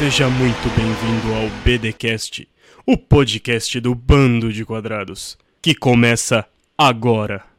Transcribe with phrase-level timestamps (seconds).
[0.00, 2.48] Seja muito bem-vindo ao BDcast,
[2.86, 6.46] o podcast do Bando de Quadrados, que começa
[6.78, 7.49] agora.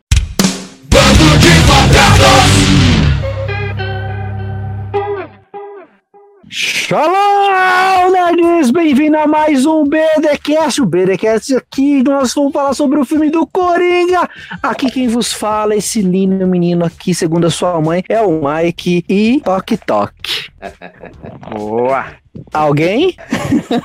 [6.54, 8.72] Shalom, nerds!
[8.72, 10.82] Bem-vindo a mais um BDcast.
[10.82, 14.30] O BDcast aqui, nós vamos falar sobre o filme do Coringa.
[14.62, 19.06] Aqui quem vos fala, esse lindo menino aqui, segundo a sua mãe, é o Mike
[19.08, 20.52] e Toque Toque.
[21.56, 22.08] Boa!
[22.54, 23.16] Alguém?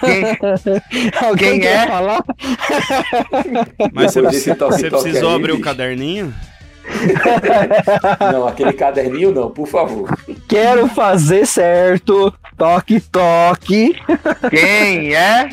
[0.00, 0.24] Quem,
[1.22, 1.86] Alguém Quem quer é?
[1.86, 2.24] falar?
[3.92, 6.34] Mas você, toque, você precisou abrir o caderninho?
[8.32, 10.16] Não, aquele caderninho não, por favor.
[10.48, 12.32] Quero fazer certo.
[12.56, 13.94] Toque Toque.
[14.50, 15.48] quem é?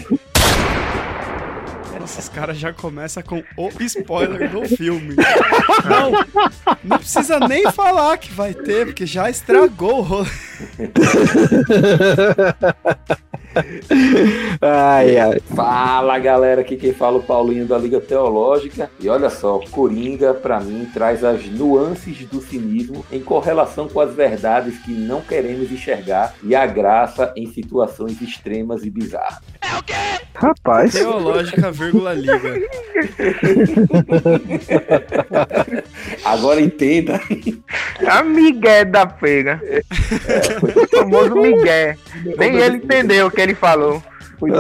[2.04, 5.16] Nossa, os caras já começam com o spoiler do filme.
[5.88, 6.12] Não,
[6.84, 10.30] não precisa nem falar que vai ter, porque já estragou o rolê.
[14.62, 15.40] Ai, ai.
[15.56, 18.90] Fala galera, aqui quem fala é o Paulinho da Liga Teológica.
[19.00, 24.14] E olha só, Coringa pra mim traz as nuances do cinismo em correlação com as
[24.14, 29.42] verdades que não queremos enxergar e a graça em situações extremas e bizarras.
[30.36, 30.94] Rapaz.
[30.94, 32.34] Teológica, vírgula, liga.
[36.26, 37.22] Agora entenda.
[38.08, 39.62] A Miguel da pega.
[40.62, 41.96] O famoso Miguel.
[42.38, 44.02] Nem ele entendeu o que ele falou.
[44.40, 44.52] Foi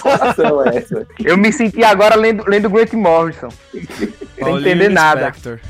[0.00, 1.06] coração essa.
[1.22, 3.50] Eu me senti agora lendo, lendo Grant Morrison.
[3.70, 5.32] Sem entender nada.
[5.32, 5.60] Spector.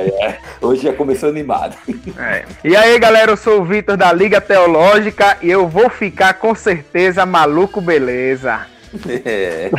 [0.00, 1.76] É, hoje já começou animado.
[2.18, 2.44] É.
[2.64, 6.54] E aí, galera, eu sou o Vitor da Liga Teológica e eu vou ficar com
[6.54, 8.66] certeza maluco, beleza.
[9.08, 9.70] É,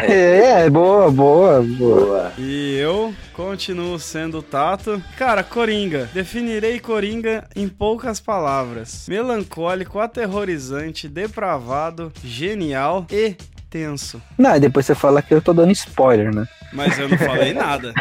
[0.64, 2.06] É, boa, boa, boa.
[2.06, 2.34] boa.
[2.38, 5.02] E eu continuo sendo o Tato.
[5.18, 6.10] Cara, Coringa.
[6.14, 13.36] Definirei Coringa em poucas palavras: melancólico, aterrorizante, depravado, genial e
[13.70, 14.22] tenso.
[14.38, 16.46] Não, e depois você fala que eu tô dando spoiler, né?
[16.74, 17.94] Mas eu não falei nada.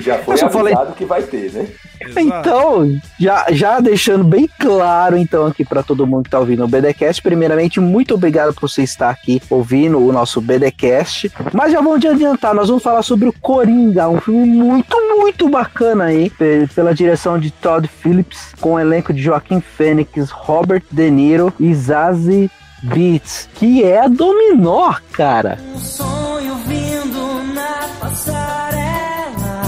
[0.00, 1.66] Já foi só falei- avisado que vai ter, né?
[2.00, 2.20] Exato.
[2.20, 6.68] Então, já, já deixando bem claro, então, aqui para todo mundo que tá ouvindo o
[6.68, 11.30] BDcast, primeiramente, muito obrigado por você estar aqui ouvindo o nosso BDcast.
[11.52, 15.48] Mas já vamos de adiantar, nós vamos falar sobre o Coringa, um filme muito, muito
[15.48, 20.82] bacana aí, pe- pela direção de Todd Phillips, com o elenco de Joaquim Fênix, Robert
[20.90, 22.50] De Niro e Zazie
[22.82, 25.58] Beats, que é a Dominó, cara.
[25.74, 29.62] Um sonho vindo na passarela.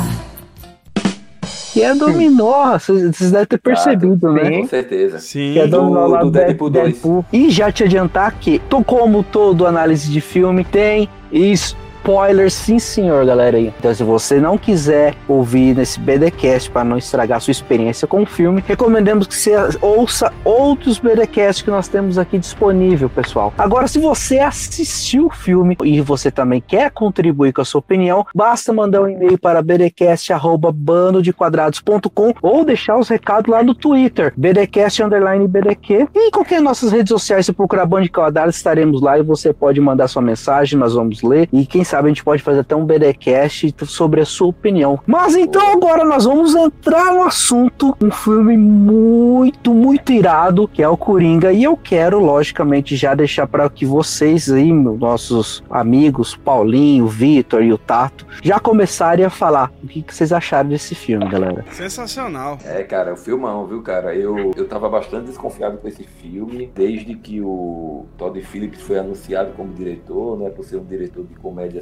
[1.72, 4.60] Que é a Dominó, vocês devem ter percebido, né?
[4.62, 5.18] Com certeza.
[5.18, 5.52] Sim.
[5.54, 6.92] que é Dominó Do- lá do do Deadpool Deadpool, 2.
[6.92, 7.24] Deadpool.
[7.32, 11.08] E já te adiantar que, tô como todo análise de filme, tem
[12.04, 13.58] spoilers, sim senhor, galera.
[13.58, 18.26] Então se você não quiser ouvir nesse BDcast para não estragar sua experiência com o
[18.26, 23.54] filme, recomendamos que você ouça outros BDcasts que nós temos aqui disponível, pessoal.
[23.56, 28.26] Agora, se você assistiu o filme e você também quer contribuir com a sua opinião,
[28.34, 35.48] basta mandar um e-mail para bdcast@bandodequadrados.com ou deixar os recados lá no Twitter, bdcast underline
[35.48, 36.06] bdq.
[36.14, 39.54] E em qualquer nossas redes sociais, se procurar Bando de Quadrados, estaremos lá e você
[39.54, 41.48] pode mandar sua mensagem, nós vamos ler.
[41.50, 44.98] E quem sabe a gente pode fazer até um BDcast sobre a sua opinião.
[45.06, 50.88] Mas então agora nós vamos entrar no assunto, um filme muito, muito irado, que é
[50.88, 51.52] o Coringa.
[51.52, 57.62] E eu quero, logicamente, já deixar para que vocês aí, meus nossos amigos, Paulinho, Vitor
[57.62, 61.64] e o Tato, já começarem a falar o que, que vocês acharam desse filme, galera.
[61.72, 62.58] Sensacional.
[62.64, 64.14] É, cara, é um filmão, viu, cara?
[64.14, 69.52] Eu, eu tava bastante desconfiado com esse filme, desde que o Todd Phillips foi anunciado
[69.52, 70.50] como diretor, né?
[70.50, 71.34] Por ser um diretor de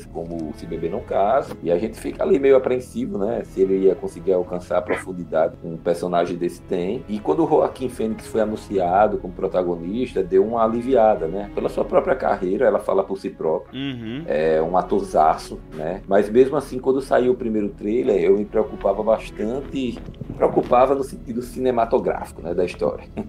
[0.09, 1.57] como Se Beber Não Casa.
[1.63, 3.43] E a gente fica ali meio apreensivo, né?
[3.45, 7.05] Se ele ia conseguir alcançar a profundidade que um personagem desse tem.
[7.09, 11.51] E quando o Joaquim Fênix foi anunciado como protagonista, deu uma aliviada, né?
[11.55, 14.23] Pela sua própria carreira, ela fala por si própria Uhum.
[14.27, 16.03] é um atorzaço, né?
[16.07, 19.99] Mas mesmo assim, quando saiu o primeiro trailer, eu me preocupava bastante,
[20.29, 23.05] me preocupava no sentido cinematográfico, né, da história.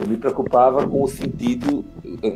[0.00, 1.84] Eu me preocupava com o sentido,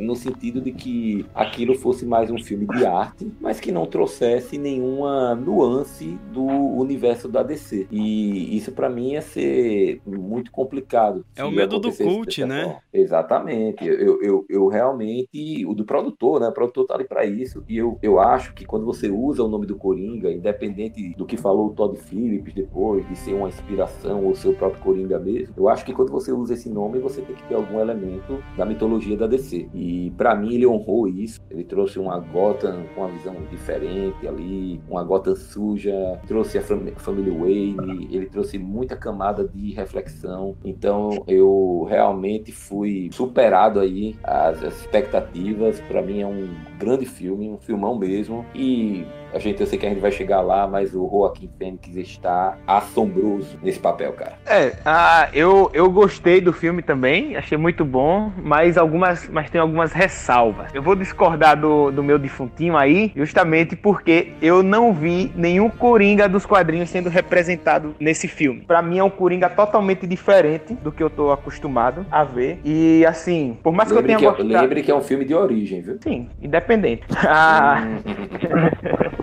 [0.01, 4.57] no sentido de que aquilo fosse mais um filme de arte, mas que não trouxesse
[4.57, 7.87] nenhuma nuance do universo da DC.
[7.91, 11.25] E isso pra mim ia ser muito complicado.
[11.35, 12.63] É o medo do cult, né?
[12.63, 12.81] forma.
[12.93, 13.85] Exatamente.
[13.85, 15.65] Eu, eu, eu realmente.
[15.65, 16.47] O do produtor, né?
[16.47, 17.63] O produtor tá ali pra isso.
[17.67, 21.37] E eu, eu acho que quando você usa o nome do Coringa, independente do que
[21.37, 25.53] falou o Todd Phillips depois, de ser uma inspiração ou ser o próprio Coringa mesmo,
[25.57, 28.65] eu acho que quando você usa esse nome, você tem que ter algum elemento da
[28.65, 29.69] mitologia da DC.
[29.73, 31.41] E para mim ele honrou isso.
[31.49, 37.33] Ele trouxe uma Gotham com uma visão diferente ali, uma Gotham suja, trouxe a família
[37.33, 40.55] Wayne, ele trouxe muita camada de reflexão.
[40.63, 45.79] Então eu realmente fui superado aí as, as expectativas.
[45.81, 48.45] Para mim é um grande filme, um filmão mesmo.
[48.55, 51.95] E a gente, eu sei que a gente vai chegar lá, mas o Joaquim Fênix
[51.95, 54.33] está assombroso nesse papel, cara.
[54.45, 59.59] É, ah, eu, eu gostei do filme também, achei muito bom, mas algumas, mas tem
[59.59, 60.73] algumas ressalvas.
[60.73, 66.29] Eu vou discordar do, do meu defuntinho aí, justamente porque eu não vi nenhum Coringa
[66.29, 68.61] dos quadrinhos sendo representado nesse filme.
[68.61, 72.59] Para mim é um Coringa totalmente diferente do que eu tô acostumado a ver.
[72.63, 75.25] E assim, por mais lembre que eu tenha que, é- Lembre que é um filme
[75.25, 75.97] de origem, viu?
[76.01, 77.03] Sim, independente.
[77.35, 77.81] Ah.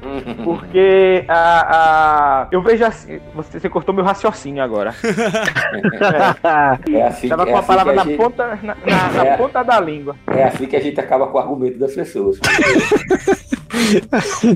[0.43, 3.19] Porque a, a, eu vejo assim.
[3.35, 4.93] Você, você cortou meu raciocínio agora.
[6.91, 9.25] É assim, Tava é com a assim palavra a na, gente- ponta, na, na- na
[9.25, 9.37] É.
[9.37, 10.15] ponta da língua.
[10.27, 12.39] É assim que a gente acaba com o argumento das pessoas.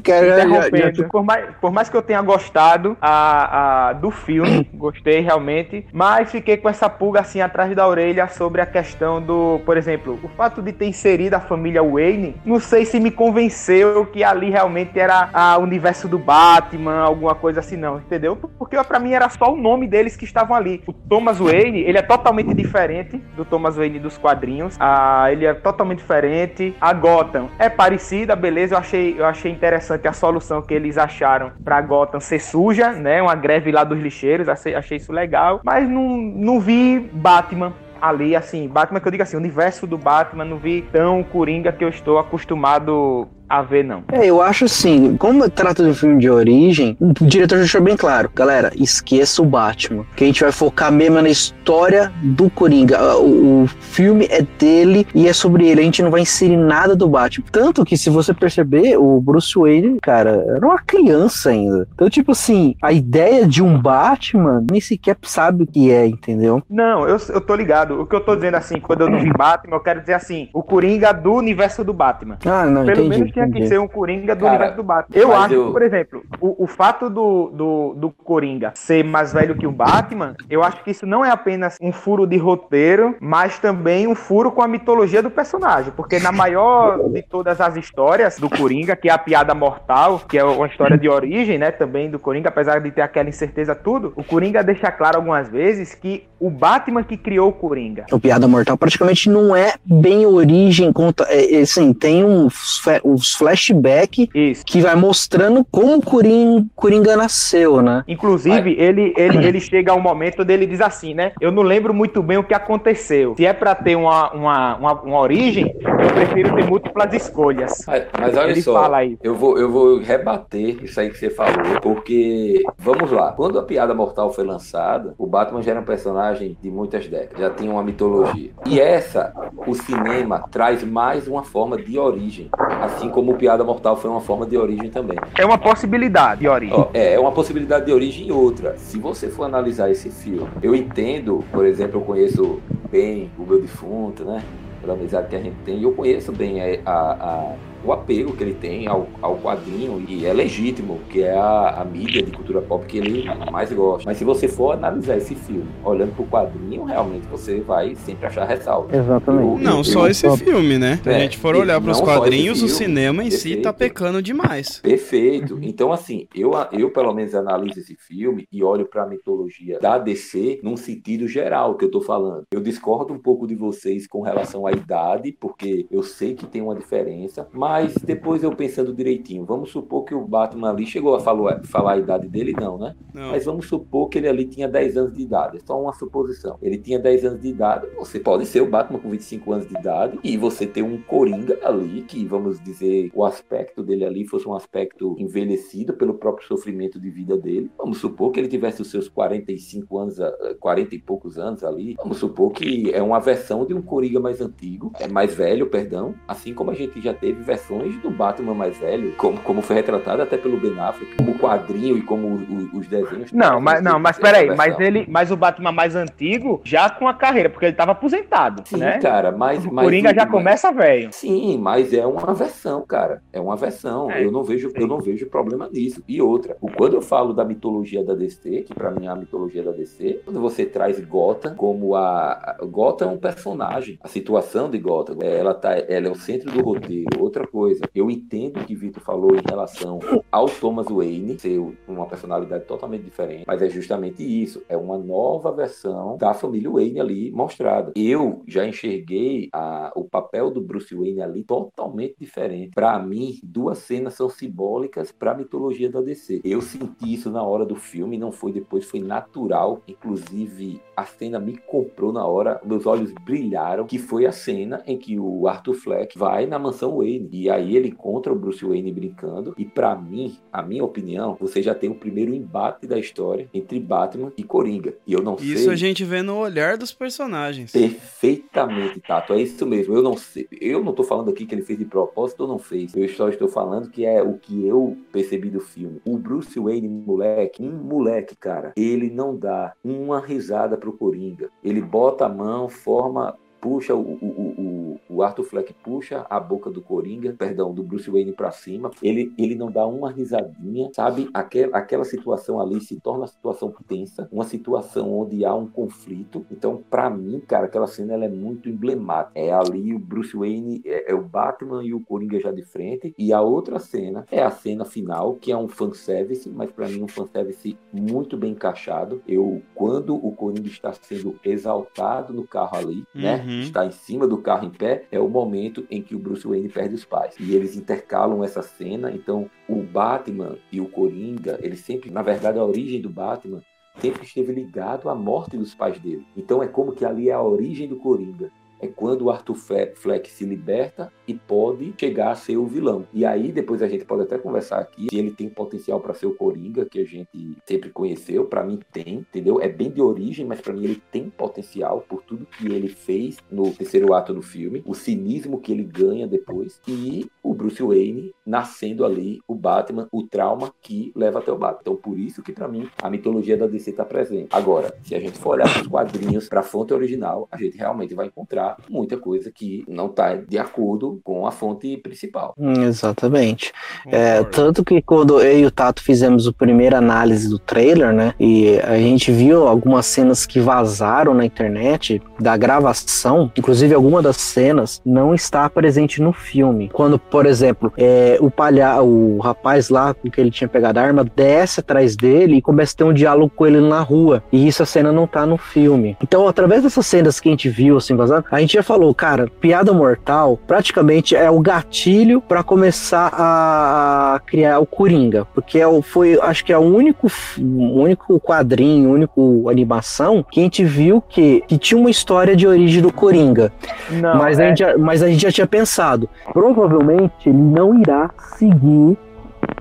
[0.04, 1.08] Cara, já- já-.
[1.10, 6.32] Por, mais, por mais que eu tenha gostado a, a- do filme, gostei realmente, mas
[6.32, 10.28] fiquei com essa pulga assim atrás da orelha sobre a questão do, por exemplo, o
[10.30, 15.00] fato de ter inserido a família Wayne, não sei se me convenceu que ali realmente
[15.00, 18.36] era o universo do Batman, alguma coisa assim, não, entendeu?
[18.36, 20.84] Porque pra mim era só o nome deles que estavam ali.
[20.88, 24.76] O Thomas Wayne, ele é totalmente diferente do Thomas Wayne dos quadrinhos.
[24.80, 26.76] Ah, ele é totalmente diferente.
[26.80, 28.76] A Gotham é parecida, beleza.
[28.76, 33.22] Eu achei, eu achei interessante a solução que eles acharam pra Gotham ser suja, né?
[33.22, 34.50] Uma greve lá dos lixeiros.
[34.50, 35.62] Achei, achei isso legal.
[35.64, 39.98] Mas não, não vi Batman ali, assim, Batman que eu digo assim, o universo do
[39.98, 44.04] Batman, não vi tão coringa que eu estou acostumado a ver, não.
[44.12, 47.82] É, eu acho assim, como trata de um filme de origem, o diretor já deixou
[47.82, 52.50] bem claro, galera, esqueça o Batman, que a gente vai focar mesmo na história do
[52.50, 52.98] Coringa.
[52.98, 56.58] Ah, O, o filme é dele e é sobre ele, a gente não vai inserir
[56.58, 57.46] nada do Batman.
[57.52, 61.88] Tanto que, se você perceber, o Bruce Wayne, cara, era uma criança ainda.
[61.94, 66.62] Então, tipo assim, a ideia de um Batman nem sequer sabe o que é, entendeu?
[66.70, 68.02] Não, eu, eu tô ligado.
[68.02, 70.50] O que eu tô dizendo assim, quando eu não vi Batman, eu quero dizer assim,
[70.54, 72.38] o Coringa do universo do Batman.
[72.46, 73.10] Ah, não, Pelo entendi.
[73.20, 75.18] menos tinha que ser um Coringa do Cara, universo do Batman.
[75.22, 79.34] Eu acho eu- que, por exemplo, o, o fato do, do, do Coringa ser mais
[79.34, 83.16] velho que o Batman, eu acho que isso não é apenas um furo de roteiro,
[83.20, 85.92] mas também um furo com a mitologia do personagem.
[85.96, 90.38] Porque na maior de todas as histórias do Coringa, que é a piada mortal, que
[90.38, 94.14] é uma história de origem, né, também do Coringa, apesar de ter aquela incerteza tudo,
[94.16, 98.06] o Coringa deixa claro algumas vezes que o Batman que criou o Coringa.
[98.12, 103.34] O Piada Mortal praticamente não é bem origem, conta, é, é, assim, tem uns, uns
[103.34, 104.64] flashback Isso.
[104.66, 108.04] que vai mostrando como o Coringa, Coringa nasceu, né?
[108.08, 111.32] Inclusive, ele, ele, ele chega a um momento dele diz assim, né?
[111.40, 113.36] Eu não lembro muito bem o que aconteceu.
[113.36, 117.84] Se é pra ter uma, uma, uma, uma origem, eu prefiro ter múltiplas escolhas.
[117.88, 119.18] Mas, mas olha Ele só, fala aí.
[119.24, 123.64] eu vou, eu vou rebater isso aí que você falou, porque, vamos lá, quando a
[123.64, 127.72] Piada Mortal foi lançada, o Batman já era um personagem de muitas décadas, já tinha
[127.72, 128.52] uma mitologia.
[128.66, 129.34] E essa,
[129.66, 132.50] o cinema traz mais uma forma de origem,
[132.82, 135.18] assim como o Piada Mortal foi uma forma de origem também.
[135.38, 136.76] É uma possibilidade de origem.
[136.78, 138.76] Ó, é, é uma possibilidade de origem e outra.
[138.78, 142.60] Se você for analisar esse filme, eu entendo, por exemplo, eu conheço
[142.92, 144.44] bem o meu defunto, né?
[144.82, 147.54] Pela amizade que a gente tem, eu conheço bem a, a- a-
[147.86, 151.86] o apego que ele tem ao, ao quadrinho, e é legítimo, que é a, a
[151.86, 154.04] mídia de cultura pop que ele mais gosta.
[154.06, 158.46] Mas se você for analisar esse filme olhando pro quadrinho, realmente você vai sempre achar
[158.46, 158.96] ressalva.
[158.96, 159.64] Exatamente.
[159.64, 161.00] Não, Eu- só eu- esse filme, né?
[161.04, 163.72] Se a É, gente for olhar só esse quadrinhos, o filme, cinema em si tá
[163.74, 163.94] perfeito.
[163.96, 164.80] pecando demais.
[164.80, 165.60] Perfeito.
[165.62, 169.98] Então, assim, eu, eu pelo menos analiso esse filme e olho para a mitologia da
[169.98, 172.44] DC num sentido geral que eu tô falando.
[172.52, 176.62] Eu discordo um pouco de vocês com relação à idade, porque eu sei que tem
[176.62, 181.20] uma diferença, mas depois eu pensando direitinho, vamos supor que o Batman ali chegou a
[181.20, 182.96] falar, falar a idade dele, não, né?
[183.14, 183.32] Não.
[183.32, 185.58] Mas vamos supor que ele ali tinha 10 anos de idade.
[185.58, 186.58] É só uma suposição.
[186.62, 187.88] Ele tinha 10 anos de idade.
[187.98, 191.60] Você pode ser o Batman com 25 anos de idade e você ter um Coringa
[191.64, 197.00] ali, que vamos dizer, o aspecto dele ali fosse um aspecto envelhecido pelo próprio sofrimento
[197.00, 197.70] de vida dele.
[197.78, 201.96] Vamos supor que ele tivesse os seus 45 anos, ah, 40 e poucos anos ali.
[201.98, 206.16] Vamos supor que é uma versão de um Coringa mais antigo, é mais velho, perdão.
[206.28, 207.65] Assim como a gente já teve versões
[208.02, 212.02] do Batman mais velho, como, como foi retratado até pelo Ben Affleck, como quadrinho e
[212.02, 213.32] como o- o- os desenhos.
[213.32, 217.08] Não, mas não, mas Essa peraí, mas ele, mas o Batman mais antigo já com
[217.08, 219.00] a carreira, porque ele tava aposentado, Sim, né?
[219.00, 219.66] cara, mas.
[219.66, 221.10] O mas Coringa já mas- começa velho.
[221.12, 223.22] Sim, Sim, mas é uma versão, cara.
[223.34, 224.10] É uma versão.
[224.12, 226.02] É, eu não vejo, eu não vejo problema nisso.
[226.08, 229.64] E outra, quando eu falo da mitologia da DC, que pra mim é a mitologia
[229.64, 234.70] da DC, quando você traz Gotham como a, a Gotham é um personagem, a situação
[234.70, 237.06] de Gotham, é, ela tá, ela é o centro do roteiro.
[237.20, 237.55] Outra coisa,
[237.94, 240.00] eu entendo o que Vitor falou em relação
[240.32, 244.62] ao Thomas Wayne ser uma personalidade totalmente diferente, mas é justamente isso.
[244.68, 247.92] É uma nova versão da família Wayne ali mostrada.
[247.96, 252.72] Eu já enxerguei a- o papel do Bruce Wayne ali totalmente diferente.
[252.74, 256.42] Para mim, duas cenas são simbólicas para a mitologia da DC.
[256.44, 259.82] Eu senti isso na hora do filme, não foi depois, foi natural.
[259.88, 264.98] Inclusive, a cena me comprou na hora, meus olhos brilharam, que foi a cena em
[264.98, 268.94] que o Arthur Fleck vai na mansão Wayne e aí ele encontra o Bruce Wayne
[268.94, 269.54] brincando.
[269.58, 273.78] E para mim, a minha opinião, você já tem o primeiro embate da história entre
[273.78, 274.94] Batman e Coringa.
[275.06, 277.74] E eu não Isso sei a gente vê no olhar dos personagens.
[277.74, 279.34] Perfeitamente, Tato.
[279.34, 279.94] É isso mesmo.
[279.94, 280.48] Eu não sei.
[280.62, 282.96] Eu não tô falando aqui que ele fez de propósito ou não fez.
[282.96, 286.00] Eu só estou falando que é o que eu percebi do filme.
[286.06, 291.50] O Bruce Wayne, moleque, um moleque, cara, ele não dá uma risada pro Coringa.
[291.62, 293.38] Ele bota a mão, forma.
[293.66, 298.12] Puxa o, o, o, o- Arthur Fleck puxa a boca do Coringa, perdão, do Bruce
[298.12, 298.92] Wayne pra cima.
[299.02, 301.28] Ele, ele não dá uma risadinha, sabe?
[301.34, 306.46] Aquela, aquela situação ali se torna uma situação tensa, uma situação onde há um conflito.
[306.52, 309.32] Então, pra mim, cara, aquela cena ela é muito emblemática.
[309.40, 313.16] É ali o Bruce Wayne, é, é o Batman e o Coringa já de frente.
[313.18, 317.02] E a outra cena é a cena final, que é um fanservice, mas pra mim
[317.02, 319.24] um fanservice muito bem encaixado.
[319.28, 323.55] Eu, quando o Coringa está sendo exaltado no carro ali, né?
[323.56, 323.62] Uhum.
[323.62, 326.70] Está em cima do carro em pé, é o momento em que o Bruce Wayne
[326.70, 327.36] perde os pais.
[327.40, 332.60] E eles intercalam essa cena, então o Batman e o Coringa, eles sempre, na verdade,
[332.60, 333.62] a origem do Batman
[334.00, 336.26] sempre esteve ligado à morte dos pais dele.
[336.36, 338.52] Então é como que ali é a origem do Coringa.
[338.82, 343.08] É quando o Arthur Fle- Fleck se liberta e pode chegar a ser o vilão.
[343.14, 346.26] E aí depois a gente pode até conversar aqui se ele tem potencial para ser
[346.28, 348.46] o Coringa, que a gente sempre conheceu.
[348.46, 349.62] Para mim tem, entendeu?
[349.62, 353.38] É bem de origem, mas para mim ele tem potencial por tudo que ele fez
[353.50, 358.34] no terceiro ato do filme, o cinismo que ele ganha depois e o Bruce Wayne
[358.46, 361.80] nascendo ali o Batman, o trauma que leva até o Batman.
[361.82, 364.50] Então por isso que para mim a mitologia da DC está presente.
[364.52, 368.14] Agora, se a gente for olhar os quadrinhos para a fonte original, a gente realmente
[368.14, 372.54] vai encontrar muita coisa que não está de acordo com a fonte principal.
[372.58, 373.72] Hum, exatamente.
[374.08, 378.34] É, tanto que quando eu e o Tato fizemos a primeira análise do trailer, né?
[378.40, 383.52] E a gente viu algumas cenas que vazaram na internet da gravação.
[383.58, 386.90] Inclusive, alguma das cenas não está presente no filme.
[386.92, 391.04] Quando, por exemplo, é, o palha o rapaz lá com que ele tinha pegado a
[391.04, 394.44] arma desce atrás dele e começa a ter um diálogo com ele na rua.
[394.52, 396.18] E isso a cena não tá no filme.
[396.22, 399.48] Então, através dessas cenas que a gente viu assim vazando, a gente já falou, cara,
[399.60, 406.02] piada mortal praticamente é o gatilho para começar a criar o Coringa, porque é o,
[406.02, 411.64] foi, acho que é o único, único quadrinho, único animação que a gente viu que,
[411.68, 413.72] que tinha uma história de origem do Coringa.
[414.10, 418.00] Não, mas, é, a gente já, mas a gente já tinha pensado, provavelmente ele não
[418.00, 419.18] irá seguir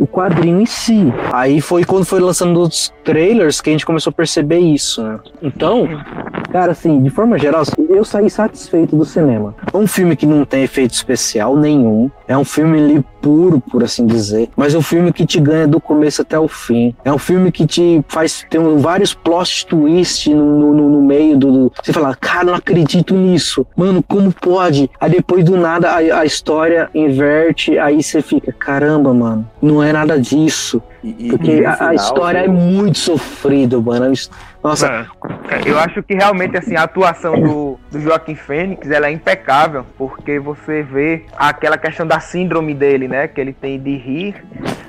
[0.01, 1.13] o quadrinho em si.
[1.33, 5.19] Aí foi quando foi lançando os trailers que a gente começou a perceber isso, né?
[5.43, 5.87] Então,
[6.51, 9.55] cara, assim, de forma geral, eu saí satisfeito do cinema.
[9.73, 12.11] É um filme que não tem efeito especial nenhum.
[12.27, 14.49] É um filme ali puro, por assim dizer.
[14.57, 16.95] Mas é um filme que te ganha do começo até o fim.
[17.05, 21.53] É um filme que te faz ter vários plot twists no, no, no meio do,
[21.53, 23.67] do- Você fala, cara, não acredito nisso.
[23.77, 24.91] Mano, como pode?
[25.01, 27.79] Aí depois do nada a, a história inverte.
[27.79, 30.83] Aí você fica, caramba, mano, não é nada disso.
[31.07, 32.53] E, Porque e a, a final, história é viu?
[32.55, 34.15] muito sofrida, mano.
[34.63, 35.07] Nossa,
[35.51, 39.85] É, Eu acho que realmente assim, a atuação do, do Joaquim Fênix ela é impecável,
[39.99, 43.29] porque você vê aquela questão da síndrome dele, né?
[43.29, 44.35] Que ele tem de rir.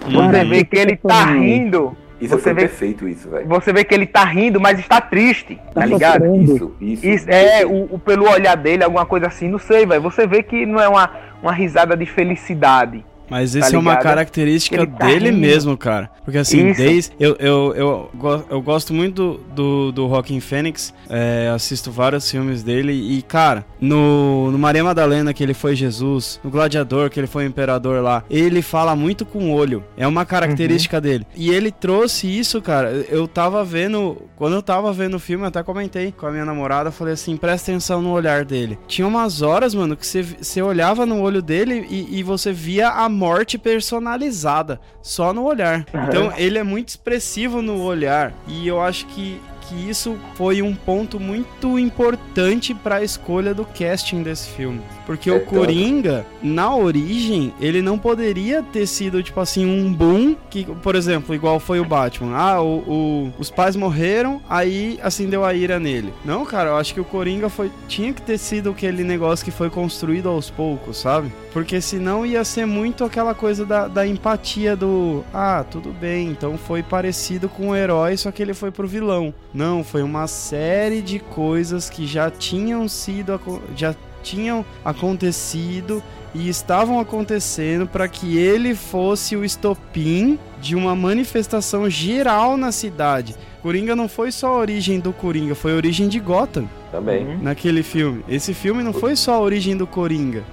[0.06, 1.98] Você Cara, vê que ele tá rindo.
[2.22, 3.46] Isso você foi vê- perfeito, isso, velho.
[3.48, 6.26] Você vê que ele tá rindo, mas está triste, tá Tá ligado?
[6.38, 7.06] Isso, isso.
[7.06, 10.02] Isso, é, o, o- pelo olhar dele, alguma coisa assim, não sei, velho.
[10.02, 11.10] Você vê que não é uma,
[11.44, 13.04] uma risada de felicidade.
[13.30, 15.40] Mas isso Tá é uma característica tá dele rindo.
[15.40, 16.10] mesmo, cara.
[16.24, 16.82] Porque assim, Isso.
[16.82, 17.12] desde.
[17.20, 20.94] Eu, eu, eu, eu gosto muito do, do Joaquin Phoenix.
[21.10, 22.94] é, assisto vários filmes dele.
[22.94, 26.40] E, cara, no, no Maria Madalena, que ele foi Jesus.
[26.44, 28.24] No Gladiador, que ele foi o imperador lá.
[28.30, 29.84] Ele fala muito com o olho.
[29.98, 31.26] É uma característica dele.
[31.36, 32.90] E ele trouxe isso, cara.
[33.10, 34.22] Eu tava vendo.
[34.36, 36.92] Quando eu tava vendo o filme, eu até comentei com a minha namorada.
[36.92, 38.78] Falei assim: presta atenção no olhar dele.
[38.88, 42.90] Tinha umas horas, mano, que você, você olhava no olho dele e, e você via
[42.90, 44.80] a morte personalizada.
[45.02, 45.86] Só no olhar.
[46.08, 48.34] Então ele é muito expressivo no olhar.
[48.48, 49.40] E eu acho que.
[49.68, 54.82] Que isso foi um ponto muito importante para a escolha do casting desse filme.
[55.06, 55.52] Porque É o tanto.
[55.56, 61.36] Coringa, na origem, ele não poderia ter sido, tipo assim, um boom que, por exemplo,
[61.36, 62.36] igual foi o Batman.
[62.36, 66.12] Ah, o, o- os pais morreram, aí acendeu a ira nele.
[66.24, 69.52] Não, cara, eu acho que o Coringa foi, tinha que ter sido aquele negócio que
[69.52, 71.32] foi construído aos poucos, sabe?
[71.54, 75.24] Porque senão ia ser muito aquela coisa da, da empatia do.
[75.34, 79.34] Ah, tudo bem, então foi parecido com o herói, só que ele foi pro vilão.
[79.56, 83.40] Não, foi uma série de coisas que já tinham sido.
[83.74, 91.90] já tinham acontecido e estavam acontecendo para que ele fosse o estopim de uma manifestação
[91.90, 93.34] geral na cidade.
[93.62, 97.38] Coringa não foi só a origem do Coringa, foi a origem de Gotham Também.
[97.38, 98.26] naquele filme.
[98.28, 100.44] Esse filme não foi só a origem do Coringa.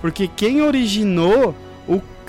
[0.00, 1.54] Porque quem originou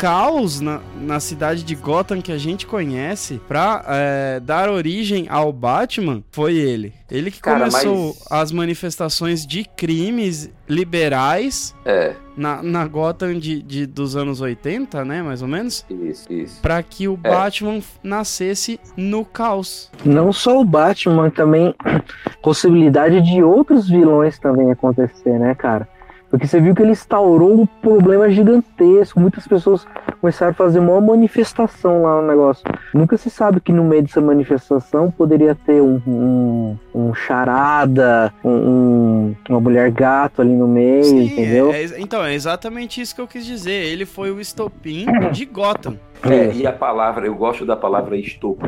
[0.01, 5.53] caos na, na cidade de Gotham que a gente conhece pra é, dar origem ao
[5.53, 6.91] Batman foi ele.
[7.09, 13.61] Ele que Cara, começou mas- as manifestações de crimes liberais É, na, na Gotham de,
[13.61, 15.21] de- dos anos 80, né?
[15.21, 15.85] Mais ou menos.
[15.89, 16.59] isso, isso.
[16.61, 17.29] Pra que o É.
[17.29, 19.91] Batman nascesse no caos.
[20.03, 21.75] Não só o Batman, também
[22.41, 25.87] possibilidade de outros vilões também acontecer, né, cara?
[26.31, 29.19] Porque você viu que ele instaurou um problema gigantesco.
[29.19, 29.85] Muitas pessoas
[30.21, 32.63] começaram a fazer uma manifestação lá no negócio.
[32.93, 38.49] Nunca se sabe que no meio dessa manifestação poderia ter um, um, um charada, um-
[38.49, 41.71] um- uma mulher gato ali no meio, entendeu?
[41.73, 43.71] é- é- então, é exatamente isso que eu quis dizer.
[43.91, 45.97] Ele foi o estopim de Gotham.
[46.23, 48.65] É, e a palavra, eu gosto da palavra estopim,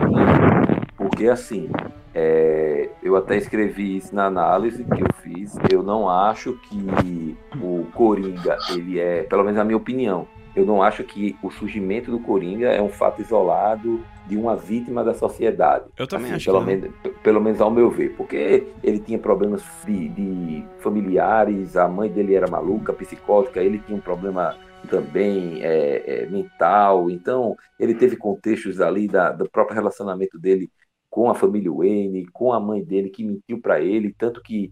[0.98, 1.70] porque assim,
[2.14, 5.56] é, eu até escrevi isso na análise que eu fiz.
[5.72, 10.84] Eu não acho que o Coringa, ele é, pelo menos na minha opinião, eu não
[10.84, 15.86] acho que o surgimento do Coringa é um fato isolado de uma vítima da sociedade.
[15.98, 16.92] Eu também Assim, acho pelo menos,
[17.24, 22.36] pelo menos ao meu ver, porque ele tinha problemas de, de familiares, a mãe dele
[22.36, 24.56] era maluca, psicótica, ele tinha um problema
[24.90, 30.70] também é, é, mental, então ele teve contextos ali da, do próprio relacionamento dele
[31.14, 34.72] com a família Wayne, com a mãe dele que mentiu para ele, tanto que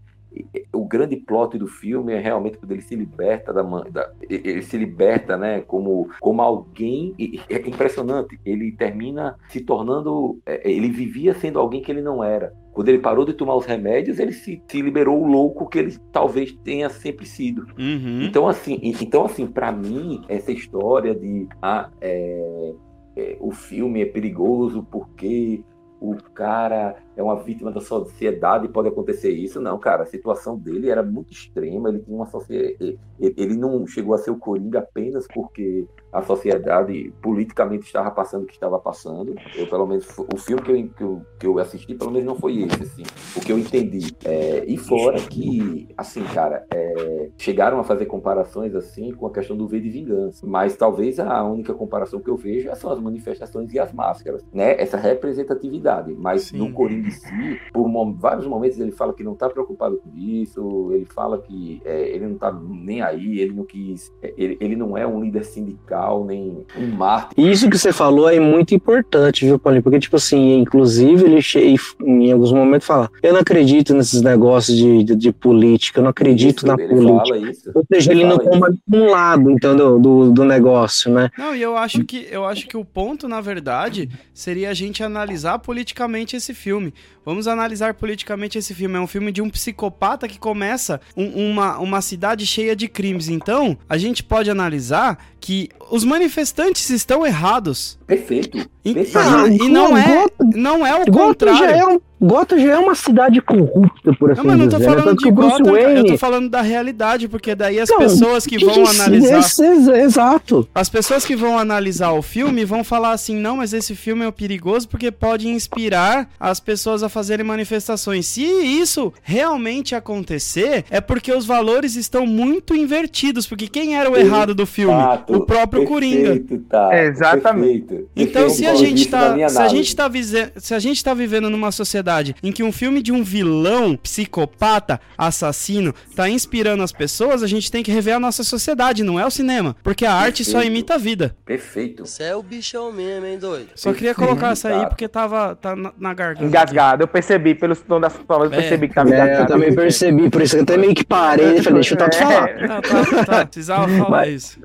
[0.72, 4.60] o grande plot do filme é realmente quando ele se liberta da mãe, da- ele
[4.62, 7.14] se liberta, né, como como alguém,
[7.48, 12.52] é impressionante, ele termina se tornando, eh, ele vivia sendo alguém que ele não era.
[12.72, 15.96] Quando ele parou de tomar os remédios, ele se, se liberou o louco que ele
[16.10, 17.66] talvez tenha sempre sido.
[17.78, 18.22] Uhum.
[18.22, 22.72] Então, assim, então, assim, para mim, essa história de ah, é,
[23.14, 25.62] é, o filme é perigoso porque
[26.02, 29.60] o cara é uma vítima da sociedade pode acontecer isso.
[29.60, 31.88] Não, cara, a situação dele era muito extrema.
[31.88, 32.98] Ele tinha uma sociedade.
[33.20, 38.46] Ele não chegou a ser o Coringa apenas porque a sociedade politicamente estava passando o
[38.46, 39.34] que estava passando.
[39.56, 42.36] Eu, pelo menos, o filme que eu, que eu, que eu assisti, pelo menos não
[42.36, 43.02] foi esse, assim,
[43.36, 44.14] o que eu entendi.
[44.24, 49.56] É, e fora que, assim, cara, é, chegaram a fazer comparações assim com a questão
[49.56, 50.46] do V de Vingança.
[50.46, 54.80] Mas talvez a única comparação que eu vejo são as manifestações e as máscaras, né?
[54.80, 56.14] Essa representatividade.
[56.14, 56.58] Mas Sim.
[56.58, 60.90] no Coringa em si, por vários momentos ele fala que não está preocupado com isso,
[60.92, 64.76] ele fala que é, ele não está nem aí, ele não quis, é, ele, ele
[64.76, 67.32] não é um líder sindical, nem um mártir.
[67.44, 69.82] Isso que você falou é muito importante, viu, Paulinho?
[69.82, 74.76] Porque, tipo assim, inclusive, ele che- em alguns momentos fala: Eu não acredito nesses negócios
[74.76, 77.34] de, de, de política, eu não acredito Isso, na ele política.
[77.38, 77.70] fala isso.
[77.74, 79.98] Ou seja, ele não fala toma um lado, entendeu?
[79.98, 81.30] Do, do negócio, né?
[81.38, 85.02] Não, e eu acho que eu acho que o ponto, na verdade, seria a gente
[85.02, 86.92] analisar politicamente esse filme.
[87.24, 88.96] Vamos analisar politicamente esse filme.
[88.96, 93.28] É um filme de um psicopata que começa um- uma, uma cidade cheia de crimes.
[93.28, 97.98] Então, a gente pode analisar que os manifestantes estão errados.
[98.06, 98.58] Perfeito.
[98.84, 99.18] E, perfeito.
[99.18, 101.74] Ah, e- e não é, não é o Gotham já contrário.
[101.74, 104.90] é, um, Gotham já é uma cidade corrupta, por assim Não, mas não tô dizer.
[104.90, 104.96] né?
[104.96, 106.08] falando de Bruce Gotham, eu Wayne...
[106.08, 110.68] tô falando da realidade, porque daí as Não, pessoas que vão Sim, analisar esse- Exato.
[110.74, 114.30] As pessoas que vão analisar o filme vão falar assim: não, mas esse filme é
[114.30, 118.26] perigoso porque pode inspirar as pessoas a fazerem manifestações.
[118.26, 123.46] Se isso realmente acontecer, é porque os valores estão muito invertidos.
[123.46, 124.94] Porque quem era o errado do filme?
[124.94, 126.30] Tato, o próprio Coringa.
[126.36, 127.80] perfeito, Tato, Exatamente.
[127.86, 128.08] perfeito.
[128.16, 130.10] Então, Perfeito, se a gente isso tá, se a gente tá,
[130.56, 132.11] se a gente tá vivendo numa sociedade
[132.42, 137.70] em que um filme de um vilão, psicopata, assassino, tá inspirando as pessoas, a gente
[137.70, 139.76] tem que rever a nossa sociedade, não é o cinema.
[139.82, 140.72] Porque a arte só Perfeito.
[140.72, 141.36] imita a vida.
[141.44, 142.06] Perfeito.
[142.06, 143.68] Você é o bichão mesmo, hein, doido?
[143.74, 146.44] Só queria colocar essa aí porque tava tá na, na garganta.
[146.44, 147.02] Engasgado.
[147.02, 148.60] Eu percebi pelo tom da sua voz, eu É.
[148.60, 149.52] percebi que tava É, eu engasgado.
[149.52, 152.16] também percebi, por isso que eu até meio que parei e falei, deixa eu Tato
[152.16, 152.50] falar.
[152.68, 154.58] Ah, tá, tá, precisava falar isso.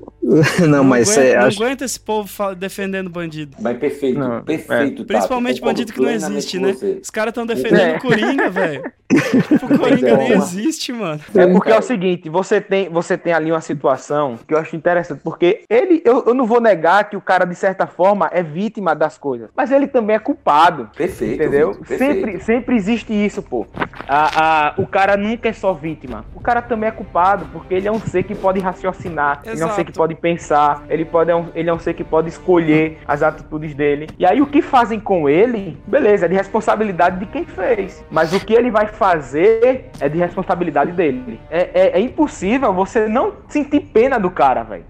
[0.68, 3.56] Não, mas aguento, é, não acho- aguento esse povo defendendo bandido.
[3.60, 4.96] Mas perfeito, Não, perfeito.
[4.96, 6.72] Tato, Principalmente bandido que não existe, né?
[6.72, 6.98] você.
[7.02, 7.96] Os caras estão defendendo É.
[7.96, 8.82] o Coringa, velho.
[9.62, 10.44] O Coringa nem Calma.
[10.44, 11.20] existe, mano.
[11.34, 14.76] É porque é o seguinte, você tem, você tem ali uma situação que eu acho
[14.76, 18.42] interessante, porque ele, eu, eu não vou negar que o cara, de certa forma, é
[18.42, 20.90] vítima das coisas, mas ele também é culpado.
[20.94, 21.34] Perfeito.
[21.42, 21.70] Entendeu?
[21.76, 21.98] Perfeito.
[21.98, 23.66] Sempre, sempre existe isso, pô.
[24.06, 26.24] A, a, o cara nunca é só vítima.
[26.34, 29.64] O cara também é culpado, porque ele é um ser que pode raciocinar, ele é
[29.64, 29.98] um ser que Exato.
[30.08, 34.08] Pode pensar, ele, pode, é ele é um ser que pode escolher as atitudes dele.
[34.18, 38.04] E aí o que fazem com ele, beleza, é de responsabilidade de quem fez.
[38.10, 41.38] Mas o que ele vai fazer é de responsabilidade dele.
[41.50, 44.84] É, é, é impossível você não sentir pena do cara, velho.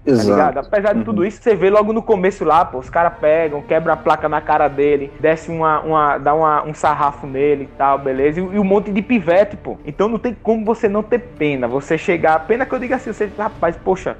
[0.53, 0.61] Tá?
[0.61, 3.93] Apesar de tudo isso, você vê logo no começo lá, pô, os caras pegam, quebram
[3.93, 7.97] a placa na cara dele, desce uma, uma dá uma, um sarrafo nele e tal,
[7.97, 8.39] beleza?
[8.39, 9.77] E, e um monte de pivete, pô.
[9.85, 11.67] Então não tem como você não ter pena.
[11.67, 14.15] Você chegar, pena que eu diga assim, você, rapaz, poxa,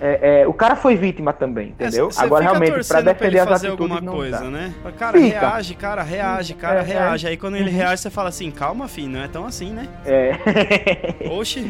[0.00, 2.08] é, é, o cara foi vítima também, entendeu?
[2.08, 4.18] É, cê Agora fica realmente, pra torcendo pra defender ele as fazer atitudes alguma não
[4.18, 4.44] coisa, dá.
[4.50, 4.74] né?
[4.98, 5.40] Cara, Fica.
[5.40, 7.26] reage, cara, reage, cara, É, reage.
[7.26, 9.88] Aí quando ele reage, você fala assim, calma, filho, não é tão assim, né?
[10.06, 10.32] É.
[11.30, 11.64] Oxi.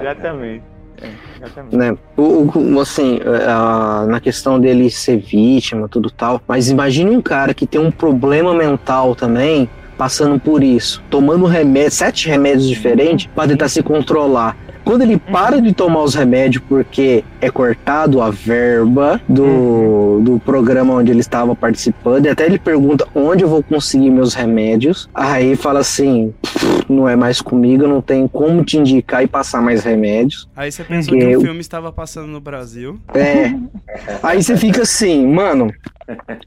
[0.00, 0.62] Exatamente.
[1.00, 1.76] É, exatamente.
[1.76, 1.96] né?
[2.16, 6.40] O, o- assim, a- na questão dele ser vítima, tudo tal.
[6.48, 11.90] Mas imagine um cara que tem um problema mental também, passando por isso, tomando remédio,
[11.90, 14.56] sete remédios diferentes para tentar se controlar.
[14.86, 20.94] Quando ele para de tomar os remédios porque é cortado a verba do, do programa
[20.94, 25.10] onde ele estava participando, e até ele pergunta onde eu vou conseguir meus remédios.
[25.12, 26.32] Aí fala assim:
[26.88, 30.48] não é mais comigo, não tenho como te indicar e passar mais remédios.
[30.54, 32.96] Aí você pensou Que que o filme estava passando no Brasil.
[33.12, 33.52] É.
[34.22, 35.68] Aí você fica assim, mano.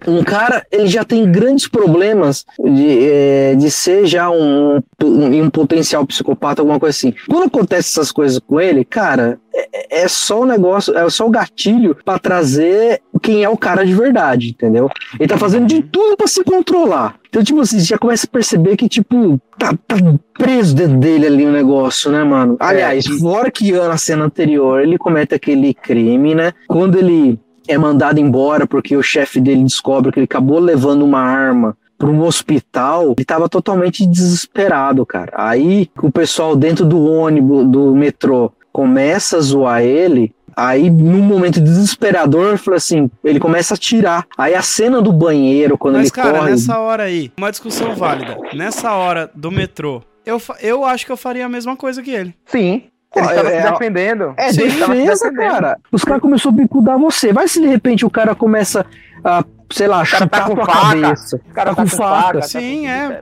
[0.08, 5.50] Um cara, ele já tem grandes problemas de, é, de ser já um, um, um
[5.50, 7.14] potencial psicopata, alguma coisa assim.
[7.28, 11.30] Quando acontece essas coisas com ele, cara, é, é só o negócio, é só o
[11.30, 14.90] gatilho pra trazer quem é o cara de verdade, entendeu?
[15.20, 17.16] Ele tá fazendo de tudo pra se controlar.
[17.28, 19.96] Então, tipo assim, você já começa a perceber que, tipo, tá, tá
[20.34, 22.58] preso dentro dele ali o negócio, né, mano?
[22.60, 26.54] Aliás, fora que na cena anterior ele comete aquele crime, né?
[26.68, 27.40] Quando ele
[27.70, 32.10] é mandado embora porque o chefe dele descobre que ele acabou levando uma arma para
[32.10, 35.32] um hospital, ele tava totalmente desesperado, cara.
[35.36, 40.34] Aí o pessoal dentro do ônibus, do metrô, começa a zoar ele.
[40.56, 44.26] Aí, num momento desesperador, fala assim, ele começa a tirar.
[44.38, 46.52] Aí a cena do banheiro, quando Mas, ele cara, corre.
[46.52, 48.38] nessa hora aí, uma discussão válida.
[48.54, 52.36] Nessa hora do metrô, eu, eu acho que eu faria a mesma coisa que ele.
[52.46, 52.84] Sim.
[53.16, 54.34] Ele Ó, estava é- se defendendo.
[54.38, 55.52] É Sim, tava se defesa, defendendo.
[55.52, 55.78] cara.
[55.92, 57.34] Os caras começaram a bicudar você.
[57.34, 58.86] Vai se de repente o cara começa
[59.24, 61.02] a, sei lá, cara tá chutar com tua faca.
[61.02, 61.36] cabeça.
[61.50, 62.34] O cara tá com faca.
[62.40, 63.22] tá Sim, com- é.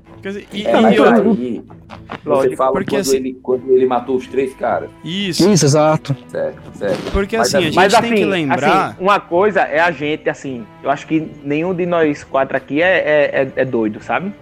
[0.52, 1.64] E, É, e outra- aí,
[2.22, 4.90] você Lógico, fala porque quando, assim- ele, quando ele matou os três caras.
[5.06, 5.50] Isso.
[5.50, 6.14] Isso, exato.
[6.28, 7.12] Certo, certo.
[7.14, 8.88] Porque Mas assim, a gente Mas tem que lembrar.
[8.90, 12.82] assim, uma coisa é a gente, assim, eu acho que nenhum de nós quatro aqui
[12.82, 14.34] é, é, é- é doido, sabe?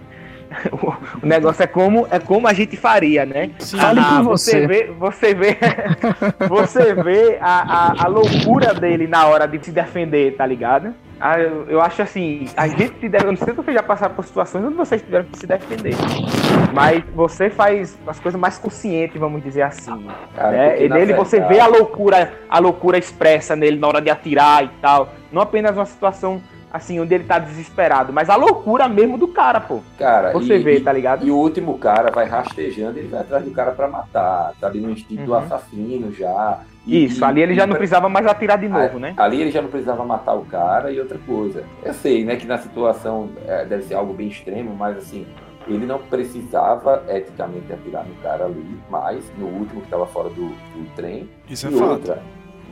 [1.22, 3.50] O, negócio é como, é como a gente faria, né?
[3.58, 3.78] Sim.
[3.78, 4.66] Por você você.
[4.66, 5.56] vê, você vê,
[6.48, 10.94] você vê a, a, a loucura dele na hora de se defender, tá ligado?
[11.18, 13.82] Ah, eu, eu acho assim, a gente se deve, eu não sei se vocês já
[13.82, 15.94] passaram por situações onde vocês tiveram que se defender,
[16.74, 20.06] mas você faz as coisas mais conscientes, vamos dizer assim.
[20.34, 20.84] Cara, né?
[20.84, 24.70] E nele você vê a loucura, a loucura expressa nele na hora de atirar e
[24.82, 25.14] tal.
[25.32, 26.42] Não apenas uma situação
[26.76, 29.80] assim onde ele tá desesperado, mas a loucura mesmo do cara, pô.
[29.98, 31.26] Cara, Você e- vê, e- tá ligado?
[31.26, 34.52] E o último cara vai rastejando, ele vai atrás do cara pra matar.
[34.60, 35.38] Tá ali no instinto do Uhum.
[35.38, 36.60] assassino já.
[36.86, 39.12] E- Isso, e- ali ele já e- não precisava mais atirar de novo, né?
[39.16, 41.64] Ali ele já não precisava matar o cara e outra coisa.
[41.82, 45.26] Eu sei, né, que na situação é, deve ser algo bem extremo, mas assim,
[45.66, 50.48] ele não precisava eticamente atirar no cara ali, mas no último que estava fora do,
[50.50, 51.28] do trem.
[51.50, 51.90] Isso é e fato.
[51.90, 52.22] outra,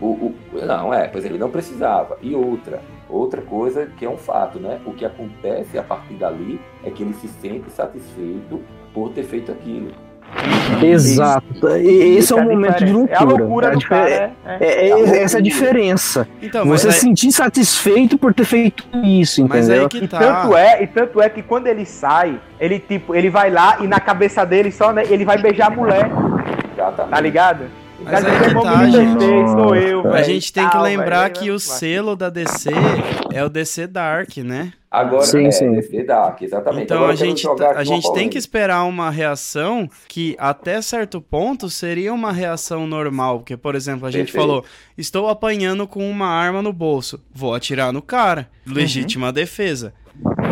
[0.01, 2.17] o, o- não, é, pois ele não precisava.
[2.23, 4.79] E outra, outra coisa que é um fato, né?
[4.87, 8.61] O que acontece a partir dali é que ele se sente satisfeito
[8.93, 9.91] por ter feito aquilo.
[10.83, 11.45] Exato.
[11.79, 12.95] E esse é Essa um momento de diferença.
[12.95, 13.15] loucura.
[13.15, 14.67] É a loucura difer- cara, é, É, é.
[14.85, 15.17] é É a loucura.
[15.19, 16.29] essa a diferença.
[16.43, 19.83] Então, Você se sentir satisfeito por ter feito isso, mas entendeu?
[19.85, 20.19] aí que E tá.
[20.19, 23.87] tanto é, e tanto é que quando ele sai, ele tipo, ele vai lá e
[23.87, 26.11] na cabeça dele só, né, ele vai beijar a mulher,
[26.73, 27.11] Exatamente.
[27.15, 27.65] tá ligado?
[28.05, 29.51] Mas Tá aí dizendo, que "Vamos tá, gente.
[29.51, 32.71] sou eu, A A velho", gente tem que lembrar que o selo da DC
[33.33, 34.73] é o DC Dark, né?
[34.91, 35.73] Agora Sim, é, sim.
[35.73, 36.85] DC Dark, exatamente.
[36.85, 41.21] Então Agora a gente, tá- a gente tem que esperar uma reação que até certo
[41.21, 43.39] ponto seria uma reação normal.
[43.41, 44.41] Porque, por exemplo, a gente Perfeito.
[44.47, 44.65] falou:
[44.97, 48.49] estou apanhando com uma arma no bolso, vou atirar no cara.
[48.65, 49.93] Legítima defesa.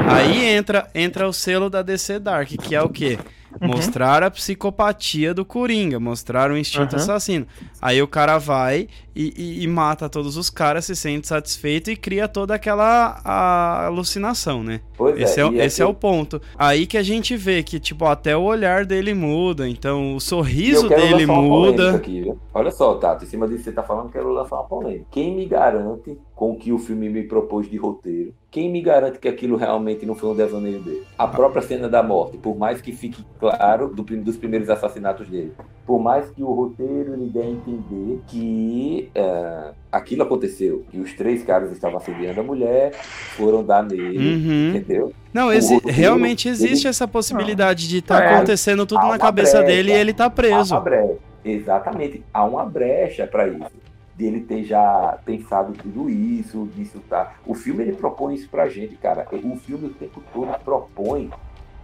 [0.08, 3.18] Aí entra, entra o selo da DC Dark, que é o quê?
[3.62, 7.02] Mostrar a psicopatia do Coringa, mostrar o instinto Uhum.
[7.02, 7.46] assassino.
[7.80, 11.96] Aí o cara vai e, e- e mata todos os caras, se sente satisfeito e
[11.96, 14.80] cria toda aquela a- alucinação, né?
[14.96, 16.40] Pois Esse, é, o- e esse é o aqui- ponto.
[16.56, 20.86] Aí que a gente vê que, tipo, até o olhar dele muda, então o sorriso
[20.86, 21.96] eu quero dele lançar uma polêmica muda.
[21.96, 22.38] Aqui, viu?
[22.54, 25.06] Olha só, Tato, em cima disso que você tá falando, eu quero lançar uma polêmica.
[25.10, 28.34] Quem me garante com o que o filme me propôs de roteiro?
[28.50, 31.04] Quem me garante que aquilo realmente não foi um devaneio dele?
[31.16, 35.52] A própria cena da morte, por mais que fique claro do dos primeiros assassinatos dele,
[35.86, 41.12] por mais que o roteiro lhe dê a entender que é, aquilo aconteceu, que os
[41.12, 42.90] três caras estavam assediando a mulher,
[43.36, 44.76] foram dar nele, Uhum.
[44.76, 45.12] entendeu?
[45.32, 48.34] Não, roteiro, realmente existe ele- essa possibilidade de estar É.
[48.34, 49.72] acontecendo tudo na cabeça brecha.
[49.76, 50.74] dele e ele tá preso.
[50.74, 51.18] Há uma brecha.
[51.44, 52.22] Exatamente.
[52.34, 53.81] Há uma brecha para isso.
[54.14, 57.34] Dele ter já pensado tudo isso, disso tá.
[57.46, 59.26] O filme ele propõe isso pra gente, cara.
[59.32, 61.30] O filme o tempo todo propõe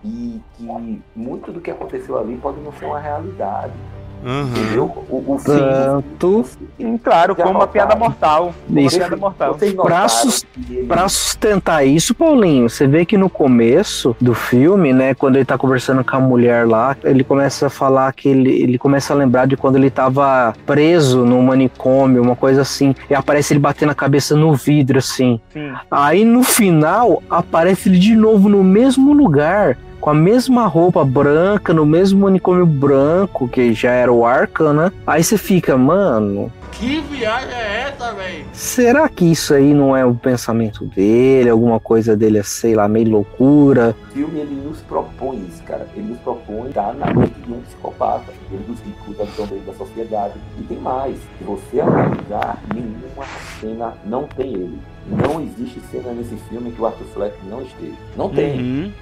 [0.05, 3.73] e que muito do que aconteceu ali pode não ser uma realidade.
[4.25, 4.85] Entendeu?
[5.09, 5.61] O, o filme.
[5.61, 6.45] Tanto
[6.79, 8.55] Sim, claro, como uma piada mortal.
[8.69, 8.97] Uma Isso.
[8.99, 9.57] piada mortal.
[9.83, 10.47] Pra sus-
[10.87, 15.57] Pra sustentar isso, Paulinho, você vê que no começo do filme, né, quando ele tá
[15.59, 19.47] conversando com a mulher lá, ele começa a falar que ele, ele começa a lembrar
[19.47, 23.95] de quando ele tava preso num manicômio, uma coisa assim, e aparece ele batendo a
[23.95, 25.41] cabeça no vidro, assim.
[25.53, 25.73] Sim.
[25.91, 31.73] Aí no final, aparece ele de novo no mesmo lugar, com a mesma roupa branca,
[31.73, 34.93] no mesmo manicômio branco, que já era o Arkham, né?
[35.07, 38.45] Aí você fica, mano, Que viagem é essa, velho?
[38.53, 42.87] Será que isso aí não é o pensamento dele, alguma coisa dele, é, sei lá,
[42.87, 43.97] meio loucura?
[44.11, 45.87] O filme ele nos propõe isso, cara.
[45.97, 48.33] Ele nos propõe estar na mente de um psicopata.
[48.51, 50.35] Ele nos discute a visão dele da sociedade.
[50.59, 51.17] E tem mais.
[51.39, 53.25] Se você analisar, nenhuma
[53.61, 54.79] cena não tem ele.
[55.07, 57.97] Não existe cena nesse filme que o Arthur Fleck não esteja.
[58.17, 58.61] Não tem.
[58.61, 58.93] Uhum.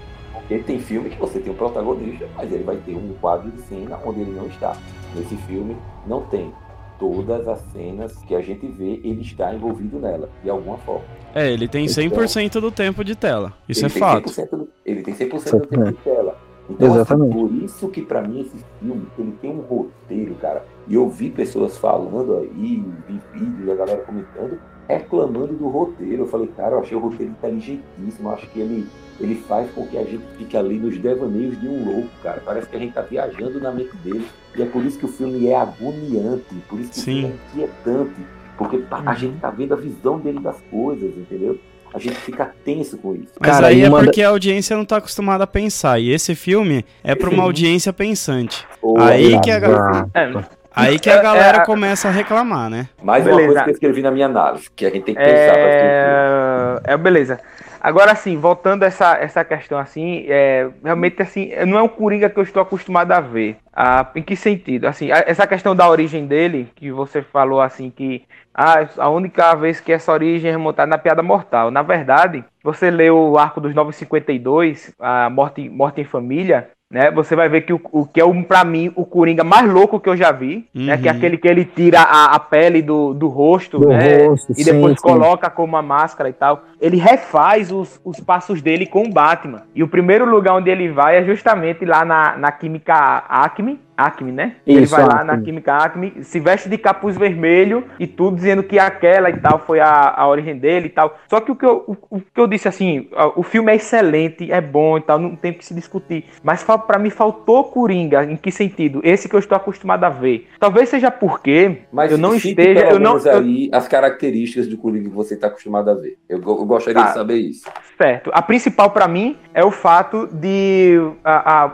[0.49, 3.61] Porque tem filme que você tem um protagonista, mas ele vai ter um quadro de
[3.63, 4.77] cena onde ele não está.
[5.15, 6.53] Nesse filme, não tem.
[7.01, 11.05] Todas as cenas que a gente vê, ele está envolvido nela, de alguma forma.
[11.35, 13.53] É, ele tem 100% do tempo de tela.
[13.69, 14.29] Isso é ele tem fato.
[14.31, 16.39] 100% do- ele tem 100% do tempo de tela.
[16.71, 17.31] Então, Exatamente.
[17.33, 20.65] assim, por isso que pra mim esse filme, ele tem um roteiro, cara.
[20.89, 26.23] E eu vi pessoas falando aí, vi vídeos, a galera comentando, reclamando do roteiro.
[26.23, 28.29] Eu falei, cara, eu achei o roteiro inteligentíssimo.
[28.29, 28.87] Eu acho que ele,
[29.21, 32.43] ele faz com que a gente fique ali nos devaneios de um louco, cara.
[32.45, 34.27] Parece que a gente tá viajando na mente dele.
[34.57, 37.11] E é por isso que o filme é agoniante, por isso que Sim.
[37.13, 38.21] o filme é inquietante.
[38.59, 41.59] Porque tá- a gente tá vendo a visão dele das coisas, entendeu?
[41.95, 43.33] A gente fica tenso com isso.
[43.39, 45.99] Mas Cara, aí é uma da- porque a audiência não tá acostumada a pensar.
[45.99, 48.67] E esse filme é pra uma audiência pensante.
[48.83, 50.33] Ô, Aí que a galera- É,
[50.79, 52.87] Aí que É, a galera é, começa a reclamar, né?
[53.03, 53.47] Mais uma Beleza.
[53.49, 55.55] coisa que eu escrevi na minha análise, que a gente tem que pensar.
[55.59, 57.41] É, é beleza.
[57.87, 62.29] Agora sim, voltando a essa, essa questão assim, é, realmente assim, não é um Coringa
[62.29, 63.59] que eu estou acostumado a ver.
[63.73, 64.87] Ah, em que sentido?
[64.89, 69.81] Assim, essa questão da origem dele, que você falou assim que ah, a única vez
[69.81, 71.71] que essa origem é remontada na piada mortal.
[71.71, 77.11] Na verdade, você lê o arco dos 952, a morte, morte em família, né?
[77.11, 79.99] Você vai ver que o, o que é um, para mim o Coringa mais louco
[79.99, 80.97] que eu já vi, né?
[80.97, 81.17] Que é Uhum.
[81.17, 84.27] aquele que ele tira a, a pele do, do rosto, Do né?
[84.27, 85.03] rosto, e sim, depois sim.
[85.03, 86.63] coloca como uma máscara e tal.
[86.81, 89.63] Ele refaz os, os passos dele com o Batman.
[89.75, 93.81] E o primeiro lugar onde ele vai é justamente lá na, na Química Acme.
[93.97, 94.57] Acme, né?
[94.67, 95.45] ele Isso, vai lá na Acme.
[95.47, 99.81] Química Acme, se veste de capuz vermelho e tudo dizendo que aquela e tal foi
[99.81, 101.17] a, a origem dele e tal.
[101.29, 104.51] Só que o que eu, o, o que eu disse assim, o filme é excelente,
[104.53, 106.25] é bom e tal, não tem o que se discutir.
[106.43, 108.25] Mas pra mim faltou Coringa.
[108.25, 109.01] Em que sentido?
[109.05, 110.49] Esse que eu estou acostumado a ver.
[110.59, 112.81] Talvez seja porque Mas eu não esteja.
[112.83, 115.95] pelo Eu não, menos eu- aí as características do Coringa que você está acostumado a
[115.95, 116.19] ver.
[116.29, 117.09] Eu, eu gostaria Tá.
[117.09, 117.67] de saber isso.
[117.97, 118.31] Certo.
[118.35, 120.99] A principal pra mim é o fato de,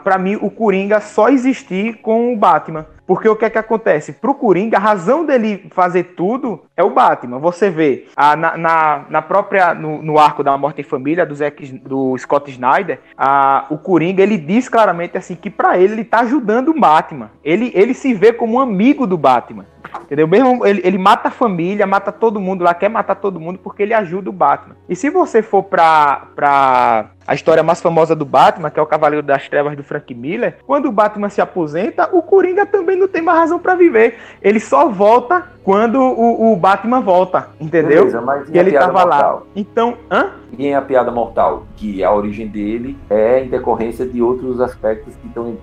[0.05, 2.87] para mim, o Coringa só existir com o Batman.
[3.05, 4.13] Porque o que é que acontece?
[4.13, 7.41] Pro Coringa, a razão dele fazer tudo é o Batman.
[7.41, 11.35] Você vê a, na, na, na própria, no, no arco da Morte em Família, do,
[11.35, 16.05] Zack, do Scott Snyder, a, o Coringa, ele diz claramente assim que pra ele, ele
[16.05, 17.33] tá ajudando o Batman.
[17.43, 19.67] Ele, ele se vê como um amigo do Batman.
[20.03, 20.27] Entendeu?
[20.27, 23.83] Mesmo ele, ele mata a família, mata todo mundo lá, quer matar todo mundo porque
[23.83, 24.77] ele ajuda o Batman.
[24.89, 28.87] E se você for pra, pra a história mais famosa do Batman, que é o
[28.87, 33.09] Cavaleiro das Trevas do Frank Miller, quando o Batman se aposenta, o Coringa também não
[33.09, 34.19] tem mais razão pra viver.
[34.43, 38.01] Ele só volta quando o, o Batman volta, entendeu?
[38.01, 39.17] Beleza, mas e ele tava lá.
[39.17, 39.47] mortal?
[39.57, 40.33] Então, hã?
[40.59, 45.15] E em a piada mortal, que a origem dele é em decorrência de outros aspectos
[45.17, 45.57] que estão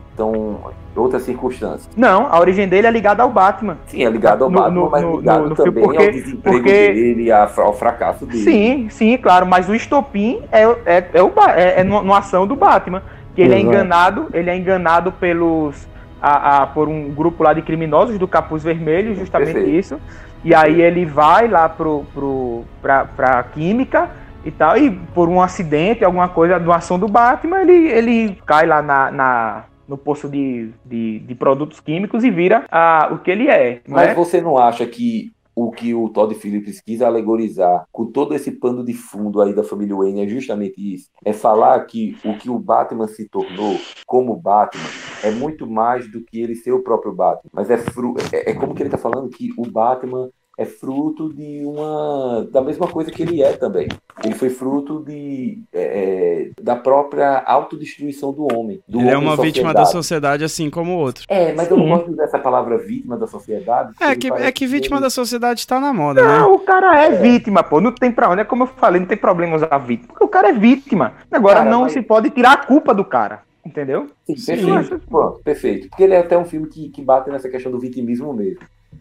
[1.00, 1.90] outras circunstâncias.
[1.96, 3.78] Não, a origem dele é ligada ao Batman.
[3.88, 6.06] Sim, é ligado ao No- Batman, no- mas no- ligado no- no filme, também porque-
[6.06, 8.44] ao desemprego porque- dele, ao fracasso dele.
[8.44, 12.56] Sim, sim, claro, mas o estopim é, é, é, o, é, é numa ação do
[12.56, 13.02] Batman.
[13.36, 15.88] que ele é enganado, ele é enganado pelos
[16.22, 19.70] a, a- por um grupo lá de criminosos do capuz vermelho, justamente Perfeito.
[19.78, 20.00] isso.
[20.44, 24.10] E aí ele vai lá pro, pro, pra, pra química
[24.44, 28.66] e tal, e por um acidente, alguma coisa, uma ação do Batman, ele, ele cai
[28.66, 33.32] lá na, na- no poço de, de, de produtos químicos e vira ah, o que
[33.32, 33.82] ele é.
[33.88, 34.14] Mas né?
[34.14, 38.86] você não acha que o que o Todd Phillips quis alegorizar com todo esse pano
[38.86, 41.10] de fundo aí da família Wayne é justamente isso?
[41.26, 44.88] É falar que o que o Batman se tornou como Batman
[45.22, 47.50] é muito mais do que ele ser o próprio Batman.
[47.52, 50.30] Mas é, fru é, é como que ele tá falando que o Batman
[50.62, 53.88] é fruto de uma da mesma coisa que ele é também.
[54.24, 58.82] Ele foi fruto de é, é, da própria autodestruição do homem.
[58.88, 60.44] Do Ele é homem uma vítima da sociedade.
[60.44, 61.24] assim como o outro.
[61.30, 61.90] É, mas eu não Sim.
[61.92, 63.94] gosto dessa palavra vítima da sociedade.
[64.02, 66.40] É que, é que vítima ele- da sociedade tá na moda, né?
[66.40, 67.80] Não, o cara é vítima, pô.
[67.80, 68.42] Não tem pra onde.
[68.42, 70.10] É como eu falei, não tem problema usar vítima.
[70.10, 71.14] Porque o cara é vítima.
[71.32, 73.44] Agora Cara, não mas- se pode tirar a culpa do cara.
[73.66, 74.08] Entendeu?
[74.26, 74.56] Sim, Sim.
[74.74, 75.08] perfeito.
[75.08, 75.90] Pronto, perfeito.
[75.90, 78.60] Porque ele é até um filme que, que bate nessa questão do vitimismo mesmo.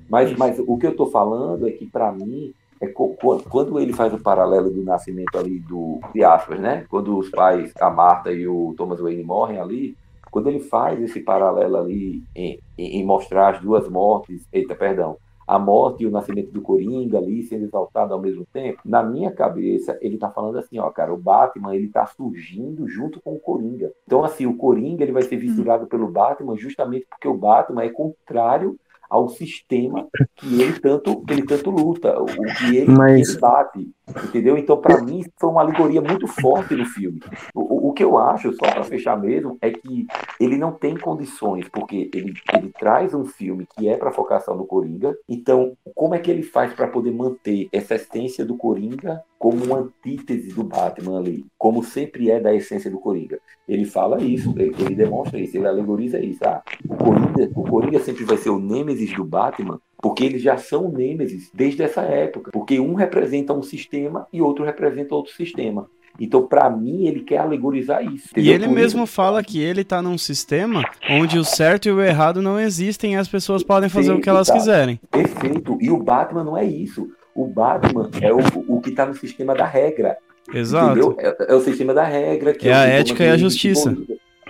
[0.08, 4.12] Mas, mas o que eu tô falando é que, pra mim, é quando ele faz
[4.12, 6.86] o paralelo do nascimento ali do de aspas, né?
[6.88, 9.96] Quando os pais, a Marta e o Thomas Wayne morrem ali,
[10.30, 15.16] quando ele faz esse paralelo ali em, em, em mostrar as duas mortes, eita, perdão,
[15.48, 19.32] a morte e o nascimento do Coringa ali sendo exaltado ao mesmo tempo, na minha
[19.32, 23.40] cabeça ele tá falando assim, ó, cara, o Batman ele tá surgindo junto com o
[23.40, 23.90] Coringa.
[24.06, 27.88] Então assim, o Coringa ele vai ser visturado pelo Batman justamente porque o Batman é
[27.88, 33.88] contrário ao sistema que ele tanto que ele tanto luta, o que ele, Mas- bate,
[34.24, 34.56] entendeu?
[34.58, 37.20] Então para mim foi uma alegoria muito forte no filme.
[37.54, 40.06] O, o- o que eu acho, só para fechar mesmo, é que
[40.38, 44.54] ele não tem condições, porque ele, ele traz um filme que é para focar só
[44.54, 45.16] no Coringa.
[45.28, 49.78] Então, como é que ele faz para poder manter essa essência do Coringa como uma
[49.78, 53.38] antítese do Batman ali, como sempre é da essência do Coringa?
[53.68, 56.40] Ele fala isso, ele, ele demonstra isso, ele alegoriza isso.
[56.44, 60.56] Ah, o Coringa, o Coringa sempre vai ser o nêmesis do Batman, porque eles já
[60.56, 65.86] são nêmesis desde essa época, porque um representa um sistema e outro representa outro sistema.
[66.20, 68.28] Então, para mim, ele quer alegorizar isso.
[68.36, 68.54] E entendeu?
[68.54, 72.02] ele Por mesmo isso- fala que ele tá num sistema onde o certo e o
[72.02, 74.54] errado não existem e as pessoas podem fazer o que elas tá.
[74.54, 75.00] quiserem.
[75.12, 75.78] Perfeito.
[75.80, 77.08] E o Batman não é isso.
[77.34, 80.16] O Batman é o, o que está no sistema da regra.
[80.52, 81.14] Exato.
[81.20, 82.52] É, é o sistema da regra.
[82.52, 83.96] Que É a ética e a justiça.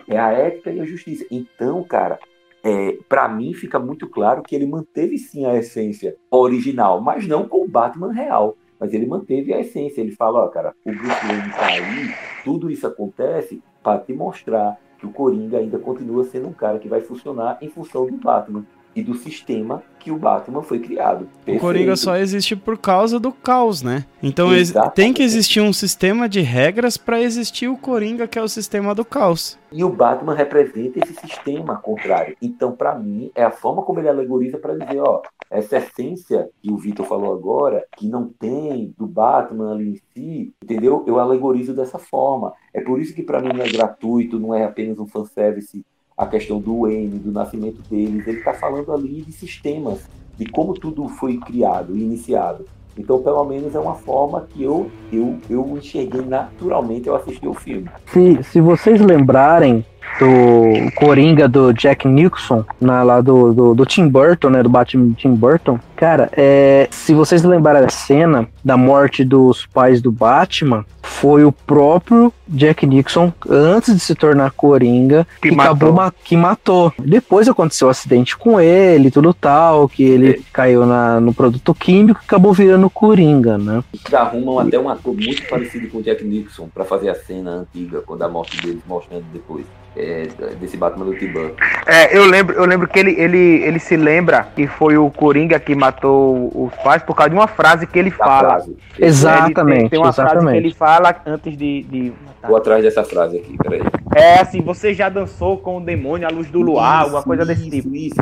[0.06, 1.26] É a ética e a justiça.
[1.30, 2.18] Então, cara,
[2.62, 7.48] é, para mim fica muito claro que ele manteve sim a essência original, mas não
[7.48, 8.56] com o Batman real.
[8.80, 10.00] Mas ele manteve a essência.
[10.00, 14.78] Ele fala, ó, cara, o Bruce Wayne tá aí, tudo isso acontece para te mostrar
[14.98, 18.64] que o Coringa ainda continua sendo um cara que vai funcionar em função do Batman
[18.98, 21.22] e do sistema que o Batman foi criado.
[21.22, 21.60] O Perfeito.
[21.60, 24.04] Coringa só existe por causa do caos, né?
[24.22, 24.94] Então Exatamente.
[24.94, 28.94] tem que existir um sistema de regras pra existir o Coringa, que é o sistema
[28.94, 29.58] do caos.
[29.70, 32.36] E o Batman representa esse sistema contrário.
[32.40, 36.72] Então, para mim, é a forma como ele alegoriza para dizer, ó, essa essência que
[36.72, 41.04] o Vitor falou agora, que não tem do Batman ali em si, entendeu?
[41.06, 42.52] Eu alegorizo dessa forma.
[42.72, 45.84] É por isso que para mim não é gratuito, não é apenas um fanservice
[46.18, 48.26] a questão do Wayne, do nascimento deles.
[48.26, 50.00] Ele está falando ali de sistemas,
[50.36, 52.66] de como tudo foi criado e iniciado.
[52.98, 57.54] Então, pelo menos é uma forma que eu, eu, eu enxerguei naturalmente ao assistir o
[57.54, 57.88] filme.
[58.06, 59.86] Se, se vocês lembrarem
[60.18, 64.62] do Coringa do Jack Nicholson, na, lá do, do, do Tim Burton, né?
[64.62, 70.02] Do Batman Tim Burton, cara, é, se vocês lembrarem a cena da morte dos pais
[70.02, 75.72] do Batman, foi o próprio Jack Nixon, antes de se tornar Coringa, Que que, matou.
[75.72, 76.92] acabou ma- que matou.
[76.98, 82.20] Depois aconteceu o acidente com ele, tudo tal, que ele caiu na, no produto químico
[82.22, 83.82] e acabou virando Coringa, né?
[83.94, 87.50] Eles arrumam até um ator muito parecido com o Jack Nixon para fazer a cena
[87.52, 89.64] antiga, quando a morte deles mostrando depois.
[89.98, 90.28] É,
[90.60, 91.54] desse Batman do Burton.
[91.86, 95.58] É, eu lembro, eu lembro que ele, ele, ele se lembra que foi o Coringa
[95.58, 98.48] que matou os pais por causa de uma frase que ele Da fala.
[98.50, 98.76] frase.
[98.98, 100.64] Exatamente, Ele tem, tem uma frase que exatamente.
[100.66, 101.82] ele fala antes de.
[101.82, 102.12] de
[102.46, 103.82] Vou atrás dessa frase aqui, peraí.
[104.14, 107.62] É assim, você já dançou com o demônio à luz do luar, alguma coisa desse
[107.68, 107.70] Isso,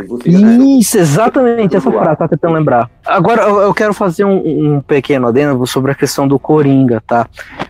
[0.00, 0.18] tipo.
[0.28, 2.90] Isso, Isso, exatamente essa frase, tá tentando lembrar.
[3.04, 7.26] Agora, eu, eu quero fazer um, um pequeno adendo sobre a questão do Coringa, tá?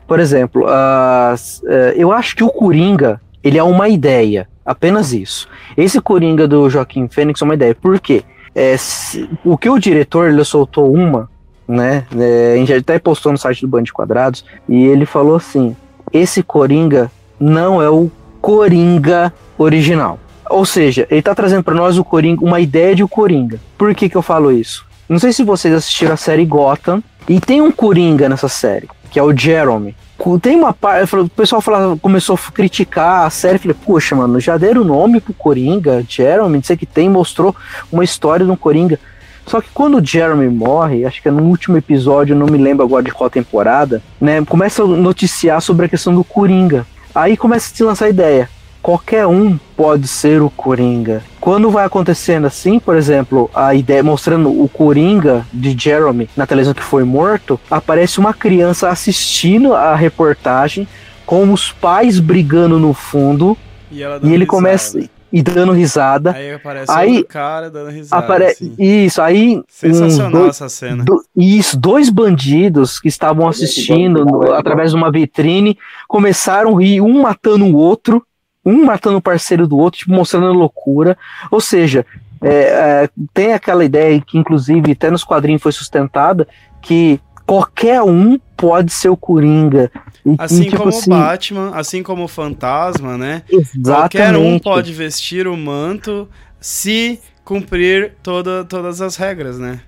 [0.07, 5.49] Por exemplo, eh, eu acho que o Coringa, ele é uma ideia, apenas isso.
[5.77, 8.25] Esse Coringa do Joaquim Fênix é uma ideia, por quê?
[8.55, 11.29] É, se- o que o diretor, ele soltou uma,
[11.69, 15.37] né, é, a gente até postou no site do Band de Quadrados, e ele falou
[15.37, 15.77] assim,
[16.13, 20.19] esse Coringa não é o Coringa original.
[20.49, 23.59] Ou seja, ele tá trazendo pra nós o Coringa, uma ideia de o Coringa.
[23.77, 24.87] Por que que eu falo isso?
[25.09, 29.19] Não sei se vocês assistiram a série Gotham, e tem um Coringa nessa série, que
[29.19, 29.95] é o Jeremy.
[30.43, 31.15] Tem uma parte.
[31.15, 33.59] O pessoal falava, começou a criticar a série.
[33.59, 37.55] Falei, poxa, mano, já deram o nome pro Coringa, Jeremy, não sei que tem, mostrou
[37.93, 38.99] uma história do Coringa.
[39.47, 42.85] Só que quando o Jeremy morre, acho que é no último episódio, não me lembro
[42.85, 44.45] agora de qual temporada, né?
[44.45, 46.85] Começa a noticiar sobre a questão do Coringa.
[47.15, 48.51] Aí começa a se lançar a ideia.
[48.91, 51.21] Qualquer um pode ser o Coringa.
[51.41, 56.73] Quando vai acontecendo assim, por exemplo, a ideia mostrando o Coringa de Jeremy na televisão
[56.73, 60.87] que foi morto, aparece uma criança assistindo a reportagem
[61.27, 63.59] com os pais brigando no fundo
[63.91, 64.47] E, ela e ele risada.
[64.47, 65.01] começa
[65.33, 66.31] e dando risada.
[66.31, 68.23] Aí aparece Aí- outro cara dando risada.
[68.25, 68.75] Aparece assim.
[68.79, 69.63] isso aí.
[69.69, 71.05] Sensacional um, dois, essa cena.
[71.05, 75.77] do- isso, dois bandidos que estavam assistindo no- é através de uma vitrine
[76.07, 78.23] começaram a rir, um matando o outro,
[78.67, 81.17] um matando o parceiro do outro, tipo, mostrando loucura.
[81.53, 82.05] Ou seja,
[82.43, 86.49] é, é, tem aquela ideia que, inclusive, até nos quadrinhos foi sustentada,
[86.83, 89.91] que qualquer um pode ser o Coringa.
[90.25, 93.43] E, Assim e, tipo como assim, o Batman, assim como o Fantasma, né?
[93.85, 94.63] Qualquer um exatamente.
[94.63, 96.29] pode vestir o manto
[96.61, 99.81] se cumprir toda, todas as regras, né?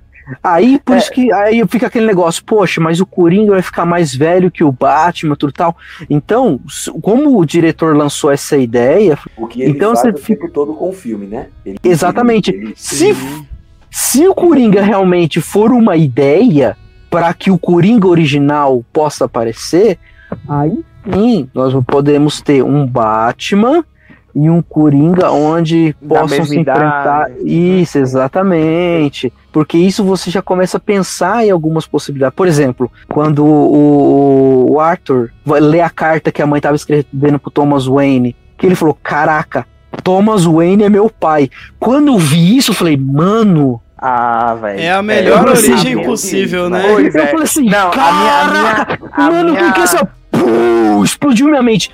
[0.42, 0.98] Aí, por É.
[0.98, 4.62] isso que aí fica aquele negócio, poxa, mas o Coringa vai ficar mais velho que
[4.64, 5.76] o Batman, tudo tal.
[6.10, 6.60] Então,
[7.02, 10.74] como o diretor lançou essa ideia, O que ele Então faz você o tempo todo
[10.74, 11.46] com o filme, né?
[11.64, 13.14] Ele- exatamente, ele- se,
[13.90, 16.76] se o Coringa realmente for uma ideia
[17.10, 19.98] para que o Coringa original possa aparecer,
[20.48, 20.78] aí
[21.12, 23.82] sim nós podemos ter um Batman
[24.34, 27.30] e um Coringa onde Da possam se enfrentar.
[27.30, 27.34] idade.
[27.80, 29.32] Isso, exatamente.
[29.52, 32.36] Porque isso você já começa a pensar em algumas possibilidades.
[32.36, 37.38] Por exemplo, quando o, o Arthur vai ler a carta que a mãe estava escrevendo
[37.38, 39.66] pro Thomas Wayne, que ele falou: Caraca,
[40.04, 41.50] Thomas Wayne é meu pai.
[41.80, 43.80] Quando eu vi isso, eu falei, mano.
[44.00, 44.78] Ah, velho.
[44.80, 46.84] É a melhor eu origem possível, né?
[46.86, 47.26] Pois eu é.
[47.26, 50.08] falei assim, Não, a minha- a minha- caraca, a mano, minha- porque essa.
[50.30, 51.90] Pum, explodiu minha mente.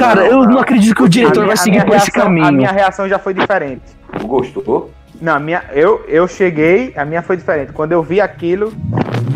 [0.00, 2.46] Cara, eu não acredito que o diretor minha- vai seguir minha por esse reação- caminho.
[2.46, 3.82] A minha reação já foi diferente.
[4.24, 4.90] Gostou?
[5.20, 7.72] Não, minha, eu, eu cheguei, a minha foi diferente.
[7.72, 8.72] Quando eu vi aquilo.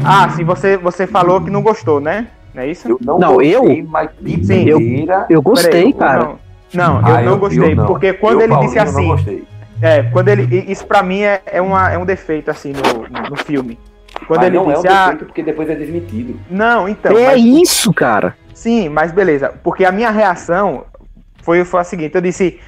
[0.05, 2.27] Ah, sim, você, você falou que não gostou, né?
[2.55, 2.89] Não é isso?
[2.89, 4.81] Eu não, Não, gostei, eu- mas de Sim, eu-.
[5.29, 6.19] Eu gostei, Peraí, cara.
[6.73, 7.75] Não, não eu Ah, não gostei.
[7.75, 7.87] não.
[7.87, 9.09] Porque quando Eu, ele Paulinho, disse eu não assim.
[9.09, 9.45] gostei.
[9.83, 10.65] É, quando ele.
[10.69, 13.79] Isso pra mim é, é, uma, é um defeito, assim, no, no filme.
[14.27, 15.03] Quando mas ele não disse, é um ah.
[15.07, 16.39] defeito porque depois é desmentido.
[16.49, 17.19] Não, então.
[17.19, 18.37] é mas- isso, cara.
[18.55, 19.53] Sim, mas beleza.
[19.63, 20.87] Porque a minha reação
[21.43, 22.59] foi, foi a seguinte: eu disse,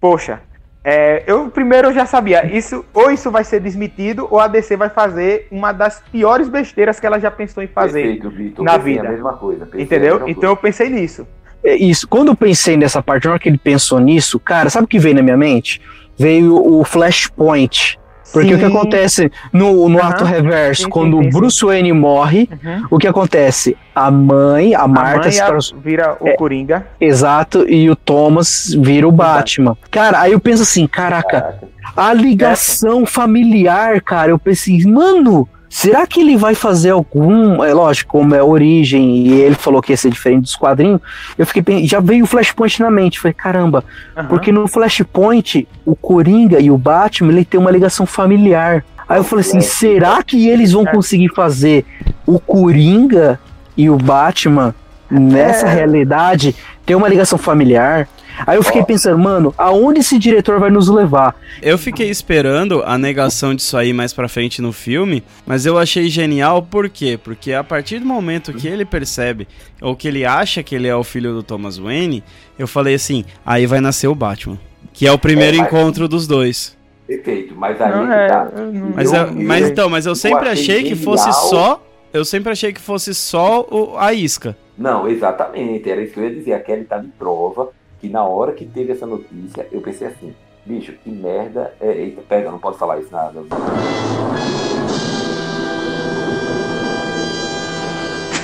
[0.00, 0.40] poxa,
[0.84, 4.76] é, eu primeiro eu já sabia, isso ou isso vai ser desmentido, ou a DC
[4.76, 8.02] vai fazer uma das piores besteiras que ela já pensou em fazer.
[8.02, 8.64] Perfeito, Vitor.
[8.64, 9.08] na vida.
[9.08, 9.68] a mesma coisa.
[9.74, 10.14] Entendeu?
[10.14, 11.26] mesma Então eu pensei nisso.
[11.64, 12.06] É Isso.
[12.06, 14.98] Quando eu pensei nessa parte, na hora que ele pensou nisso, cara, sabe o que
[14.98, 15.80] veio na minha mente?
[16.16, 17.98] Veio o Flashpoint.
[18.36, 18.76] Porque o que Sim.
[18.76, 22.84] acontece no, no ato reverso, Sim, sim, quando sim, o Bruce Wayne morre, Uhum.
[22.90, 23.76] o que acontece?
[23.94, 26.36] A mãe, a A Marta mãe trans- vira o É.
[26.36, 26.86] Coringa.
[27.00, 29.76] Exato, e o Thomas vira o Batman.
[29.90, 31.68] Cara, aí eu penso assim, caraca, Caraca.
[31.96, 37.62] a ligação familiar, cara, eu pensei, mano, será que ele vai fazer algum.
[37.64, 41.00] É lógico, como é a origem, e ele falou que ia ser diferente dos quadrinhos,
[41.36, 43.84] eu fiquei já veio o Flashpoint na mente, falei, caramba,
[44.16, 44.28] Aham.
[44.28, 48.84] porque no Flashpoint, o Coringa e o Batman, ele tem uma ligação familiar.
[49.08, 51.84] Aí eu falei assim, será que eles vão conseguir fazer
[52.26, 53.38] o Coringa
[53.76, 54.74] e o Batman
[55.08, 55.74] nessa É.
[55.74, 58.08] realidade ter uma ligação familiar?
[58.46, 61.36] Aí eu fiquei pensando, mano, aonde esse diretor vai nos levar?
[61.62, 66.08] Eu fiquei esperando a negação disso aí mais pra frente no filme, mas eu achei
[66.08, 67.18] genial por quê?
[67.22, 69.46] Porque a partir do momento que ele percebe,
[69.80, 72.22] ou que ele acha que ele é o filho do Thomas Wayne,
[72.58, 74.58] eu falei assim, aí vai nascer o Batman.
[74.92, 76.76] Que é o primeiro É, mas- encontro dos dois.
[77.06, 78.44] Perfeito, mas aí Não, que é, tá.
[78.56, 81.32] não- Mas, Eu- eu- mas eu- então, mas eu eu sempre achei achei que fosse
[81.48, 81.82] só.
[82.12, 84.56] Eu sempre achei que fosse só o- a isca.
[84.76, 85.88] Não, exatamente.
[85.90, 86.52] Era isso que eu ia dizer.
[86.54, 87.68] A Kelly tá de prova
[88.06, 90.32] que na hora que teve essa notícia, eu pensei assim,
[90.64, 91.74] bicho, que merda.
[91.80, 93.42] É, eita, pega, não pode falar isso nada.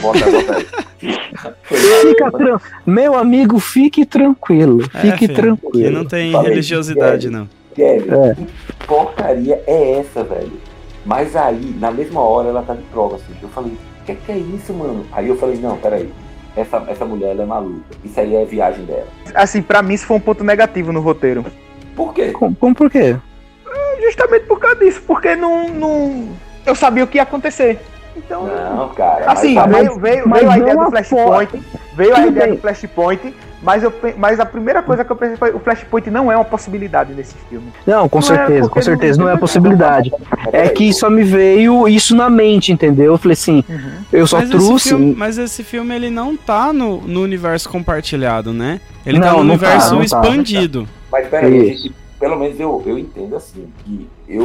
[0.00, 0.66] Bota, bota aí.
[2.02, 2.58] Fica tran...
[2.86, 4.82] Meu amigo, fique tranquilo.
[4.94, 5.86] É, Fique filho, tranquilo.
[5.88, 7.34] E não tem Falei, religiosidade, Kelly.
[7.36, 7.48] não.
[7.74, 8.34] Kelly, É.
[8.34, 10.52] que porcaria é essa, velho?
[11.04, 13.32] Mas aí, na mesma hora, ela tá de prova, assim.
[13.42, 15.04] Eu falei, o que, que é isso, mano?
[15.12, 16.08] Aí eu falei, não, peraí.
[16.57, 17.80] Essa, essa mulher, ela é maluca.
[18.05, 19.07] Isso aí é viagem dela.
[19.34, 21.44] Assim, pra mim isso foi um ponto negativo no roteiro.
[21.96, 22.30] Por quê?
[22.32, 23.16] Como, como por quê?
[24.03, 26.28] Justamente por causa disso, porque não, não...
[26.66, 27.80] eu sabia o que ia acontecer.
[28.16, 29.30] Então, Não, cara.
[29.30, 31.62] assim, mas- veio, veio, mas veio a ideia do Flashpoint,
[31.94, 35.52] veio a ideia do Flashpoint, Mas, eu, mas a primeira coisa que eu pensei foi:
[35.52, 37.72] o Flashpoint não é uma possibilidade nesse filme.
[37.86, 40.12] Não, com Não é, certeza, porque com certeza, não- não é possibilidade.
[40.52, 43.12] É que só me veio isso na mente, entendeu?
[43.12, 43.62] Eu falei assim,
[44.12, 44.88] eu só mas, esse trouxe.
[44.88, 48.80] filme, mas esse filme ele não tá no, no universo compartilhado, né?
[49.06, 50.04] Ele tá Não, no não tá, universo tá.
[50.04, 50.88] expandido.
[51.10, 51.82] Mas peraí, a Isso.
[51.84, 54.42] gente, pelo menos eu, eu entendo assim, que eu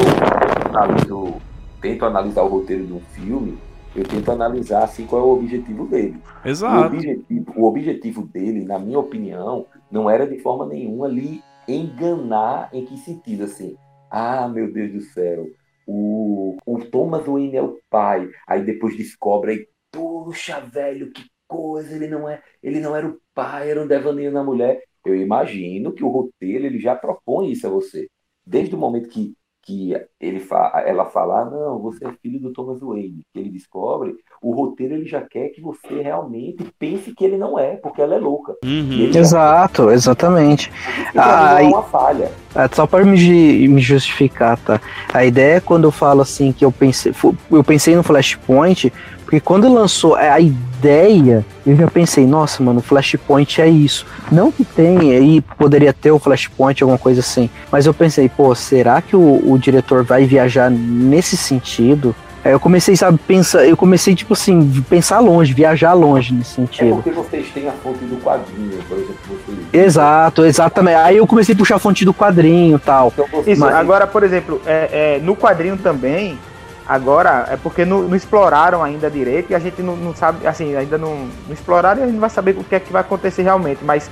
[0.70, 1.34] analiso,
[1.82, 3.57] tento analisar o roteiro de um filme,
[3.96, 6.22] eu tento analisar assim qual é o objetivo dele.
[6.44, 6.96] O Exato.
[6.96, 12.86] objetivo, o objetivo dele, na minha opinião, não era de forma nenhuma lhe enganar em
[12.86, 13.76] que sentido, assim.
[14.10, 15.48] Ah, meu Deus do céu,
[15.86, 18.30] o, o Thomas Wayne é o pai.
[18.48, 23.20] Aí depois descobre aí, puxa, velho, que coisa, ele não é, ele não era o
[23.34, 24.84] pai, era um devaneio na mulher.
[25.06, 28.10] Eu imagino que o roteiro ele já propõe isso a você.
[28.46, 29.34] Desde o momento que,
[29.68, 33.49] que ele fa ela fala, ah, não, você é filho do Thomas Wayne, que ele
[33.49, 38.01] descobre, o roteiro ele já quer que você realmente pense que ele não é, porque
[38.01, 38.55] ela é louca.
[38.63, 39.11] Uhum.
[39.13, 40.72] Exato, exatamente.
[41.13, 42.32] Ah, é uma falha.
[42.55, 44.80] Ah, Só para me, me justificar, tá?
[45.13, 47.11] A ideia é quando eu falo assim que eu pensei,
[47.51, 48.93] eu pensei no Flashpoint,
[49.28, 54.05] porque quando lançou a ideia, eu já pensei, nossa, mano, o Flashpoint é isso.
[54.32, 58.55] Não que tem aí, poderia ter o Flashpoint, alguma coisa assim, mas eu pensei, pô,
[58.55, 62.15] será que o, o diretor vai viajar nesse sentido?
[62.41, 66.55] Aí eu comecei, sabe, pensar, eu comecei, tipo assim, pensar longe, viajar longe nesse É
[66.65, 66.95] sentido.
[66.95, 69.57] porque vocês têm a fonte do quadrinho, por exemplo, vocês.
[69.86, 70.95] Exato, exatamente.
[70.95, 73.11] Aí eu comecei a puxar a fonte do quadrinho e tal.
[73.13, 76.39] Então Isso, Mas- agora, por exemplo, é, é, no quadrinho também,
[76.88, 80.76] agora é porque não, não exploraram ainda direito e a gente não, não sabe, assim,
[80.76, 83.02] ainda não, não exploraram e a gente não vai saber o que é que vai
[83.02, 84.10] acontecer realmente, mas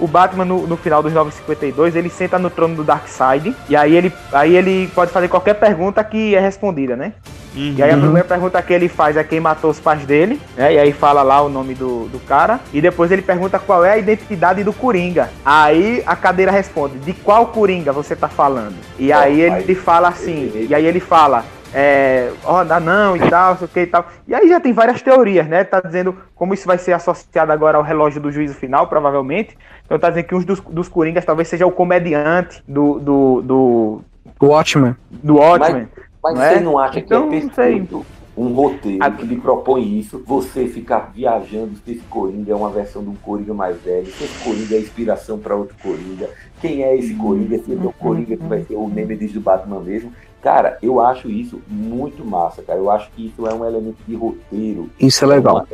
[0.00, 3.96] o Batman no, no final dos 952, ele senta no trono do Darkseid e aí
[3.96, 7.12] ele, aí ele pode fazer qualquer pergunta que é respondida, né?
[7.56, 7.74] Uhum.
[7.76, 8.02] E aí a Uhum.
[8.02, 10.74] primeira pergunta que ele faz é quem matou os pais dele, né?
[10.74, 12.60] E aí fala lá o nome do, do cara.
[12.72, 15.30] E depois ele pergunta qual é a identidade do Coringa.
[15.44, 18.76] Aí a cadeira responde, de qual Coringa você tá falando?
[18.98, 23.20] E Ó, aí ele fala assim, e aí ele fala, é, ó, dá não e
[23.28, 24.06] tal, sei o que e tal.
[24.26, 25.64] E aí já tem várias teorias, né?
[25.64, 29.56] Tá dizendo como isso vai ser associado agora ao relógio do juízo final, provavelmente.
[29.84, 34.00] Então tá dizendo que um dos, dos Coringas talvez seja o comediante do, do, do,
[34.40, 34.94] Watchmen.
[35.10, 35.88] do Watchmen.
[36.22, 36.60] Mas Não você é?
[36.60, 38.06] não acha Então, que é não perfeito
[38.38, 39.10] um roteiro Ah.
[39.10, 40.22] que lhe propõe isso?
[40.24, 44.24] Você ficar viajando se esse Coringa é uma versão de um Coringa mais velho, se
[44.24, 48.36] esse Coringa é inspiração para outro Coringa, quem é esse Coringa, se é o Coringa
[48.36, 50.12] que vai ser o Nemesis do Batman mesmo.
[50.42, 52.78] Cara, eu acho isso muito massa, cara.
[52.78, 54.88] Eu acho que isso é um elemento de roteiro.
[55.00, 55.66] Isso é legal.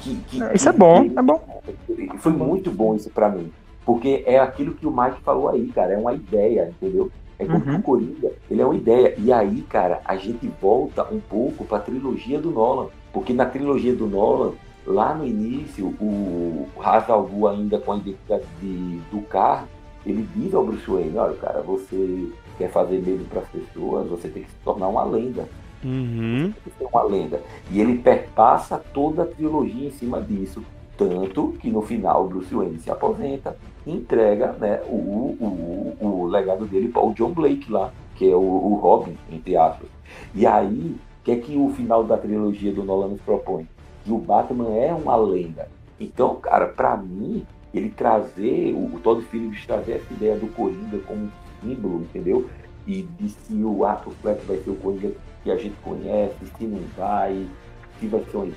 [0.00, 1.62] Que- que- Isso é que- bom, que- é bom.
[2.18, 3.52] Foi muito bom isso pra mim.
[3.84, 5.92] Porque é aquilo que o Mike falou aí, cara.
[5.92, 7.10] É uma ideia, entendeu?
[7.38, 7.76] É como Uhum.
[7.76, 9.14] o Coringa, ele é uma ideia.
[9.18, 12.86] E aí, cara, a gente volta um pouco pra trilogia do Nolan.
[13.12, 14.52] Porque na trilogia do Nolan,
[14.86, 19.66] lá no início, o Ra's al Ghul ainda com a identidade de, do carro,
[20.06, 22.28] ele diz ao Bruce Wayne, olha, cara, você
[22.58, 25.48] quer fazer medo pras pessoas, você tem que se tornar uma lenda
[25.84, 26.52] Uhum.
[26.62, 27.42] que ser uma lenda.
[27.70, 30.62] E ele perpassa toda a trilogia em cima disso.
[30.96, 34.94] Tanto que no final Bruce Wayne se aposenta e entrega né, o,
[35.40, 39.56] o, o, legado dele para o John Blake lá, que é o, o Robin, entre
[39.56, 39.88] aspas.
[40.34, 43.66] E aí, o que é que o final da trilogia do Nolan nos propõe?
[44.04, 45.68] Que o Batman é uma lenda.
[45.98, 50.98] Então, cara, para mim, ele trazer, o, o Todd Phillips trazer essa ideia do Coringa
[51.06, 51.30] como
[51.62, 52.48] símbolo, entendeu?
[52.86, 56.64] E de se o Arthur Fleck vai ser o Coringa que a gente conhece, se
[56.64, 57.46] não vai,
[57.98, 58.48] se vai ser uma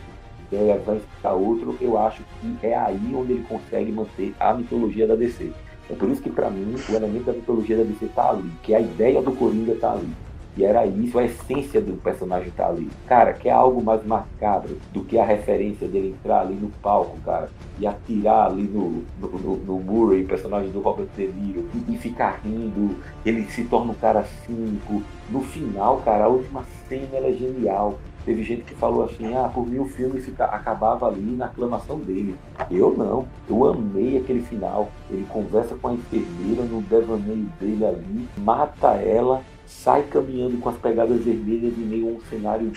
[0.52, 5.08] ideia, vai ficar outro, eu acho que é aí onde ele consegue manter a mitologia
[5.08, 5.52] da DC.
[5.90, 8.74] É por isso que, para mim, o elemento da mitologia da DC tá ali, que
[8.74, 10.12] a ideia do Coringa tá ali.
[10.58, 12.90] E era isso, a essência do personagem tá ali.
[13.08, 17.18] Cara, que é algo mais macabro do que a referência dele entrar ali no palco,
[17.26, 21.94] cara, e atirar ali no, no, no, no Murray, personagem do Robert De Niro, e,
[21.94, 22.96] e ficar rindo,
[23.26, 25.02] ele se torna um cara cínico.
[25.30, 28.00] No final, cara, a última cena ela é genial.
[28.24, 32.00] Teve gente que falou assim, ah, por mim o filme fica, acabava ali na aclamação
[32.00, 32.36] dele.
[32.72, 34.90] Eu não, eu amei aquele final.
[35.12, 40.78] Ele conversa com a enfermeira no devaneio dele ali, mata ela, sai caminhando com as
[40.78, 42.72] pegadas vermelhas em meio a um cenário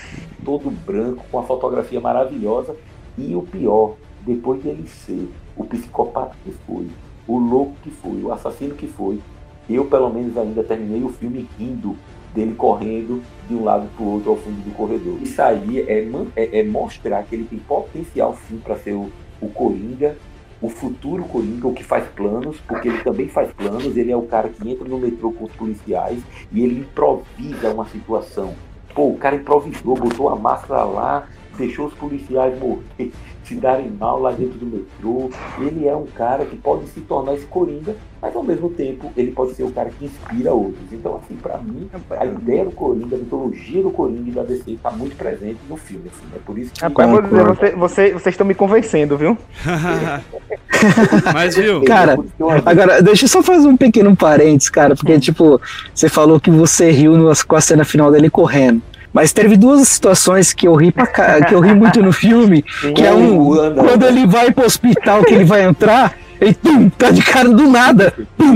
[0.45, 2.75] todo branco, com a fotografia maravilhosa.
[3.17, 6.87] E o pior, depois dele ser o psicopata que foi,
[7.27, 9.21] o louco que foi, o assassino que foi,
[9.69, 11.97] eu pelo menos ainda terminei o filme rindo
[12.35, 15.19] dele correndo de um lado para o outro ao fundo do corredor.
[15.23, 19.11] Isso aí é, é- é mostrar que ele tem potencial sim para ser o,
[19.41, 20.17] o Coringa,
[20.61, 24.23] o futuro Coringa, o que faz planos, porque ele também faz planos, ele é o
[24.23, 26.21] cara que entra no metrô com os policiais
[26.53, 28.55] e ele improvisa uma situação.
[28.95, 31.29] Pô, o cara improvisou, botou a máscara lá
[31.59, 33.13] deixou os policiais morrer,
[33.49, 35.31] se darem mal lá dentro do metrô.
[35.59, 39.33] Ele é um cara que pode se tornar esse coringa, mas ao mesmo tempo ele
[39.33, 40.85] pode ser o cara que inspira outros.
[40.93, 44.71] Então, assim, pra mim, a ideia do Coringa, a mitologia do Coringa e da DC
[44.73, 46.05] está muito presente no filme.
[46.15, 46.81] Assim, é por isso que.
[46.83, 49.37] Rapaz, vou dizer, você- você- vocês estão me convencendo, viu?
[51.33, 51.83] Mas viu?
[51.85, 52.19] Cara,
[52.65, 55.61] Agora, deixa eu só fazer um pequeno parênteses, cara, porque, tipo,
[55.95, 58.83] você falou que você riu no- com a cena final dele correndo.
[59.19, 61.05] Mas teve duas situações que eu ri, pra
[61.43, 62.63] que eu ri muito no filme,
[62.95, 67.11] que é um, quando ele vai pro hospital, que ele vai entrar, e tum, tá
[67.11, 68.15] de cara do nada,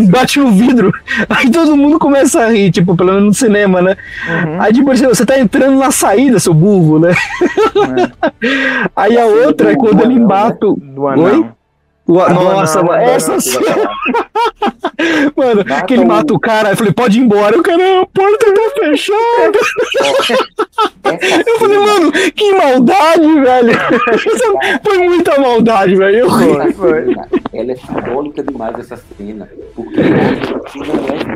[0.09, 0.95] bate no vidro.
[1.29, 3.97] Aí todo mundo começa a rir, tipo, pelo menos no cinema, né?
[4.61, 7.11] Aí, tipo, assim, você tá entrando na saída, seu burro, né?
[8.95, 10.29] Aí a outra é quando ele o...
[10.77, 11.41] Do anão.
[11.41, 11.62] o-
[12.07, 13.37] Nossa, anão, mano, essa.
[15.37, 17.59] Mano, Mata que ele o- mata o cara, aí eu falei, pode ir embora.
[17.59, 19.59] O cara, a porta tá fechada.
[21.47, 23.73] Eu falei, mano, que maldade, velho.
[24.85, 26.19] Foi muita maldade, velho.
[26.19, 26.27] Eu.
[26.29, 31.27] Essa cena, ela é simbólica demais essa cena, porque não é simplesmente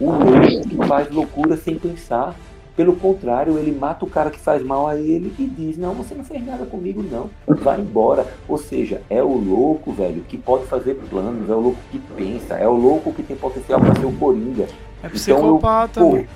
[0.00, 2.34] o louco que faz loucura sem pensar.
[2.82, 6.16] Pelo contrário, ele mata o cara que faz mal a ele e diz: Não, você
[6.16, 7.30] não fez nada comigo, não.
[7.58, 8.26] Vai embora.
[8.48, 12.54] Ou seja, é o louco, velho, que pode fazer planos, é o louco que pensa,
[12.56, 14.64] é o louco que tem potencial para ser o Coringa.
[14.64, 14.66] É
[15.06, 16.00] Então, psicopata.
[16.00, 16.26] Pô, né?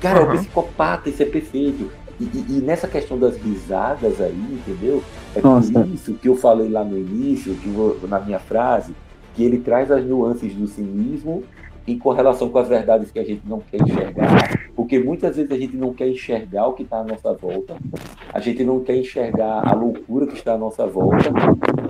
[0.00, 0.34] cara, é Uhum.
[0.34, 1.88] o psicopata, isso é perfeito.
[2.18, 4.34] E, e- e nessa questão das risadas aí,
[4.66, 5.04] entendeu?
[5.36, 5.70] É Nossa.
[5.72, 8.92] por isso que eu falei lá no início, que eu- na minha frase,
[9.36, 11.44] que ele traz as nuances do cinismo
[11.86, 15.58] em correlação com as verdades que a gente não quer enxergar, porque muitas vezes a
[15.58, 17.76] gente não quer enxergar o que está à nossa volta,
[18.32, 21.30] a gente não quer enxergar a loucura que está à nossa volta,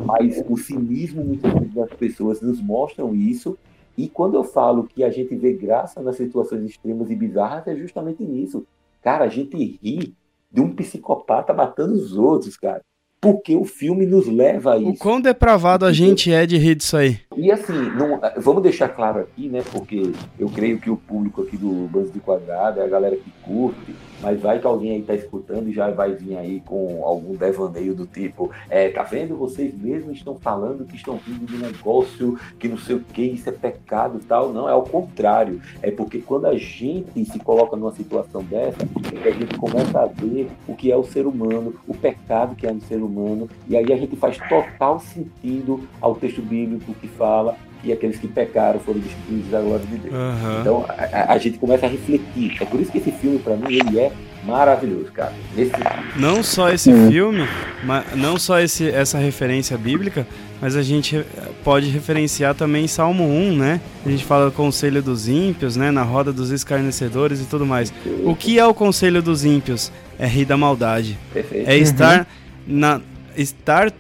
[0.07, 3.59] mas o cinismo muitas vezes das pessoas nos mostram isso,
[3.99, 7.75] e quando eu falo que a gente vê graça nas situações extremas e bizarras, é
[7.75, 8.65] justamente nisso.
[9.03, 10.15] Cara, a gente ri
[10.53, 12.83] de um psicopata matando os outros, cara.
[13.33, 14.99] Porque o filme nos leva a O isso.
[14.99, 17.19] quão depravado a gente é de rir disso aí.
[17.37, 19.63] E assim, não- vamos deixar claro aqui, né?
[19.73, 23.31] Porque eu creio que o público aqui do Banzo de Quadrado é a galera que
[23.43, 27.35] curte, mas vai que alguém aí tá escutando e já vai vir aí com algum
[27.35, 29.37] devaneio do tipo, é, tá vendo?
[29.37, 33.49] Vocês mesmos estão falando que estão vindo de negócio que não sei o que, isso
[33.49, 34.53] é pecado tal.
[34.53, 35.61] Não, é ao contrário.
[35.83, 40.01] É porque quando a gente se coloca numa situação dessa, é que a gente começa
[40.01, 43.49] a ver o que é o ser humano, o pecado que é no ser humano,
[43.69, 47.57] e aí a gente faz total sentido ao texto bíblico que fala
[47.87, 50.15] que aqueles que pecaram foram destituídos da glória de Deus.
[50.15, 50.59] Aham.
[50.61, 52.57] Então a, a- a gente começa a refletir.
[52.61, 54.13] É por isso que esse filme, para mim, ele é
[54.45, 55.33] maravilhoso, cara.
[55.57, 55.73] Esse
[56.17, 57.11] Não só esse Hum.
[57.11, 57.47] filme,
[58.15, 60.27] não só esse, essa referência bíblica,
[60.61, 61.25] mas a gente
[61.65, 63.81] pode referenciar também Salmo 1, né?
[64.05, 65.91] A gente fala do conselho dos ímpios, né?
[65.91, 67.93] Na roda dos escarnecedores e tudo mais.
[68.25, 69.91] O que é o conselho dos ímpios?
[70.19, 71.19] É rir da maldade.
[71.33, 71.69] perfeito.
[71.69, 72.27] É estar
[72.67, 73.01] na
[73.37, 73.93] estar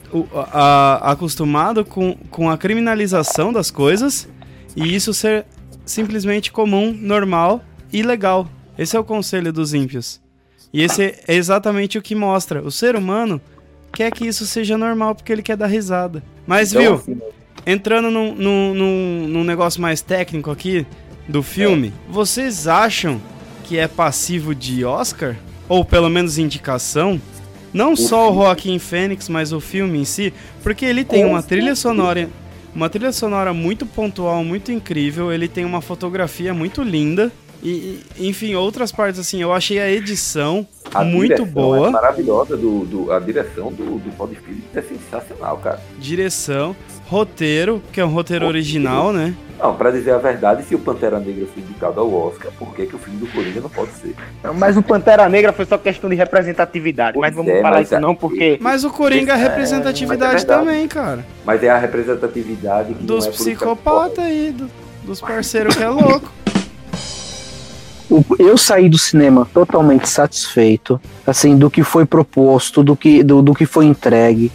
[0.53, 4.28] a- acostumado com, com a criminalização das coisas
[4.74, 5.45] e isso ser
[5.84, 7.62] simplesmente comum, normal
[7.93, 8.49] e legal.
[8.78, 10.20] Esse é o conselho dos ímpios.
[10.72, 12.61] E esse é exatamente o que mostra.
[12.62, 13.41] O ser humano
[13.93, 16.22] quer que isso seja normal porque ele quer dar risada.
[16.47, 17.18] Mas, Então, viu, assim,
[17.64, 20.84] entrando num, num, num- num negócio mais técnico aqui
[21.28, 23.20] do filme, vocês acham
[23.64, 25.34] que é passivo de Oscar?
[25.68, 27.20] Ou pelo menos indicação?
[27.73, 28.43] Não só o filme.
[28.45, 32.29] Joaquim Fênix, mas o filme em si, porque ele tem Com uma trilha sonora,
[32.75, 37.31] uma trilha sonora muito pontual, muito incrível, ele tem uma fotografia muito linda.
[37.62, 41.89] E, enfim, outras partes assim, eu achei a edição a muito direção boa.
[41.89, 42.57] É maravilhosa.
[42.57, 45.81] Do, do- a direção do, do Todd Phillips é sensacional, cara.
[45.99, 46.77] direção,
[47.09, 49.35] roteiro, que é um roteiro original, né?
[49.59, 52.85] Não, pra dizer a verdade, se o Pantera Negra foi indicado ao Oscar, por que,
[52.85, 54.15] que o filme do Coringa não pode ser?
[54.55, 57.17] Mas o Pantera Negra foi só questão de representatividade.
[57.17, 58.59] mas Pois vamos é, falar mas isso é- não, porque.
[58.61, 61.25] Mas o Coringa é É, representatividade mas é também, cara.
[61.45, 64.71] Mas é a representatividade que Dos é que psicopatas aí, do-
[65.05, 66.31] dos parceiros que é louco.
[68.39, 73.53] Eu saí do cinema totalmente satisfeito, assim, do que foi proposto, do que, do, do
[73.53, 74.53] que foi entregue,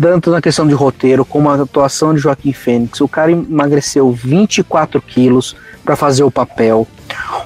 [0.00, 3.00] tanto na questão de roteiro como a atuação de Joaquim Fênix.
[3.00, 6.86] O cara emagreceu 24 quilos para fazer o papel.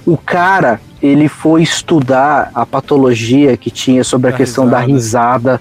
[0.04, 5.61] O cara, ele foi estudar a patologia que tinha sobre a Da questão da risada.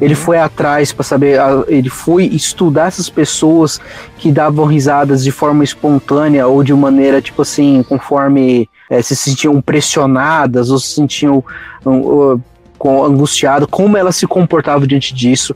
[0.00, 3.80] Ele foi atrás para saber, a- ele foi estudar essas pessoas
[4.18, 9.60] que davam risadas de forma espontânea ou de maneira, tipo assim, conforme eh, se sentiam
[9.62, 11.44] pressionadas ou se sentiam
[11.86, 12.40] um,
[12.78, 15.54] com- angustiadas, como elas se comportavam diante disso.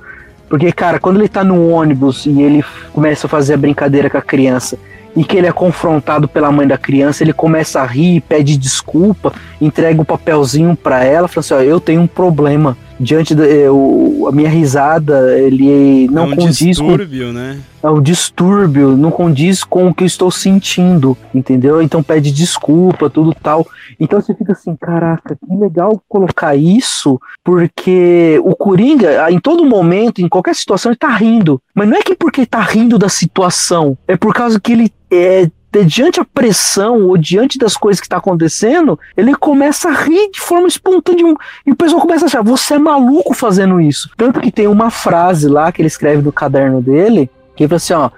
[0.49, 4.17] Porque, cara, quando ele tá no ônibus e ele começa a fazer a brincadeira com
[4.17, 4.79] a criança
[5.15, 9.33] e que ele é confrontado pela mãe da criança, ele começa a rir, pede desculpa,
[9.61, 12.77] entrega o papelzinho pra ela, fala assim: ó, eu tenho um problema.
[12.99, 17.61] Diante da eu, a minha risada, ele não é um condiz com distúrbio, né?
[17.83, 21.81] é o distúrbio, não condiz com o que eu estou sentindo, entendeu?
[21.81, 23.67] Então pede desculpa, tudo tal.
[24.01, 30.21] Então você fica assim, caraca, que legal colocar isso, porque o Coringa, em todo momento,
[30.21, 31.61] em qualquer situação, ele tá rindo.
[31.75, 35.49] Mas não é que porque tá rindo da situação, é por causa que ele é
[35.85, 40.41] diante a pressão ou diante das coisas que está acontecendo, ele começa a rir de
[40.41, 41.35] forma espontânea
[41.67, 44.11] e o pessoal começa a achar, você é maluco fazendo isso.
[44.17, 47.77] Tanto que tem uma frase lá que ele escreve no caderno dele, que ele fala
[47.77, 48.11] assim, ó,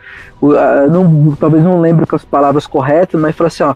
[0.88, 3.74] não- talvez não lembre com as palavras corretas, mas fala assim, ó,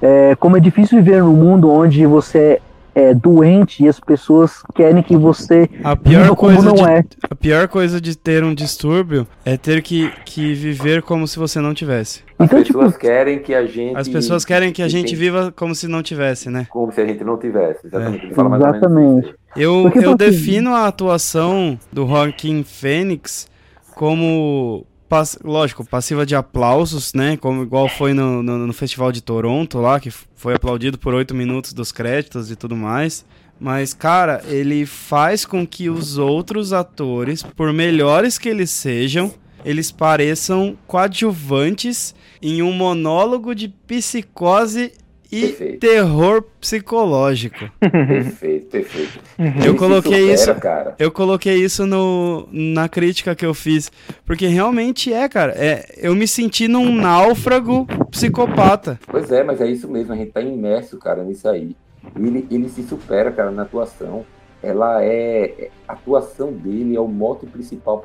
[0.00, 2.60] é, como é difícil viver num mundo onde você
[2.94, 6.90] é doente e as pessoas querem que você A pior viva como coisa não de
[6.90, 7.04] é.
[7.30, 11.60] A pior coisa de ter um distúrbio é ter que, que viver como se você
[11.60, 12.22] não tivesse.
[12.38, 13.96] Então, As tipo, pessoas querem que a gente.
[13.96, 16.66] As pessoas querem que a gente tem- viva como se não tivesse, né?
[16.70, 17.86] Como se a gente não tivesse.
[17.86, 18.26] Exatamente.
[18.26, 18.30] É.
[18.30, 19.34] Exatamente.
[19.56, 23.46] Eu, eu tipo defino a atuação do Joaquim Fênix
[23.94, 27.36] como, pass- lógico, passiva de aplausos, né?
[27.36, 31.34] Como igual foi no, no, no Festival de Toronto lá, que foi aplaudido por oito
[31.34, 33.22] minutos dos créditos e tudo mais.
[33.60, 39.30] Mas, cara, ele faz com que os outros atores, por melhores que eles sejam,
[39.66, 44.92] eles pareçam coadjuvantes em um monólogo de psicose
[45.32, 45.80] e Perfeito.
[45.80, 47.58] terror psicológico.
[47.80, 49.18] Perfeito, perfeito.
[49.64, 50.94] Eu coloquei isso- cara.
[50.98, 53.90] Eu coloquei isso no, na crítica que eu fiz.
[54.26, 55.52] Porque realmente é, cara.
[55.56, 59.00] É, eu me senti num náufrago psicopata.
[59.06, 61.74] Pois é, mas é isso mesmo, a gente tá imerso, cara, nisso aí.
[62.14, 64.26] Ele, ele se supera, cara, na atuação.
[64.62, 65.70] Ela é.
[65.88, 67.98] A atuação dele é o mote principal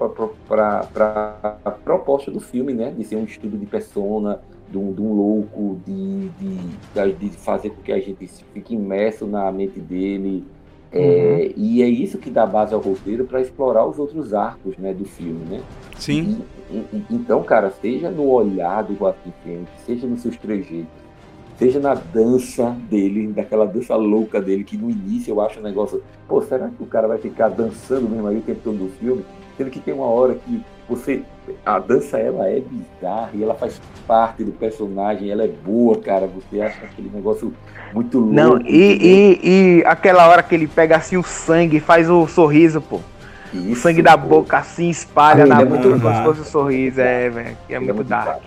[0.48, 0.88] para
[1.66, 2.92] a proposta do filme, né?
[2.98, 4.40] De ser um estudo de persona,
[4.70, 9.26] de um, de um louco, de, de, de fazer com que a gente fique imerso
[9.26, 10.44] na mente dele.
[10.92, 14.94] É, E é isso que dá base ao roteiro para explorar os outros arcos né,
[14.94, 15.62] do filme, né?
[15.98, 16.42] Sim.
[16.72, 20.92] E- e- então, cara, seja no olhar do Joaquim Fênix, seja nos seus trejeitos,
[21.58, 26.02] seja na dança dele, daquela dança louca dele, que no início eu acho um negócio,
[26.28, 29.26] pô, será que o cara vai ficar dançando mesmo aí o tempo todo do filme?
[29.58, 31.24] Sendo que tem uma hora que você.
[31.66, 36.28] A dança ela é bizarra e ela faz parte do personagem, ela é boa, cara.
[36.28, 37.54] Você acha aquele negócio
[37.94, 38.34] muito louco.
[38.34, 39.40] Não, e, e,
[39.80, 42.98] e aquela hora que ele pega assim o sangue e faz o sorriso, pô.
[43.54, 44.28] O Isso, sangue da pô.
[44.28, 46.26] boca assim espalha Ah, na é boca como se dark.
[46.26, 47.58] fosse o sorriso, é, velho.
[47.66, 48.42] que É Ele muito dark.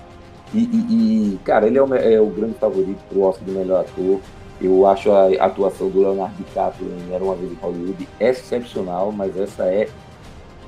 [0.52, 3.80] E, e- e, cara, ele é o, é o grande favorito pro Oscar do melhor
[3.80, 4.20] ator.
[4.60, 9.34] Eu acho a atuação do Leonardo DiCaprio em Era Uma Vez em Hollywood excepcional, mas
[9.38, 9.88] essa é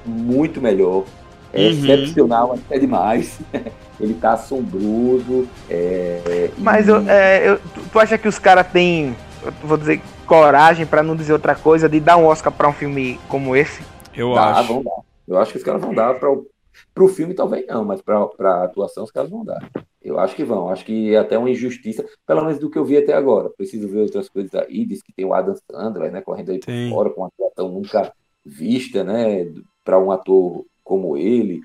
[0.06, 1.04] muito melhor.
[1.52, 1.68] É Uhum.
[1.70, 3.38] excepcional até demais.
[4.00, 5.46] ele tá assombroso.
[5.68, 9.14] é, e- Mas eu, é, eu- tu, tu acha que os caras têm,
[9.62, 13.18] vou dizer, coragem, pra não dizer outra coisa, de dar um Oscar pra um filme
[13.28, 13.82] como esse?
[14.14, 14.72] Eu dá, acho.
[14.72, 15.02] vão dar.
[15.28, 16.28] Eu acho que os caras vão dar para
[16.94, 19.62] pro filme talvez não, mas pra, pra atuação os caras vão dar.
[20.02, 20.68] Eu acho que vão.
[20.70, 23.50] Acho que é até uma injustiça, pelo menos do que eu vi até agora.
[23.50, 24.84] Preciso ver outras coisas aí.
[24.86, 26.90] Diz que tem o Adam Sandler, né, correndo aí por Tem.
[26.90, 28.12] fora com uma atuação nunca
[28.44, 29.46] vista, né,
[29.84, 31.60] para um ator como ele.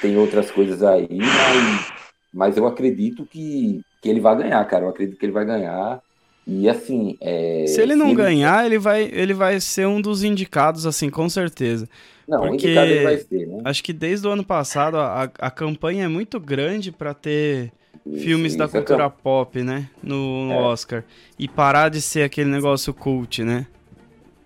[0.00, 1.92] Tem outras coisas aí, mas,
[2.32, 4.84] mas eu acredito que, que ele vai ganhar, cara.
[4.84, 6.00] Eu acredito que ele vai ganhar.
[6.46, 10.86] E assim, é, Se ele não ganhar, ele vai, ele vai ser um dos indicados,
[10.86, 11.88] assim, com certeza.
[12.26, 13.60] não, porque- indicado ele vai ser, né?
[13.64, 17.70] Acho que desde o ano passado a, a- campanha é muito grande pra ter
[18.04, 19.88] filmes Isso, da é cultura pop, né?
[20.02, 20.56] No, no É.
[20.56, 21.04] Oscar.
[21.38, 23.66] E parar de ser aquele negócio cult, né?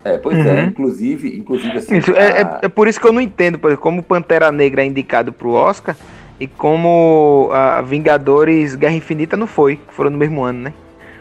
[0.05, 0.65] É, pois é, Uhum.
[0.67, 3.69] inclusive, inclusive assim, Isso, é, a- é- é por isso que eu não entendo, por
[3.69, 5.97] exemplo, como Pantera Negra é indicado pro Oscar
[6.39, 10.73] e como a Vingadores Guerra Infinita não foi, que foram no mesmo ano, né?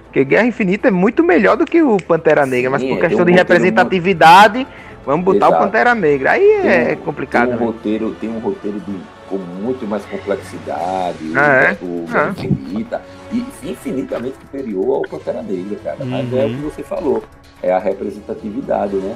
[0.05, 3.01] Porque Guerra Infinita é muito melhor do que o Pantera Negra, mas Sim, por é,
[3.07, 4.67] questão um de representatividade,
[5.05, 5.55] vamos botar Exato.
[5.61, 6.31] o Pantera Negra.
[6.31, 7.47] Aí é tem um- complicado.
[7.47, 7.65] Tem um né?
[7.65, 8.93] roteiro, tem um roteiro de,
[9.29, 11.77] com muito mais complexidade, Ah, é?
[11.81, 12.33] o Ah.
[12.37, 13.22] infinita, e
[13.63, 16.05] infinitamente superior ao Pantera Negra, cara.
[16.05, 16.55] Mas é o Uhum.
[16.55, 17.23] que você falou,
[17.61, 19.15] é a representatividade, né?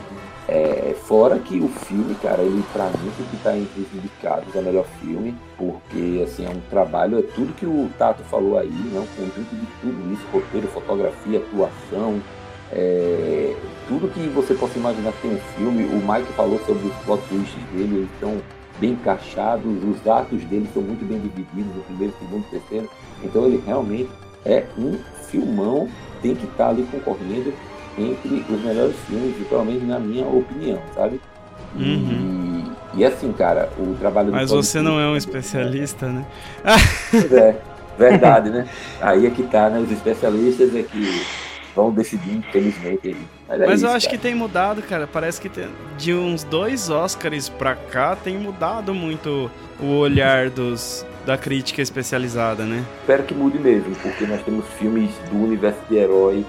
[0.49, 4.55] É, fora que o filme, cara, ele pra mim tem que estar entre os indicados
[4.55, 8.69] a melhor filme, porque assim, é um trabalho, é tudo que o Tato falou aí,
[8.69, 8.99] né?
[8.99, 12.21] Um conjunto de tudo isso, roteiro, fotografia, atuação,
[12.71, 13.55] é,
[13.89, 17.21] tudo que você possa imaginar que tem um filme, o Mike falou sobre os plot
[17.27, 18.37] twists dele, eles estão
[18.79, 22.89] bem encaixados, os atos dele são muito bem divididos, o primeiro, o segundo, o terceiro.
[23.23, 24.09] Então ele realmente
[24.45, 24.97] é um
[25.29, 25.89] filmão,
[26.21, 27.53] tem que estar ali concorrendo
[27.97, 31.19] entre os melhores filmes, pelo menos na minha opinião, sabe?
[31.75, 32.63] Uhum.
[32.93, 36.25] E, e assim, cara, o trabalho Mas você não é um Phillips- especialista, né?
[37.11, 37.59] Pois é,
[37.97, 38.67] verdade, né?
[39.01, 39.79] Aí é que tá, né?
[39.79, 41.25] Os especialistas é que
[41.75, 43.07] vão decidir, infelizmente.
[43.09, 43.17] aí.
[43.47, 44.17] Mas, é Mas isso, eu acho cara.
[44.17, 45.07] que tem mudado, cara.
[45.07, 49.49] Parece que tem- de uns dois Oscars pra cá tem mudado muito
[49.79, 52.83] o olhar dos, da crítica especializada, né?
[53.01, 56.45] Espero que mude mesmo, porque nós temos filmes do universo de herói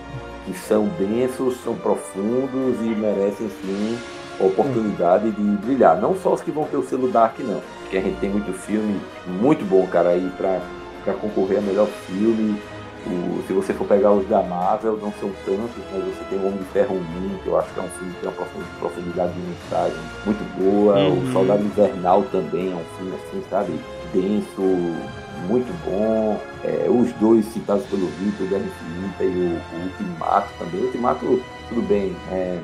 [0.46, 3.98] que são densos, são profundos e merecem sim
[4.40, 6.00] a oportunidade de brilhar.
[6.00, 7.60] Não só os que vão ter o selo Dark, não.
[7.82, 10.60] Porque a gente tem muito filme muito bom, cara, aí pra,
[11.04, 12.56] pra concorrer a melhor filme.
[13.06, 16.46] O- se você for pegar os da Marvel, não são tantos, mas você tem o
[16.46, 18.66] Homem de Ferro 1, que eu acho que é um filme que tem uma profund-
[18.78, 20.98] profundidade de mensagem muito boa.
[20.98, 21.28] Uhum.
[21.28, 23.72] O Soldado Invernal também é um filme assim, sabe?
[24.12, 24.62] Denso,
[25.46, 26.40] muito bom.
[26.64, 30.80] É, os dois citados pelo Vitor, o Guerra Infinita e o, o Ultimato também.
[30.80, 32.60] O Ultimato, tudo bem, é,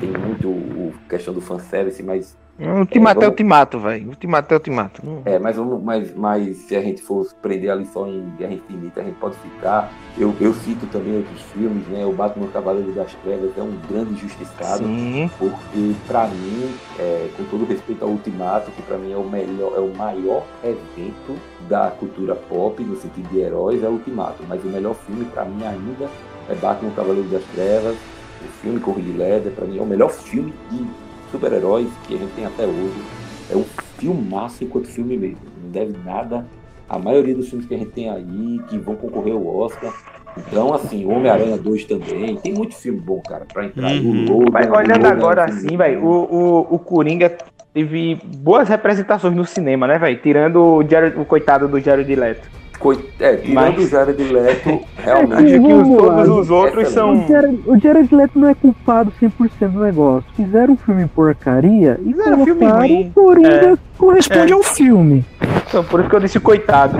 [0.00, 4.08] tem muito o, questão do fanservice, mas Ultimato é vamos- ultimato, velho.
[4.08, 5.02] Ultimato é ultimato.
[5.04, 8.54] Não- é, mas, vamos, mas, mas se a gente for prender ali só em Guerra
[8.54, 9.92] Infinita, a gente pode ficar.
[10.16, 12.06] Eu, eu cito também outros filmes, né?
[12.06, 15.30] O Batman Cavaleiro das Trevas é um grande injustiçado, Sim.
[15.38, 19.74] porque pra mim, é, com todo respeito ao Ultimato, que pra mim é o melhor,
[19.76, 21.38] é o maior evento
[21.68, 24.42] da cultura pop, no sentido de heróis, é o Ultimato.
[24.48, 26.08] Mas o melhor filme pra mim ainda
[26.48, 27.96] é Batman Cavaleiro das Trevas,
[28.42, 30.86] o filme com o Heath Ledger, pra mim é o melhor filme de
[31.30, 33.02] super-heróis que a gente tem até hoje.
[33.50, 33.64] É um
[33.98, 35.38] filmaço enquanto filme mesmo.
[35.62, 36.46] Não deve nada
[36.88, 39.92] a maioria dos filmes que a gente tem aí, que vão concorrer ao Oscar.
[40.36, 42.36] Então, assim, Homem-Aranha 2 também.
[42.36, 43.90] Tem muito filme bom, cara, pra entrar.
[43.92, 44.26] Uhum.
[44.26, 47.36] O Logan, Mas o olhando Logan é um agora assim, velho, o, o, o Coringa
[47.72, 50.20] teve boas representações no cinema, né, velho?
[50.20, 52.48] Tirando o, Jared, o coitado do Jared Leto.
[52.78, 55.44] Coi- É, tirando Mas- o Jared Leto, realmente.
[55.44, 56.14] que os, Vamos lá.
[56.24, 56.92] todos os outros Excelente.
[56.92, 57.24] são.
[57.24, 60.24] O Jared, o Jared Leto não é culpado 100% do negócio.
[60.36, 64.54] Fizeram um filme porcaria e Fizeram um filme Coringa corresponde É.
[64.54, 65.24] ao filme.
[65.68, 66.98] Então, por isso que eu disse coitado.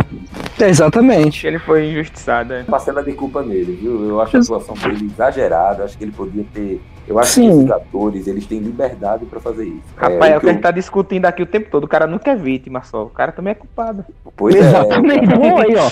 [0.59, 1.47] É, exatamente.
[1.47, 2.53] Ele foi injustiçado.
[2.55, 2.63] é.
[2.63, 4.09] Parcela de culpa nele, viu?
[4.09, 5.85] Eu acho a atuação dele exagerada.
[5.85, 6.81] Acho que ele podia ter.
[7.09, 7.49] Eu acho Sim.
[7.51, 9.83] que esses atores, eles têm liberdade pra fazer isso.
[9.97, 11.85] Rapaz, é, o que a eu- gente tá discutindo aqui o tempo todo.
[11.85, 13.05] O cara nunca é vítima só.
[13.05, 14.05] O cara também é culpado.
[14.37, 14.59] Pois é.
[14.59, 15.27] Exatamente.
[15.27, 15.87] Bom, aí, ó.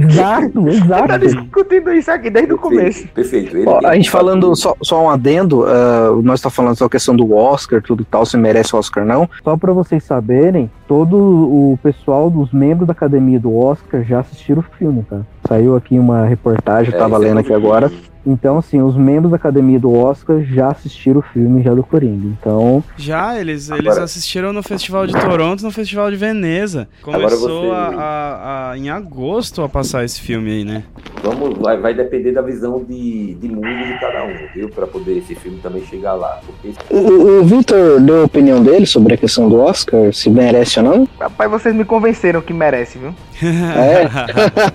[0.00, 1.18] Exato, Tá exato.
[1.18, 3.06] discutindo isso aqui desde o começo.
[3.08, 3.56] Perfeito.
[3.56, 6.84] Ele Ó, a gente que falando, só, só um adendo, ah, nós tá falando só
[6.86, 9.28] a questão do Oscar, tudo e tal, se merece o Oscar não.
[9.42, 14.60] Só pra vocês saberem, todo o pessoal dos membros da academia do Oscar já assistiram
[14.60, 15.20] o filme, tá?
[15.48, 17.90] Saiu aqui uma reportagem, eu É, tava é lendo aqui agora.
[18.24, 22.26] Então, assim, os membros da academia do Oscar já assistiram o filme já do Coringa.
[22.40, 26.88] Então, Já, eles, eles Agora- assistiram no Festival de Toronto, no Festival de Veneza.
[27.02, 30.84] Começou você- a, a- a- em agosto a passar esse filme aí, né?
[31.22, 34.68] Vamos, vai, vai depender da visão de, de mundo de cada um, viu?
[34.68, 36.40] Pra poder esse filme também chegar lá.
[36.44, 40.80] Porque o, o Victor deu a opinião dele sobre a questão do Oscar, se merece
[40.80, 41.08] ou não.
[41.20, 43.14] Rapaz, vocês me convenceram que merece, viu?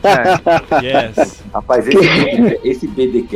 [0.03, 0.85] É.
[0.85, 1.43] yes.
[1.53, 2.87] Rapaz, esse, esse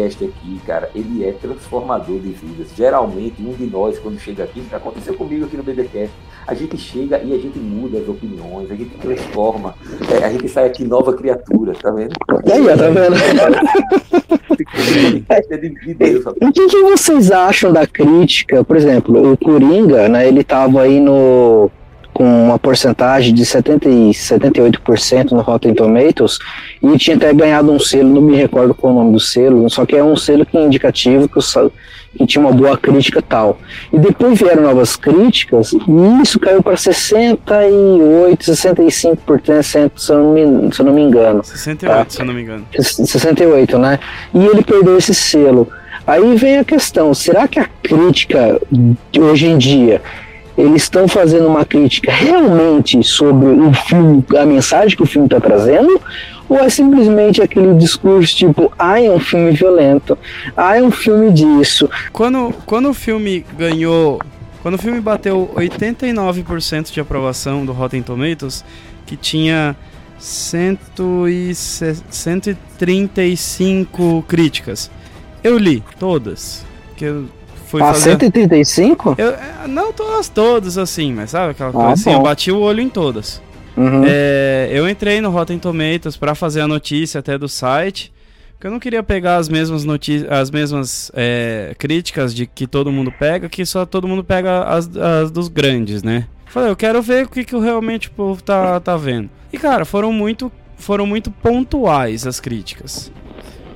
[0.02, 2.70] BDcast aqui, cara, ele é transformador de vidas.
[2.76, 6.12] Geralmente, um de nós, quando chega aqui, aconteceu comigo aqui no BDcast,
[6.48, 9.76] a gente chega e a gente muda as opiniões, a gente transforma,
[10.12, 12.14] é, a gente sai aqui nova criatura, tá vendo?
[12.52, 13.16] Aí, ó, tá vendo?
[16.00, 16.46] É.
[16.46, 18.64] O que, que vocês acham da crítica?
[18.64, 21.70] Por exemplo, o Coringa, né, ele tava aí no
[22.22, 26.38] com uma porcentagem de 70 e 78% no Rotten Tomatoes
[26.80, 29.68] e tinha até ganhado um selo, não me recordo qual é o nome do selo,
[29.72, 31.72] só que é um selo que é indicativo que, o
[32.16, 33.58] que tinha uma boa crítica tal.
[33.92, 40.72] E depois vieram novas críticas e isso caiu para 68, 65%, se eu não me,
[40.76, 41.44] se eu não me engano.
[41.44, 42.66] 68, se eu não me engano.
[42.78, 43.98] 68, né?
[44.32, 45.68] E ele perdeu esse selo.
[46.06, 48.62] Aí vem a questão: será que a crítica
[49.12, 50.04] de hoje em dia
[50.58, 55.40] eles estão fazendo uma crítica realmente sobre o filme, a mensagem que o filme está
[55.40, 56.00] trazendo?
[56.50, 60.18] Ou é simplesmente aquele discurso tipo, ah, é um filme violento,
[60.56, 61.90] ah, é um filme disso.
[62.12, 64.20] Quando, quando o filme ganhou.
[64.62, 68.64] Quando o filme bateu 89% de aprovação do Rotten Tomatoes,
[69.08, 69.76] que tinha
[70.20, 70.78] 100
[71.30, 74.92] e se- 135 críticas.
[75.44, 76.64] Eu li todas.
[76.96, 77.26] Que eu
[77.72, 78.12] fui A fazer.
[78.12, 79.16] 135?
[79.18, 82.12] Eu, é, não todas, todas assim, mas sabe aquela coisa Ah, assim?
[82.12, 82.24] Eu bom.
[82.24, 83.42] bati o olho em todas.
[83.78, 84.04] Uhum.
[84.06, 88.12] É, eu entrei no Rotten Tomatoes pra fazer a notícia até do site,
[88.52, 92.92] porque eu não queria pegar as mesmas notícias, as mesmas é, críticas de que todo
[92.92, 96.26] mundo pega, que só todo mundo pega as, as dos grandes, né?
[96.48, 99.30] Falei, eu quero ver o que, que realmente o povo tá, tá vendo.
[99.54, 103.10] E cara, foram muito, foram muito pontuais as críticas.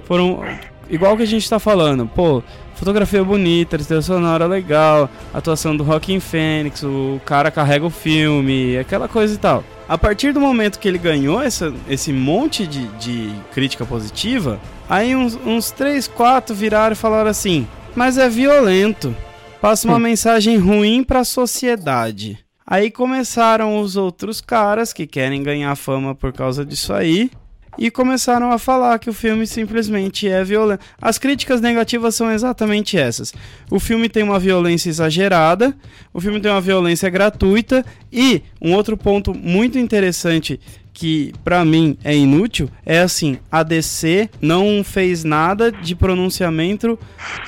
[0.04, 0.44] Foram
[0.90, 2.44] igual que a gente tá falando, pô,
[2.76, 9.08] fotografia bonita, trilha sonora legal, atuação do Rockin' Fênix, o cara carrega o filme, aquela
[9.08, 9.64] coisa e tal.
[9.88, 14.60] A partir do momento que ele ganhou essa, esse monte de, de crítica positiva,
[14.90, 19.16] aí uns, uns 3, 4 viraram e falaram assim: Mas é violento.
[19.62, 22.40] Passa uma mensagem ruim pra sociedade.
[22.68, 27.30] Aí começaram os outros caras que querem ganhar fama por causa disso aí.
[27.78, 30.84] E começaram a falar que o filme simplesmente é violento.
[31.02, 33.34] As críticas negativas são exatamente essas.
[33.70, 35.76] O filme tem uma violência exagerada,
[36.14, 40.60] o filme tem uma violência gratuita e um outro ponto muito interessante
[40.96, 46.98] que pra mim é inútil é assim, a DC não fez nada de pronunciamento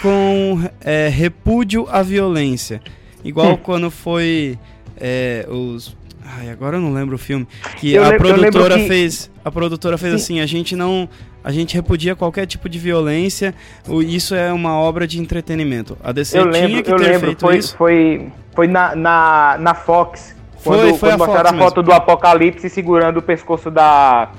[0.02, 2.82] com é, repúdio à violência.
[3.24, 4.60] Igual quando foi
[4.98, 5.96] é, os
[6.40, 7.48] Ai, agora eu não lembro o filme.
[7.78, 9.32] Que Eu a lembro produtora que- fez.
[9.46, 11.08] A produtora fez assim, a gente não.
[11.44, 13.56] A gente repudia qualquer tipo de violência.
[13.88, 15.98] o- Isso é uma obra de entretenimento.
[16.04, 17.78] A DC Eu tinha lembro, que eu ter lembro, feito foi, isso.
[17.78, 20.36] foi, foi na, na, na Fox.
[20.60, 24.30] Foi, Quando, foi quando a mostraram Fox a foto do Apocalipse segurando o pescoço da,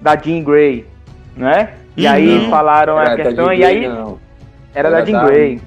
[0.00, 0.84] da Jean Grey,
[1.34, 1.70] né?
[1.96, 2.12] E Uhum.
[2.12, 4.18] aí falaram a Era da questão, Jean e aí não.
[4.74, 5.60] era da Jean Grey,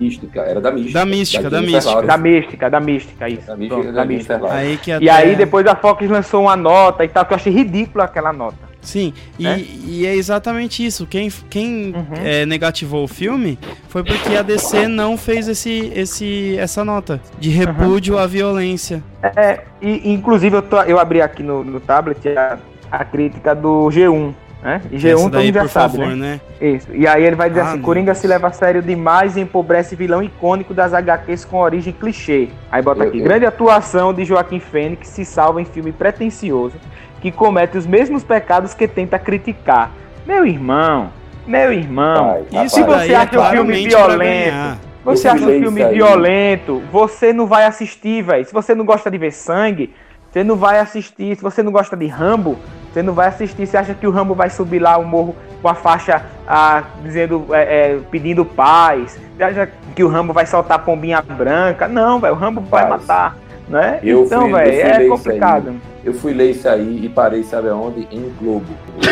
[0.00, 0.98] Mística, era da mística.
[0.98, 2.02] Da mística, da Jennifer mística.
[2.06, 3.46] Da mística, da mística, isso.
[3.46, 4.40] Da mística, Pronto, da da mística.
[4.52, 7.36] Aí que E até- aí depois a Fox lançou uma nota e tal, que eu
[7.36, 8.74] achei ridícula aquela nota.
[8.80, 9.64] Sim, e, né?
[9.86, 11.06] e é exatamente isso.
[11.06, 12.04] Quem, quem Uhum.
[12.22, 13.58] é, negativou o filme
[13.88, 19.02] foi porque a DC não fez esse, esse, essa nota de repúdio à violência.
[19.22, 22.58] É, e inclusive eu, tô, eu abri aqui no, no tablet a,
[22.90, 24.34] a crítica do G1,
[24.64, 24.80] né?
[24.90, 26.40] E G1 Essa todo daí, mundo já por sabe, favor, né?
[26.60, 26.68] né?
[26.74, 26.88] Isso.
[26.92, 28.18] E aí ele vai dizer Ah, assim: Coringa Deus.
[28.18, 32.48] se leva a sério demais e empobrece vilão icônico das HQs com origem clichê.
[32.72, 36.74] Aí bota Eu- aqui: eu- grande atuação de Joaquim Fênix se salva em filme pretensioso
[37.20, 39.90] que comete os mesmos pecados que tenta criticar.
[40.26, 41.10] Meu irmão,
[41.46, 42.44] meu irmão.
[42.64, 44.78] Isso Se você daí é acha o filme claramente pra violento.
[45.04, 48.44] Você acha o falei filme violento, você não vai assistir, velho.
[48.46, 49.94] Se você não gosta de ver sangue,
[50.30, 51.36] você não vai assistir.
[51.36, 52.58] Se você não gosta de Rambo,
[52.94, 53.66] você não vai assistir.
[53.66, 57.46] Você acha que o Rambo vai subir lá o morro com a faixa ah, dizendo,
[57.50, 59.18] é, é, pedindo paz?
[59.36, 61.88] Você acha que o Rambo vai soltar pombinha branca?
[61.88, 62.34] Não, velho.
[62.34, 63.36] O Rambo vai Rapaz, matar,
[63.68, 63.98] né?
[64.02, 65.74] eu então, fui- eu velho, fui é complicado.
[66.04, 68.06] Eu fui ler isso aí e parei, sabe aonde?
[68.12, 68.66] Em Globo.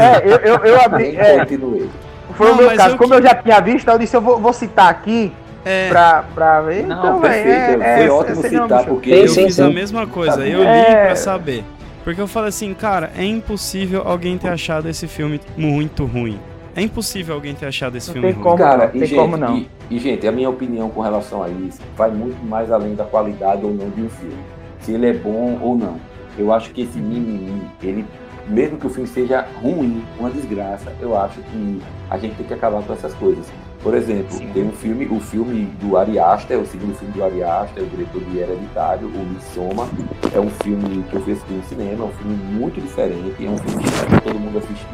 [0.00, 1.12] É, eu, eu, eu abri.
[1.12, 1.88] Nem É, continuei.
[2.34, 2.94] foi Não, o meu caso.
[2.94, 5.32] eu Como eu já tinha visto, eu disse, eu vou, vou citar aqui
[5.64, 6.86] É, pra, pra ver.
[6.86, 7.82] Não, então, velho, perfeito.
[7.82, 9.74] é, Foi é, ótimo seria uma citar, porque eu sim, fiz a sim.
[9.74, 10.38] mesma coisa.
[10.38, 11.06] Tá Eu li É.
[11.06, 11.64] pra saber.
[12.08, 16.40] Porque eu falei assim, cara, é impossível alguém ter achado esse filme muito ruim.
[16.74, 18.44] É impossível alguém ter achado esse Não filme tem ruim.
[18.44, 18.56] como.
[18.56, 19.58] Cara, não, e, tem gente, como não.
[19.58, 23.04] E, e, gente, a minha opinião com relação a isso vai muito mais além da
[23.04, 24.38] qualidade ou não de um filme.
[24.80, 26.00] Se ele é bom ou não.
[26.38, 28.06] Eu acho que esse mimimi, ele,
[28.46, 32.54] mesmo que o filme seja ruim, uma desgraça, eu acho que a gente tem que
[32.54, 33.52] acabar com essas coisas.
[33.88, 34.52] Por exemplo, Sim.
[34.52, 37.86] tem um filme, o filme do Ari Aster, o segundo filme do Ari Aster, o
[37.86, 39.88] diretor de Hereditário, o Midsommar.
[40.30, 43.56] É um filme que eu assistir no cinema, é um filme muito diferente, é um
[43.56, 44.86] filme que todo mundo assistiu.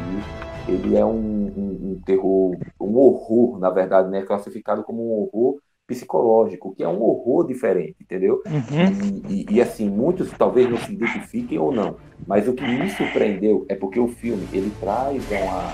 [0.69, 4.21] Ele é um, um- um terror, um horror, na verdade, né?
[4.21, 8.41] Classificado como um horror psicológico, que é um horror diferente, entendeu?
[8.45, 9.21] Uhum.
[9.27, 12.89] E, e- e, assim, muitos talvez não se identifiquem ou não, mas o que me
[12.91, 15.73] surpreendeu é porque o filme ele traz uma,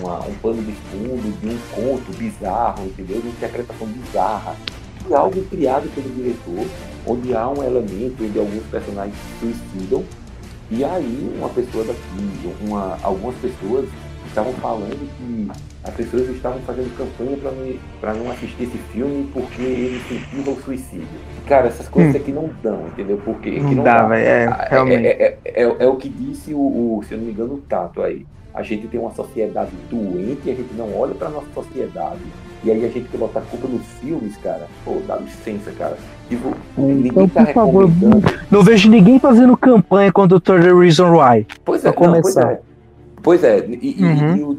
[0.00, 3.16] uma- um pano de fundo de um conto bizarro, entendeu?
[3.20, 4.56] De uma interpretação bizarra,
[5.06, 6.66] de algo criado pelo diretor,
[7.06, 10.04] onde há um elemento onde alguns personagens se suicidam,
[10.70, 13.88] e aí uma pessoa daqui, uma, algumas pessoas
[14.26, 15.48] estavam falando que
[15.82, 17.36] as pessoas estavam fazendo campanha
[18.00, 21.08] para não, não assistir esse filme porque ele incentiva o suicídio.
[21.46, 23.18] Cara, essas coisas aqui não dão, entendeu?
[23.24, 23.76] Porque que Hum.
[23.76, 24.26] Não dá, velho.
[24.26, 25.06] É, Ah, realmente.
[25.06, 26.58] É, é- é- é o que disse o,
[26.98, 28.26] o, se eu não me engano, o Tato aí.
[28.58, 32.18] A gente tem uma sociedade doente e a gente não olha pra nossa sociedade.
[32.64, 34.66] E aí a gente quer botar culpa nos filmes, cara.
[34.84, 35.96] Pô, dá licença, cara.
[36.28, 37.88] Tipo, ninguém Então, tá por favor.
[38.50, 41.46] Não vejo ninguém fazendo campanha contra o Third Reason Why.
[41.64, 42.60] Pois é, não, pois é.
[43.22, 44.36] Pois é, e, e- Uhum.
[44.36, 44.56] e o,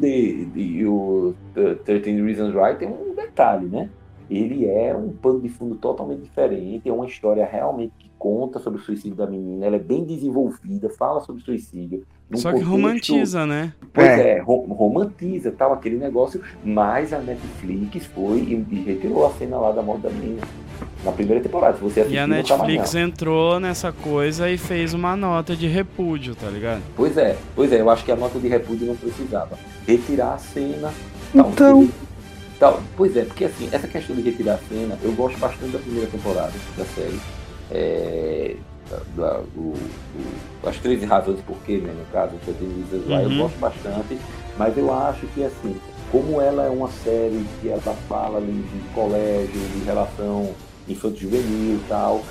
[0.56, 1.34] e uh,
[1.84, 3.90] 13 Reasons Why tem um detalhe, né?
[4.30, 8.78] Ele é um pano de fundo totalmente diferente, é uma história realmente que conta sobre
[8.78, 12.04] o suicídio da menina, ela é bem desenvolvida, fala sobre suicídio.
[12.34, 13.72] Só que contexto- romantiza, né?
[13.94, 14.36] Pois É.
[14.36, 19.56] é, ro- romantiza tal aquele negócio, mas a Netflix foi e, e retirou a cena
[19.56, 20.42] lá da morte da menina.
[21.02, 23.00] Na primeira temporada, se você E a tá Netflix não.
[23.00, 26.82] entrou nessa coisa e fez uma nota de repúdio, tá ligado?
[26.94, 29.58] Pois é, pois é, eu acho que a nota de repúdio não precisava.
[29.86, 30.92] Retirar a cena.
[31.34, 31.88] Então.
[32.58, 32.80] tal.
[32.96, 36.06] Pois é, porque assim, essa questão de retirar a cena, eu gosto bastante da primeira
[36.08, 37.18] temporada da série.
[37.70, 38.56] É,
[38.90, 42.70] da- da- o- o- as 13 razões por quê, né, no caso, que eu tenho
[43.06, 43.32] Why, Uhum.
[43.32, 44.18] eu gosto bastante,
[44.58, 45.76] mas eu acho que assim,
[46.10, 50.50] como ela é uma série que ela fala ali de colégio, de relação
[50.88, 52.22] infanto-juvenil e tal,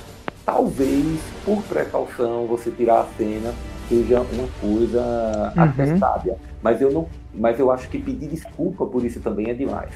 [0.44, 3.54] talvez, por precaução, você tirar a cena
[3.88, 5.62] seja uma coisa Uhum.
[5.62, 6.36] até sábia.
[6.62, 7.06] Mas eu não.
[7.32, 9.88] Mas eu acho que pedir desculpa por isso também é demais.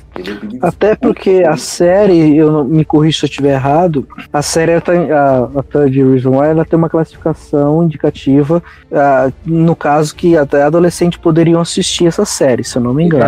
[0.63, 4.71] Até porque por a série, eu não, me corrijo se eu estiver errado, a série,
[4.73, 8.63] ela tem- a, a Third Reason Why, ela tem uma classificação indicativa,
[8.93, 13.25] ah, no caso que até adolescentes poderiam assistir essa série, se eu não me engano.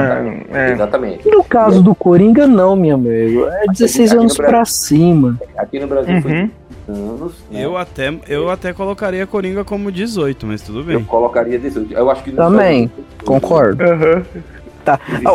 [0.52, 0.72] É, é.
[0.72, 1.28] Exatamente.
[1.28, 3.46] No caso do Coringa, não, meu amigo.
[3.46, 5.40] É 16 aqui no anos Brasil- pra cima.
[5.56, 6.50] Aqui no Brasil foi Uhum.
[6.65, 7.32] 18 anos.
[7.50, 7.64] né?
[7.64, 11.04] Eu até, eu até colocaria Coringa como 18, mas tudo Eu bem.
[11.04, 11.92] colocaria 18.
[11.92, 12.90] Eu acho que Também,
[13.24, 13.82] Concordo.
[13.82, 14.22] Aham.
[14.84, 15.00] Tá.
[15.24, 15.32] Ah,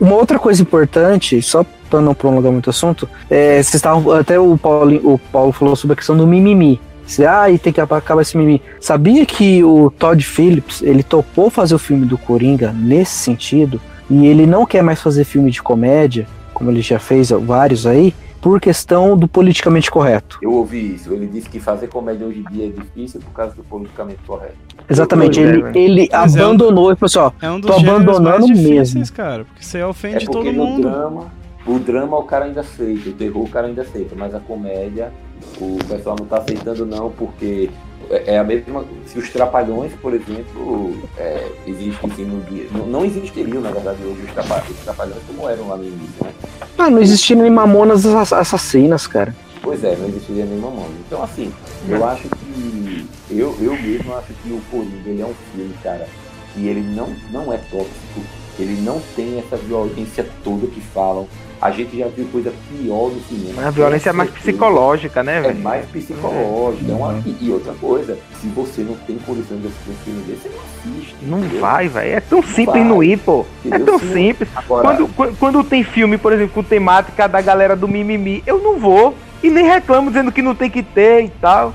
[0.00, 4.38] Uma outra coisa importante, só pra não prolongar muito o assunto, é, vocês estavam, até
[4.38, 6.78] o Paulo, o Paulo falou sobre a questão do mimimi.
[7.26, 8.60] Ah, e tem que acabar esse mimimi.
[8.80, 13.80] Sabia que o Todd Phillips, ele topou fazer o filme do Coringa nesse sentido,
[14.10, 18.14] e ele não quer mais fazer filme de comédia, como ele já fez vários aí,
[18.44, 20.38] por questão do politicamente correto.
[20.42, 21.14] Eu ouvi isso.
[21.14, 24.54] Ele disse que fazer comédia hoje em dia é difícil por causa do politicamente correto.
[24.88, 25.76] Exatamente, é, ele, velho.
[25.78, 28.50] ele Mas é um- abandonou e falou assim, ó, É um dos Tô abandonando mais
[28.50, 28.68] mesmo.
[28.70, 30.82] difíceis, cara, porque você É ofende porque todo no mundo.
[30.90, 31.32] drama,
[31.66, 35.10] o drama o cara ainda aceita, o terror o cara ainda aceita, mas a comédia
[35.58, 37.70] o pessoal não tá aceitando não, porque
[38.10, 38.84] é é a mesma.
[39.06, 42.66] Se os trapalhões, por exemplo, é, existem sim no dia.
[42.72, 46.24] Não, não existiriam, na verdade, hoje os trapalhões, os trapalhões como eram lá no início,
[46.24, 46.30] né?
[46.78, 49.34] ah, não existiam nem mamonas ass- assassinas, cara.
[49.62, 50.86] Pois é, não existiria nenhuma mão.
[51.06, 51.52] Então, assim,
[51.88, 53.06] eu acho que.
[53.30, 56.06] Eu, eu mesmo acho que o Coringa ele é um filme, cara,
[56.52, 58.20] que ele não, não é tóxico,
[58.58, 61.26] ele não tem essa violência toda que falam.
[61.64, 63.66] A gente já viu coisa pior no cinema.
[63.66, 65.60] A violência é mais psicológica, né, É velho?
[65.60, 66.92] mais psicológica.
[66.92, 67.22] É uma...
[67.24, 70.50] e, e outra coisa, se você não tem condição de assistir um filme desse, você
[70.50, 71.16] não assiste.
[71.22, 71.60] Não entendeu?
[71.62, 72.12] vai, velho.
[72.16, 72.84] É tão simples vai.
[72.84, 73.46] não ir, pô.
[73.64, 73.86] É Entendeu?
[73.86, 74.48] tão Se não- simples.
[74.54, 78.78] Agora, Quando, quando, tem filme, por exemplo, com temática da galera do mimimi, eu não
[78.78, 79.14] vou.
[79.42, 81.72] E nem reclamo dizendo que não tem que ter e tal.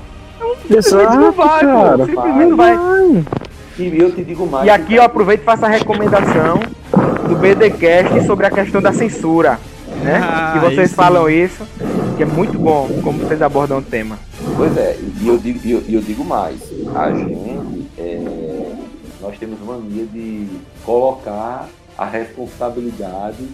[0.62, 2.06] Simplesmente não vai, pô.
[2.06, 2.78] Simplesmente não vai.
[3.76, 4.66] e eu te digo mais.
[4.66, 6.60] E aqui eu aproveito e faço a recomendação
[7.28, 9.58] do BDcast sobre a questão da censura.
[10.02, 10.18] Né?
[10.22, 10.94] Ah, que vocês isso.
[10.94, 11.66] falam isso,
[12.16, 14.18] que é muito bom como vocês abordam o tema.
[14.56, 16.60] Pois é, e eu digo, e eu, e eu digo mais,
[16.94, 18.72] a gente, é,
[19.20, 20.46] nós temos mania de
[20.84, 23.46] colocar a responsabilidade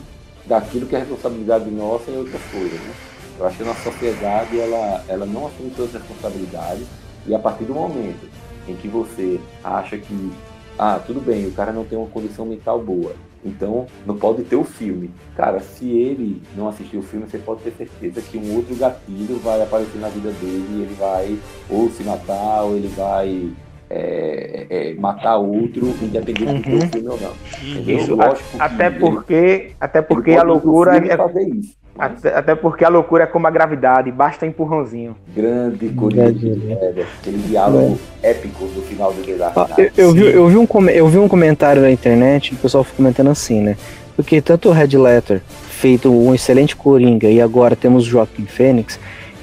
[0.46, 2.94] daquilo que é responsabilidade nossa em outras coisas, né?
[3.38, 6.86] Eu acho que a nossa sociedade, ela, ela não assume suas responsabilidades
[7.26, 8.26] e a partir do momento
[8.66, 10.32] em que você acha que,
[10.78, 13.12] ah, tudo bem, o cara não tem uma condição mental boa,
[13.46, 15.10] então não pode ter o filme.
[15.36, 19.38] Cara, se ele não assistir o filme, você pode ter certeza que um outro gatilho
[19.38, 21.38] vai aparecer na vida dele e ele vai
[21.70, 23.50] ou se matar, ou ele vai
[23.88, 27.32] é, é, matar outro, independente de ter o filme ou não.
[27.62, 27.98] Entendeu?
[27.98, 31.85] Isso, Lógico Até porque, até porque a loucura é, fazer isso.
[31.98, 35.16] Até, até porque a loucura é como a gravidade, basta empurrãozinho.
[35.34, 36.84] grande Coringa de Verdade.
[36.84, 39.68] Heather, aquele diálogo épico no final do Dark Ah.
[39.78, 42.98] Eu, eu vi, eu, vi um, eu vi um comentário na internet, o pessoal ficou
[42.98, 43.76] comentando assim, né?
[44.14, 48.98] Porque tanto o Red Letter, feito um excelente Coringa, e agora temos o Joaquim Fênix,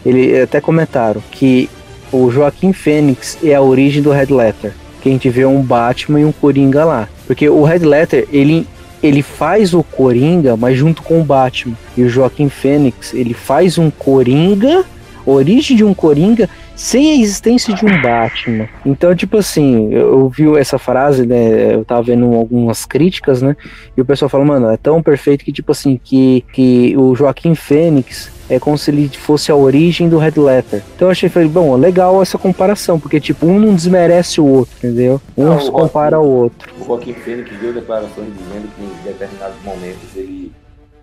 [0.06, 1.70] ele até comentaram que
[2.12, 4.74] o Joaquim Fênix é a origem do Red Letter.
[5.02, 7.10] Que a gente vê um Batman e um Coringa lá.
[7.28, 8.68] Porque o Red Letter, ele,
[9.04, 11.76] ele faz o Coringa, mas junto com o Batman.
[11.96, 14.86] E o Joaquim Fênix, ele faz um Coringa,
[15.26, 18.68] origem de um Coringa, sem a existência de um Batman.
[18.86, 21.74] Então, tipo assim, eu eu vi essa frase, né?
[21.74, 23.56] Eu tava vendo algumas críticas, né?
[23.96, 27.56] E o pessoal fala, mano, é tão perfeito que, tipo assim, que, que o Joaquim
[27.56, 30.82] Fênix é como se ele fosse a origem do Red Letter.
[30.96, 34.76] Então eu achei, falei, bom, legal essa comparação, porque, tipo, um não desmerece o outro,
[34.78, 35.22] entendeu?
[35.38, 36.72] Um Não, se Joaquim- compara ao outro.
[36.80, 40.52] O Joaquim Fênix deu declarações dizendo que em determinados momentos ele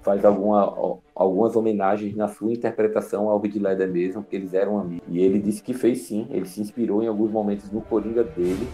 [0.02, 5.02] faz alguma, algumas homenagens na sua interpretação ao Heath Ledger mesmo, porque eles eram amigos.
[5.08, 8.66] E ele disse que fez sim, ele se inspirou em alguns momentos no Coringa dele,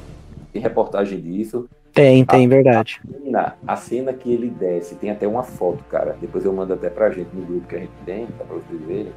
[0.53, 1.69] tem reportagem disso.
[1.97, 3.01] Tem, tem, verdade.
[3.25, 6.91] Na, a cena que ele desce, tem até uma foto, cara, depois eu mando até
[6.91, 9.13] pra gente no grupo que a gente tem, tá pra vocês verem.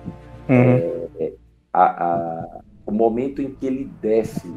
[0.50, 1.32] Uhum.
[1.72, 4.52] a- a- o momento em que ele desce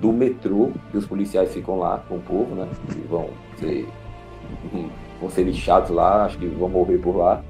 [0.00, 2.66] do metrô, que os policiais ficam lá com o povo, né?
[2.88, 3.86] Que vão ser,
[4.72, 4.88] hum,
[5.20, 7.42] vão ser lixados lá, acho que vão morrer por lá.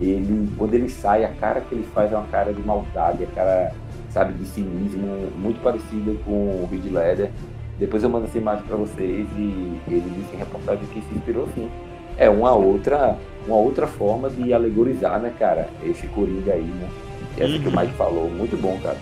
[0.00, 3.26] Ele, quando ele sai, a cara que ele faz é uma cara de maldade, a
[3.26, 3.72] cara,
[4.10, 5.06] sabe, de cinismo,
[5.36, 7.30] muito parecida com o Reed Leder.
[7.78, 11.48] Depois eu mando essa imagem para vocês e ele disse em reportagem que se inspirou
[11.54, 11.68] sim.
[12.16, 16.88] É uma outra, uma outra forma de alegorizar, né, cara, esse Coringa aí, né?
[17.36, 18.96] Essa que o Mike falou, muito bom, cara.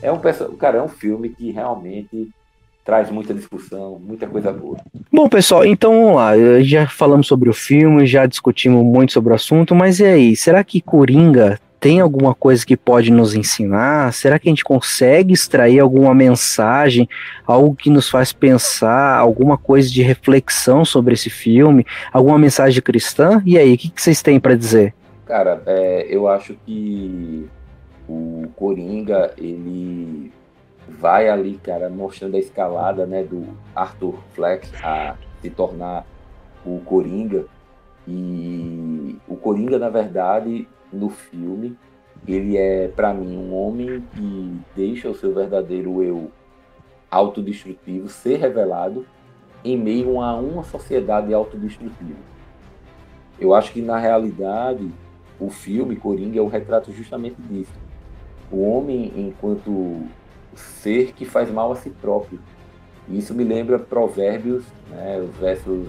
[0.00, 0.20] É um
[0.56, 2.30] cara, é um filme que realmente
[2.84, 4.76] traz muita discussão, muita coisa boa.
[5.10, 6.32] Bom, pessoal, então vamos lá.
[6.60, 10.36] Já falamos sobre o filme, já discutimos muito sobre o assunto, mas e aí?
[10.36, 14.10] Será que Coringa tem alguma coisa que pode nos ensinar?
[14.14, 17.06] Será que a gente consegue extrair alguma mensagem,
[17.46, 23.42] algo que nos faz pensar, alguma coisa de reflexão sobre esse filme, alguma mensagem cristã?
[23.44, 24.94] E aí, o que, que vocês têm para dizer?
[25.26, 27.46] Cara, é, eu acho que
[28.08, 30.32] o Coringa, ele
[30.88, 33.46] vai ali, cara, mostrando a escalada, né, do
[33.76, 36.06] Arthur Fleck a se tornar
[36.64, 37.44] o Coringa.
[38.08, 41.76] E o Coringa, na verdade, no filme,
[42.26, 46.30] ele é, para mim, um homem que deixa o seu verdadeiro eu
[47.10, 49.06] autodestrutivo ser revelado
[49.64, 52.18] em meio a uma sociedade autodestrutiva.
[53.38, 54.90] Eu acho que, na realidade,
[55.38, 57.72] o filme Coringa é um retrato justamente disso.
[58.50, 60.06] O homem, enquanto
[60.56, 62.38] ser que faz mal a si próprio.
[63.08, 65.86] Isso me lembra Provérbios, né, os versos,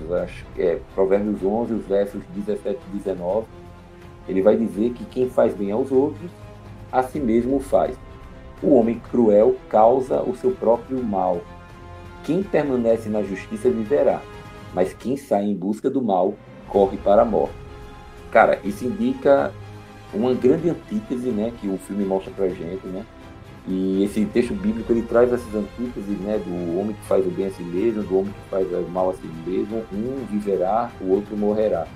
[0.58, 3.46] é, Provérbios 11, os versos 17 e 19.
[4.28, 6.32] Ele vai dizer que quem faz bem aos outros,
[6.92, 7.98] a si mesmo faz.
[8.62, 11.42] O homem cruel causa o seu próprio mal.
[12.24, 14.22] Quem permanece na justiça viverá,
[14.74, 16.34] mas quem sai em busca do mal
[16.68, 17.54] corre para a morte.
[18.32, 19.54] Cara, isso indica
[20.14, 23.06] uma grande antítese, né, que o filme mostra pra gente, né?
[23.68, 27.48] E esse texto bíblico ele traz essas antíteses, né, do homem que faz o bem
[27.48, 31.12] a si mesmo, do homem que faz o mal a si mesmo, um viverá, o
[31.12, 31.88] outro morrerá,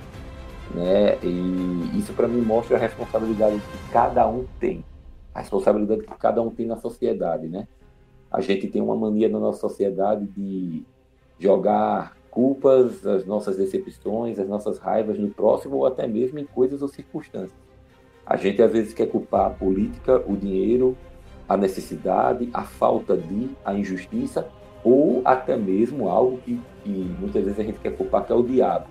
[0.73, 1.17] né?
[1.23, 4.83] E isso para mim mostra a responsabilidade que cada um tem,
[5.33, 7.67] a responsabilidade que cada um tem na sociedade, né?
[8.31, 10.83] A gente tem uma mania na nossa sociedade de
[11.39, 16.81] jogar culpas, as nossas decepções, as nossas raivas no próximo ou até mesmo em coisas
[16.81, 17.57] ou circunstâncias.
[18.25, 20.95] A gente às vezes quer culpar a política, o dinheiro,
[21.47, 24.47] a necessidade, a falta de, a injustiça,
[24.83, 26.89] ou até mesmo algo que, que
[27.19, 28.85] muitas vezes a gente quer culpar, que é o diabo.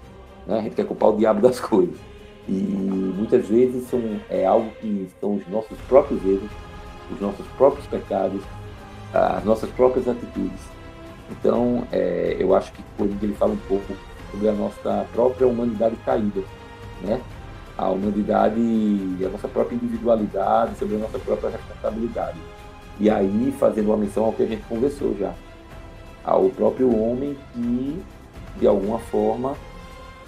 [0.48, 0.58] Né?
[0.58, 1.96] A gente quer culpar o diabo das coisas.
[2.48, 4.00] E muitas vezes são,
[4.30, 6.50] é algo que são os nossos próprios erros,
[7.12, 8.40] os nossos próprios pecados,
[9.12, 10.60] as nossas próprias atitudes.
[11.30, 13.92] Então, é, eu acho que quando ele fala um pouco
[14.30, 16.42] sobre a nossa própria humanidade caída,
[17.02, 17.20] né?
[17.76, 18.60] a humanidade,
[19.24, 22.38] a nossa própria individualidade, sobre a nossa própria responsabilidade.
[22.98, 25.32] E aí, fazendo uma menção ao que a gente conversou já,
[26.24, 28.02] ao próprio homem que,
[28.58, 29.54] de alguma forma,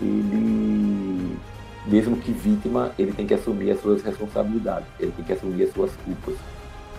[0.01, 1.37] ele,
[1.87, 5.73] mesmo que vítima, ele tem que assumir as suas responsabilidades, ele tem que assumir as
[5.73, 6.35] suas culpas.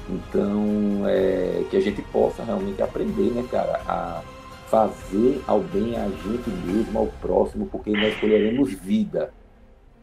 [0.10, 4.22] Então, é, que a gente possa realmente aprender, né, cara, a
[4.68, 9.32] fazer ao bem a gente mesmo, ao próximo, porque nós escolheremos vida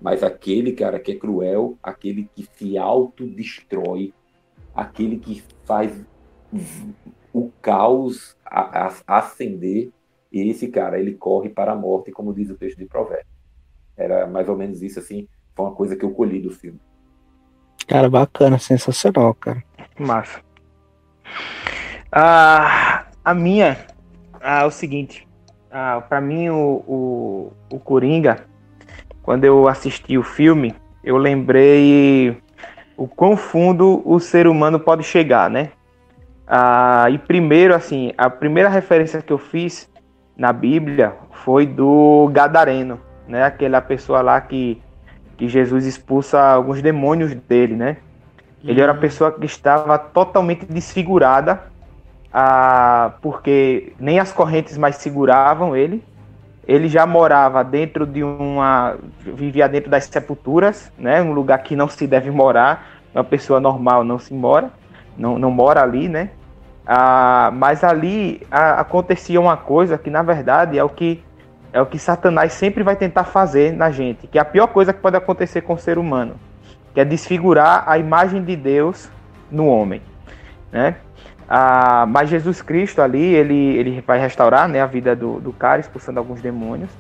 [0.01, 4.13] mas aquele cara que é cruel, aquele que se autodestrói,
[4.75, 5.93] aquele que faz
[7.33, 8.37] o caos
[9.07, 9.91] acender,
[10.33, 13.27] esse cara, ele corre para a morte, como diz o texto de Provérbios.
[13.97, 16.81] Era mais ou menos isso, assim, foi uma coisa que eu colhi do filme.
[17.87, 19.63] Cara, bacana, sensacional, cara.
[19.99, 20.41] Massa.
[22.13, 23.87] Ah, a minha
[24.41, 25.27] ah, é o seguinte,
[25.71, 28.45] ah, para mim o, o, o Coringa,
[29.23, 32.41] quando eu assisti o filme, eu lembrei
[32.97, 35.73] o quão fundo o ser humano pode chegar, né?
[36.47, 39.91] Ah, e primeiro, assim, a primeira referência que eu fiz
[40.39, 43.43] na Bíblia foi do Gadareno, né?
[43.43, 44.81] Aquela pessoa lá que,
[45.37, 47.97] que Jesus expulsa alguns demônios dele, né?
[48.65, 51.63] Ele era uma pessoa que estava totalmente desfigurada,
[52.33, 56.05] ah, porque nem as correntes mais seguravam ele,
[56.67, 58.97] ele já morava dentro de uma.
[59.21, 61.23] vivia dentro das sepulturas, né?
[61.23, 62.87] Um lugar que não se deve morar.
[63.15, 64.71] Uma pessoa normal não se mora,
[65.17, 66.31] não, não mora ali, né?
[66.91, 71.23] Ah, mas ali ah, acontecia uma coisa que na verdade é o que
[71.71, 74.91] é o que Satanás sempre vai tentar fazer na gente, que é a pior coisa
[74.91, 76.37] que pode acontecer com o ser humano,
[76.95, 79.11] que é desfigurar a imagem de Deus
[79.51, 80.01] no homem,
[80.73, 80.97] né?
[81.47, 85.81] Ah, mas Jesus Cristo ali, ele, ele vai restaurar né, a vida do, do cara,
[85.81, 86.91] expulsando alguns demônios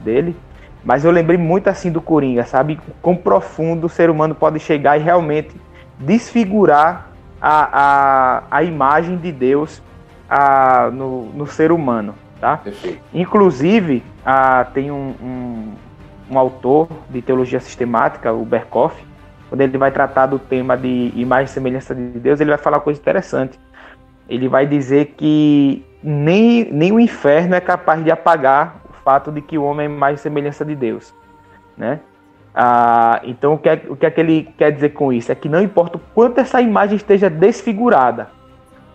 [0.00, 0.34] dele.
[0.82, 2.80] Mas eu lembrei muito assim do Coringa, sabe?
[3.02, 5.54] Quão profundo o ser humano pode chegar e realmente
[5.98, 7.13] desfigurar
[7.46, 9.82] a, a, a imagem de Deus
[10.28, 12.56] a, no, no ser humano, tá?
[12.56, 13.00] Perfeito.
[13.12, 15.72] Inclusive, a, tem um, um,
[16.30, 18.96] um autor de teologia sistemática, o Berkoff,
[19.48, 22.78] quando ele vai tratar do tema de imagem e semelhança de Deus, ele vai falar
[22.78, 23.58] uma coisa interessante
[24.28, 29.40] ele vai dizer que nem, nem o inferno é capaz de apagar o fato de
[29.40, 31.14] que o homem é mais semelhança de Deus,
[31.76, 32.00] né?
[32.54, 35.32] Ah, então o que, é, o que é que ele quer dizer com isso?
[35.32, 38.28] É que não importa o quanto essa imagem esteja desfigurada,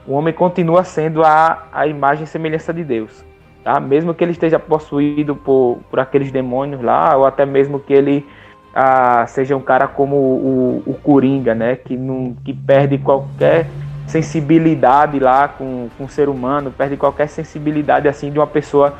[0.08, 3.24] o homem continua sendo a, a imagem e semelhança de Deus.
[3.64, 3.80] Tá?
[3.80, 8.26] Mesmo que ele esteja possuído por, por aqueles demônios lá, ou até mesmo que ele
[8.74, 11.76] ah, seja um cara como o, o Coringa, né?
[11.76, 13.68] Que, não, que perde qualquer
[14.08, 18.96] sensibilidade lá com, com o ser humano, perde qualquer sensibilidade assim de uma pessoa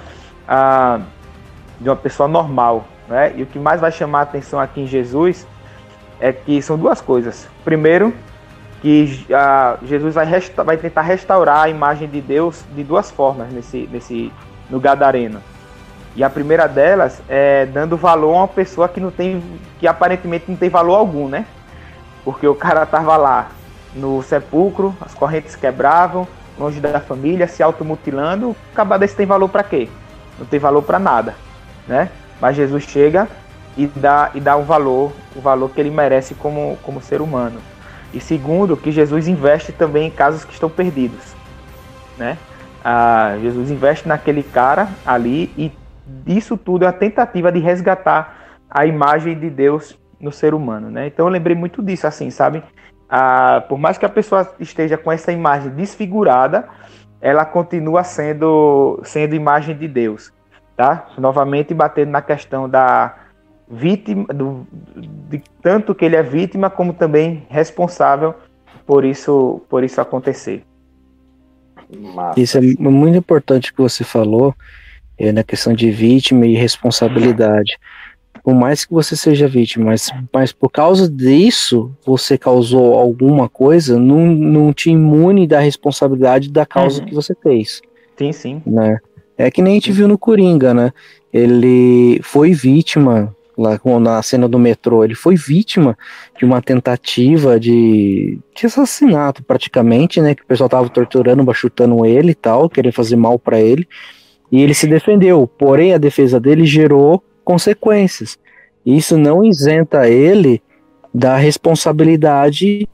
[0.48, 1.00] ah,
[1.80, 3.34] de uma pessoa normal, né?
[3.36, 5.48] E o que mais vai chamar a atenção aqui em Jesus
[6.20, 7.48] é que são duas coisas.
[7.64, 8.14] Primeiro,
[8.82, 9.26] que
[9.84, 14.32] Jesus vai, resta vai tentar restaurar a imagem de Deus de duas formas nesse, nesse
[14.70, 15.42] no Gadareno.
[16.16, 19.44] E a primeira delas é dando valor a uma pessoa que não tem,
[19.80, 21.46] que aparentemente não tem valor algum, né?
[22.24, 23.50] Porque o cara tava lá
[23.94, 26.28] no sepulcro, as correntes quebravam,
[26.58, 28.50] longe da família, se automutilando.
[28.52, 29.90] O desse tem valor para quê?
[30.38, 31.36] Não tem valor para nada,
[31.88, 32.10] né?
[32.40, 33.28] Mas Jesus chega
[33.78, 37.60] e dá e dá um valor, o valor que ele merece como como ser humano.
[38.14, 41.36] E segundo, que Jesus investe também em casos que estão perdidos,
[42.18, 42.38] né?
[42.84, 45.72] Ah, Jesus investe naquele cara ali e
[46.26, 51.08] isso tudo é a tentativa de resgatar a imagem de Deus no ser humano, né?
[51.08, 52.64] Então eu lembrei muito disso, assim, sabe?
[53.10, 56.68] Ah, por mais que a pessoa esteja com essa imagem desfigurada,
[57.22, 60.32] ela continua sendo, sendo imagem de Deus,
[60.80, 61.10] tá?
[61.18, 63.14] Novamente batendo na questão da
[63.70, 64.66] vítima, do,
[65.30, 68.34] de tanto que ele é vítima, como também responsável
[68.88, 70.64] por isso, por isso acontecer.
[72.00, 72.40] Massa.
[72.40, 74.56] Isso é muito importante que você falou,
[75.18, 77.78] é, na questão de vítima e responsabilidade.
[78.42, 84.00] Por mais que você seja vítima, mas, mas por causa disso você causou alguma coisa,
[84.00, 87.06] não, não te imune da responsabilidade da causa uhum.
[87.06, 87.82] que você fez.
[88.18, 88.62] Sim, sim.
[88.66, 88.98] Né?
[89.40, 90.92] É que nem a gente viu no Coringa, né?
[91.32, 95.98] Ele foi vítima lá na cena do metrô, ele foi vítima
[96.38, 100.36] de uma tentativa de, de assassinato praticamente, né?
[100.36, 103.88] Que o pessoal tava torturando, bachutando ele e tal, querendo fazer mal para ele.
[104.52, 108.38] E ele se defendeu, porém a defesa dele gerou consequências.
[108.86, 110.62] Isso não isenta ele
[111.14, 112.90] da responsabilidade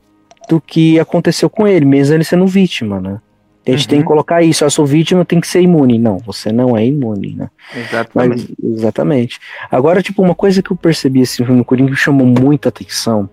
[0.47, 3.19] do que aconteceu com ele, mesmo ele sendo vítima, né?
[3.67, 3.89] A gente uhum.
[3.89, 4.09] tem que uhum.
[4.09, 5.97] colocar isso, a sua vítima tem que ser imune.
[5.97, 7.49] Não, você não é imune, né?
[7.75, 8.55] Exatamente.
[8.61, 9.39] Mas, exatamente.
[9.71, 13.29] Agora, tipo, uma coisa que eu percebi assim, no Coringa que chamou muita atenção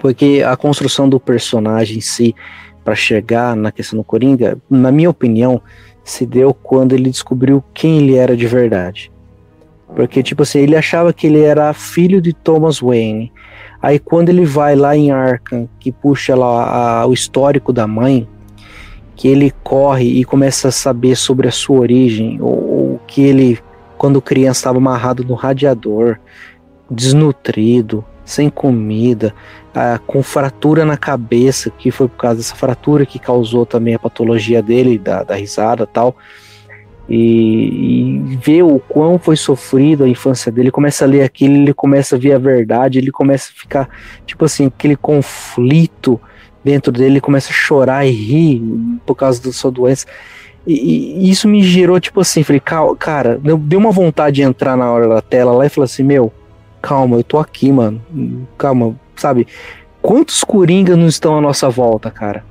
[0.00, 2.34] foi que a construção do personagem em si,
[2.82, 5.60] para chegar na questão do Coringa, na minha opinião,
[6.02, 9.12] se deu quando ele descobriu quem ele era de verdade.
[9.94, 13.30] Porque, tipo assim, ele achava que ele era filho de Thomas Wayne.
[13.80, 18.26] Aí quando ele vai lá em Arkham, que puxa lá a, o histórico da mãe,
[19.14, 23.58] que ele corre e começa a saber sobre a sua origem, ou, ou que ele,
[23.98, 26.18] quando criança, estava amarrado no radiador,
[26.90, 29.34] desnutrido, sem comida,
[29.74, 33.98] ah, com fratura na cabeça, que foi por causa dessa fratura que causou também a
[33.98, 36.16] patologia dele, da, da risada tal.
[37.08, 41.74] E, e ver o quão foi sofrido a infância dele, começa a ler aquilo, ele
[41.74, 43.88] começa a ver a verdade, ele começa a ficar,
[44.24, 46.20] tipo assim, aquele conflito
[46.64, 48.62] dentro dele, ele começa a chorar e rir
[49.04, 50.06] por causa da sua doença.
[50.66, 52.62] E, e, isso me gerou, tipo assim, falei,
[52.98, 56.32] cara, deu uma vontade de entrar na hora da tela lá e falar assim, meu,
[56.80, 58.00] calma, eu tô aqui, mano.
[58.56, 59.46] Calma, sabe?
[60.00, 62.44] Quantos coringas não estão à nossa volta, cara?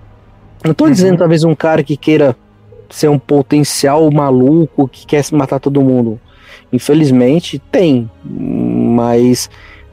[0.63, 0.91] Não tô uhum.
[0.91, 2.35] dizendo talvez um cara que queira
[2.89, 6.19] ser um potencial maluco que quer matar todo mundo.
[6.71, 9.49] Infelizmente tem, mas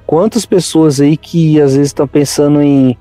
[0.07, 2.97] quantas pessoas aí que às vezes estão pensando em,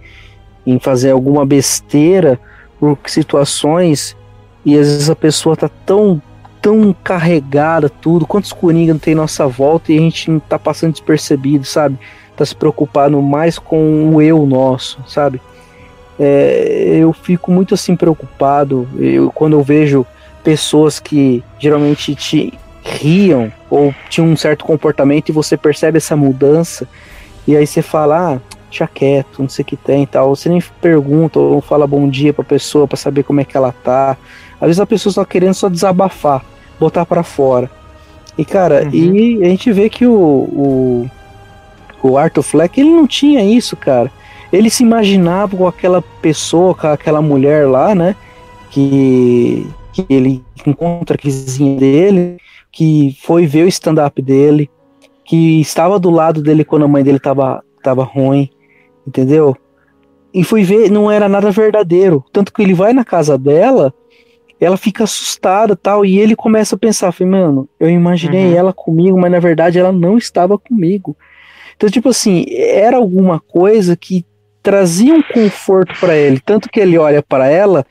[0.67, 2.37] em fazer alguma besteira
[2.77, 4.15] por situações
[4.65, 6.21] e às vezes a pessoa tá tão
[6.61, 10.91] tão carregada tudo, quantos coringa não tem nossa volta e a gente não tá passando
[10.91, 11.97] despercebido, sabe?
[12.35, 15.39] Tá se preocupando mais com o eu nosso, sabe?
[16.19, 20.05] É, eu fico muito assim preocupado eu, quando eu vejo
[20.43, 22.53] pessoas que geralmente te
[22.83, 26.87] riam ou tinham um certo comportamento e você percebe essa mudança
[27.47, 30.35] e aí você fala, ah, deixa quieto, não sei o que tem e tal.
[30.35, 33.71] Você nem pergunta ou fala bom dia pra pessoa para saber como é que ela
[33.71, 34.17] tá.
[34.59, 36.43] Às vezes a pessoa só querendo só desabafar,
[36.79, 37.69] botar para fora.
[38.37, 38.91] E cara, uhum.
[38.93, 41.09] e a gente vê que o, o,
[42.03, 44.11] o Arthur Fleck, ele não tinha isso, cara.
[44.51, 48.15] Ele se imaginava com aquela pessoa, com aquela mulher lá, né?
[48.69, 52.37] Que, que ele encontra a vizinha dele,
[52.71, 54.69] que foi ver o stand-up dele,
[55.25, 58.49] que estava do lado dele quando a mãe dele tava, tava ruim,
[59.07, 59.55] entendeu?
[60.33, 62.23] E foi ver, não era nada verdadeiro.
[62.31, 63.93] Tanto que ele vai na casa dela
[64.59, 68.55] ela fica assustada tal, e ele começa a pensar, falei, mano, eu imaginei uhum.
[68.55, 71.15] ela comigo, mas na verdade ela não estava comigo.
[71.75, 74.25] Então, tipo assim, era alguma coisa que
[74.63, 77.85] trazia um conforto para ele, tanto que ele olha para ela,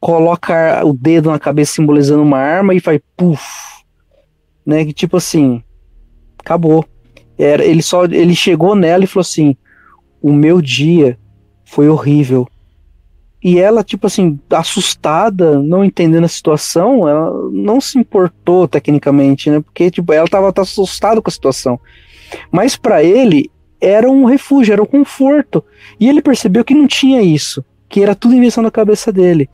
[0.00, 3.42] coloca o dedo na cabeça simbolizando uma arma e faz puf,
[4.66, 5.62] né, que tipo assim,
[6.38, 6.84] acabou.
[7.38, 9.56] Era, ele só ele chegou nela e falou assim:
[10.20, 11.18] "O meu dia
[11.64, 12.48] foi horrível".
[13.42, 19.60] E ela, tipo assim, assustada, não entendendo a situação, ela não se importou tecnicamente, né?
[19.60, 21.78] Porque, tipo, ela tava, tava assustada com a situação.
[22.50, 23.48] Mas para ele,
[23.80, 25.64] era um refúgio, era um conforto.
[26.00, 29.48] E ele percebeu que não tinha isso, que era tudo invenção da cabeça dele.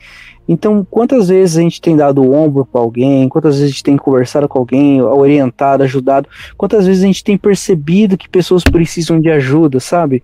[0.47, 3.83] Então, quantas vezes a gente tem dado o ombro para alguém, quantas vezes a gente
[3.83, 9.19] tem conversado com alguém, orientado, ajudado, quantas vezes a gente tem percebido que pessoas precisam
[9.21, 10.23] de ajuda, sabe?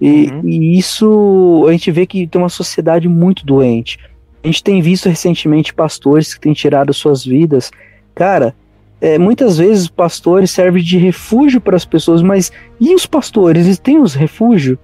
[0.00, 0.48] E, uhum.
[0.48, 3.98] e isso a gente vê que tem uma sociedade muito doente.
[4.42, 7.70] A gente tem visto recentemente pastores que têm tirado suas vidas.
[8.14, 8.54] Cara,
[8.98, 12.50] é, muitas vezes pastores servem de refúgio para as pessoas, mas
[12.80, 13.66] e os pastores?
[13.66, 14.78] Eles têm os refúgio?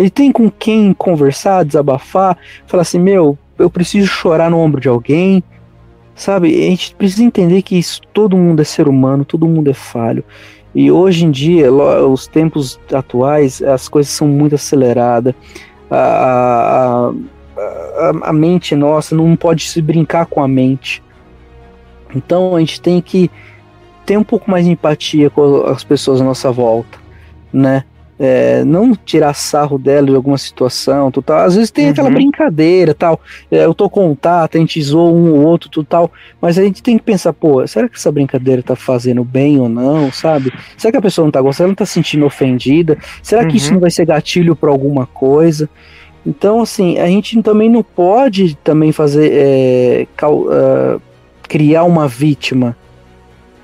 [0.00, 4.88] Ele tem com quem conversar, desabafar, falar assim: meu, eu preciso chorar no ombro de
[4.88, 5.44] alguém,
[6.14, 6.48] sabe?
[6.48, 10.24] A gente precisa entender que isso, todo mundo é ser humano, todo mundo é falho.
[10.74, 15.34] E hoje em dia, os tempos atuais, as coisas são muito aceleradas.
[15.90, 17.12] A, a,
[17.58, 21.02] a, a, mente nossa não pode se brincar com a mente.
[22.16, 23.30] Então a gente tem que
[24.06, 26.98] ter um pouco mais de empatia com as pessoas à nossa volta,
[27.52, 27.84] né?
[28.22, 31.38] É, não tirar sarro dela de alguma situação, tal.
[31.38, 31.92] Às vezes tem uhum.
[31.92, 33.18] aquela brincadeira, tal.
[33.50, 36.12] É, eu tô com tato, a gente zoou um ou outro, tal.
[36.38, 39.70] Mas a gente tem que pensar, pô, será que essa brincadeira tá fazendo bem ou
[39.70, 40.52] não, sabe?
[40.76, 42.98] Será que a pessoa não tá gostando, não tá se sentindo ofendida?
[43.22, 43.74] Será que isso uhum.
[43.74, 45.66] não vai ser gatilho para alguma coisa?
[46.26, 51.00] Então, assim, a gente também não pode também fazer é, cal, uh,
[51.48, 52.76] criar uma vítima.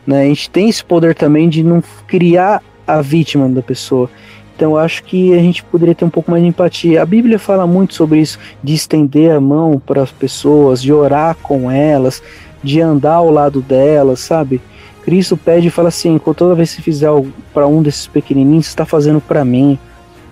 [0.06, 0.22] Né?
[0.22, 4.08] A gente tem esse poder também de não criar a vítima da pessoa.
[4.56, 7.02] Então eu acho que a gente poderia ter um pouco mais de empatia.
[7.02, 11.36] A Bíblia fala muito sobre isso, de estender a mão para as pessoas, de orar
[11.42, 12.22] com elas,
[12.64, 14.60] de andar ao lado delas, sabe?
[15.04, 18.86] Cristo pede e fala assim: toda vez que fizer algo para um desses pequenininhos, está
[18.86, 19.78] fazendo para mim.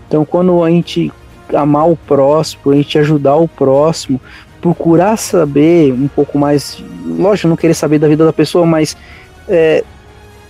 [0.08, 1.12] Então, quando a gente
[1.54, 4.18] amar o próximo, a gente ajudar o próximo,
[4.60, 8.96] procurar saber um pouco mais, lógico, não querer saber da vida da pessoa, mas
[9.46, 9.84] é,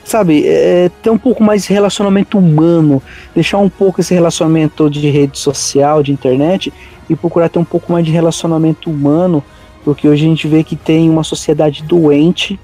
[0.04, 3.02] sabe, é, ter um pouco mais de relacionamento humano,
[3.34, 6.72] deixar um pouco esse relacionamento de rede social, de internet,
[7.08, 9.42] e procurar ter um pouco mais de relacionamento humano,
[9.84, 12.58] porque hoje a gente vê que tem uma sociedade doente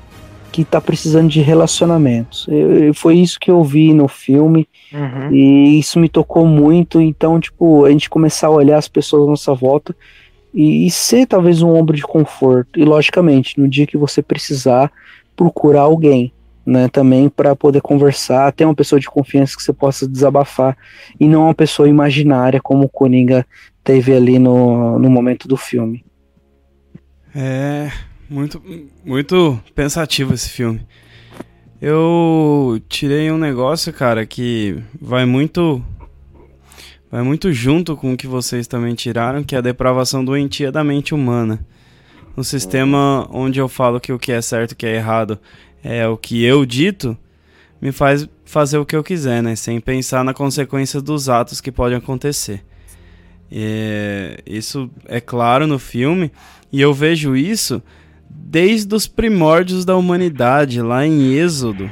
[0.52, 2.46] que está precisando de relacionamentos.
[2.48, 5.32] Eu, foi isso que eu vi no filme, uhum.
[5.32, 9.30] e isso me tocou muito, então, tipo, a gente começar a olhar as pessoas à
[9.30, 9.94] nossa volta
[10.52, 14.90] e, e ser talvez um ombro de conforto, e logicamente, no dia que você precisar,
[15.36, 16.32] procurar alguém,
[16.70, 20.78] né, também para poder conversar, ter uma pessoa de confiança que você possa desabafar
[21.18, 23.44] e não uma pessoa imaginária como o Coringa
[23.82, 26.04] teve ali no, no momento do filme.
[27.34, 27.90] É
[28.28, 28.62] muito
[29.04, 30.86] muito pensativo esse filme.
[31.82, 35.82] Eu tirei um negócio, cara, que vai muito
[37.10, 40.84] vai muito junto com o que vocês também tiraram, que é a depravação doentia da
[40.84, 41.66] mente humana.
[42.36, 45.36] Um sistema onde eu falo que o que é certo e o que é errado
[45.82, 47.16] é o que eu dito,
[47.80, 49.54] me faz fazer o que eu quiser, né?
[49.54, 52.62] Sem pensar na consequência dos atos que podem acontecer.
[53.50, 56.30] É, isso é claro no filme,
[56.72, 57.82] e eu vejo isso
[58.28, 61.90] desde os primórdios da humanidade, lá em Êxodo.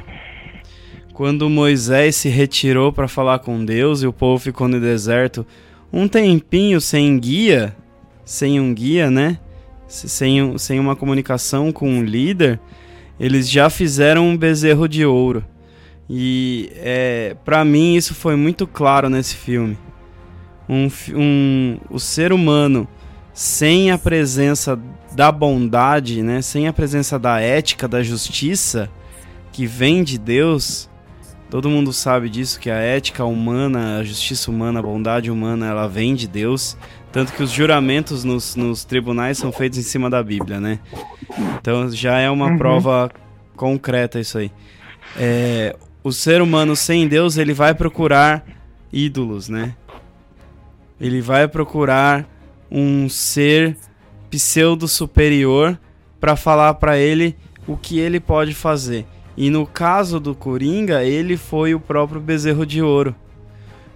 [1.12, 5.44] Quando Moisés se retirou para falar com Deus e o povo ficou no deserto
[5.92, 7.76] um tempinho sem guia,
[8.24, 9.38] sem um guia, né?
[9.88, 12.60] Sem, sem uma comunicação com um líder,
[13.18, 15.44] eles já fizeram um bezerro de ouro.
[16.08, 19.76] E é, para mim isso foi muito claro nesse filme.
[20.68, 22.86] Um, um, o ser humano
[23.32, 24.78] sem a presença
[25.12, 28.90] da bondade, né, sem a presença da ética, da justiça
[29.52, 30.88] que vem de Deus,
[31.50, 35.88] todo mundo sabe disso que a ética humana, a justiça humana, a bondade humana, ela
[35.88, 36.76] vem de Deus.
[37.10, 40.78] Tanto que os juramentos nos, nos tribunais são feitos em cima da Bíblia, né?
[41.60, 42.58] Então já é uma uhum.
[42.58, 43.10] prova
[43.56, 44.50] concreta isso aí.
[45.16, 45.74] É,
[46.04, 48.44] o ser humano sem Deus, ele vai procurar
[48.92, 49.74] ídolos, né?
[51.00, 52.26] Ele vai procurar
[52.70, 53.76] um ser
[54.30, 55.78] pseudo superior
[56.20, 57.36] para falar para ele
[57.66, 59.06] o que ele pode fazer.
[59.36, 63.14] E no caso do Coringa, ele foi o próprio bezerro de ouro.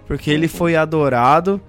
[0.07, 1.61] Porque ele foi adorado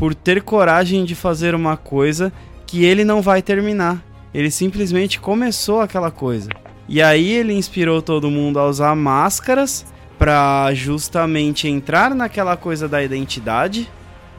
[0.00, 2.32] por ter coragem de fazer uma coisa
[2.66, 4.02] que ele não vai terminar.
[4.32, 6.48] Ele simplesmente começou aquela coisa.
[6.88, 9.84] E aí ele inspirou todo mundo a usar máscaras
[10.18, 13.90] para justamente entrar naquela coisa da identidade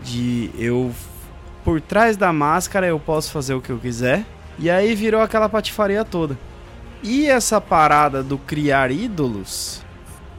[0.04, 0.92] de eu
[1.64, 4.26] por trás da máscara eu posso fazer o que eu quiser.
[4.58, 6.40] E aí virou aquela patifaria toda.
[7.04, 9.84] E essa parada do criar ídolos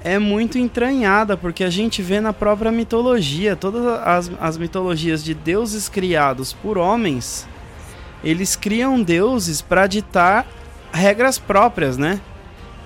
[0.04, 5.34] é muito entranhada, porque a gente vê na própria mitologia, todas as, as mitologias de
[5.34, 7.46] deuses criados por homens,
[8.24, 10.46] eles criam deuses para ditar
[10.92, 12.20] regras próprias, né?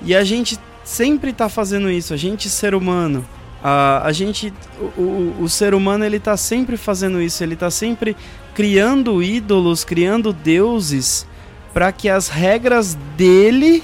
[0.02, 3.24] E a gente sempre tá fazendo isso, a gente ser humano.
[3.62, 4.52] A, a gente,
[4.96, 8.16] o, o, o ser humano, ele tá sempre fazendo isso, ele tá sempre
[8.54, 11.26] criando ídolos, criando deuses
[11.74, 13.82] para que as regras dele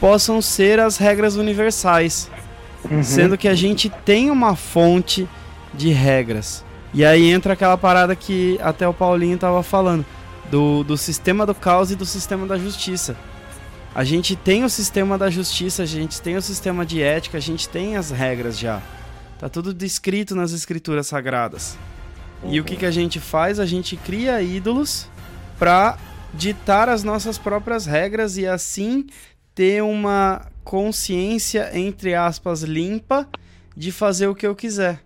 [0.00, 2.30] possam ser as regras universais.
[2.90, 3.02] Uhum.
[3.02, 5.28] Sendo que a gente tem uma fonte
[5.74, 6.64] de regras.
[6.94, 10.04] E aí entra aquela parada que até o Paulinho tava falando,
[10.50, 13.16] do, do sistema do caos e do sistema da justiça.
[13.94, 17.40] A gente tem o sistema da justiça, a gente tem o sistema de ética, a
[17.40, 18.82] gente tem as regras já.
[19.38, 21.76] Tá tudo descrito nas escrituras sagradas.
[22.44, 23.58] E o que, que a gente faz?
[23.58, 25.08] A gente cria ídolos
[25.58, 25.98] para
[26.32, 29.06] ditar as nossas próprias regras e assim
[29.54, 33.28] ter uma consciência, entre aspas, limpa
[33.76, 35.00] de fazer o que eu quiser.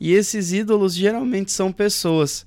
[0.00, 2.46] E esses ídolos geralmente são pessoas.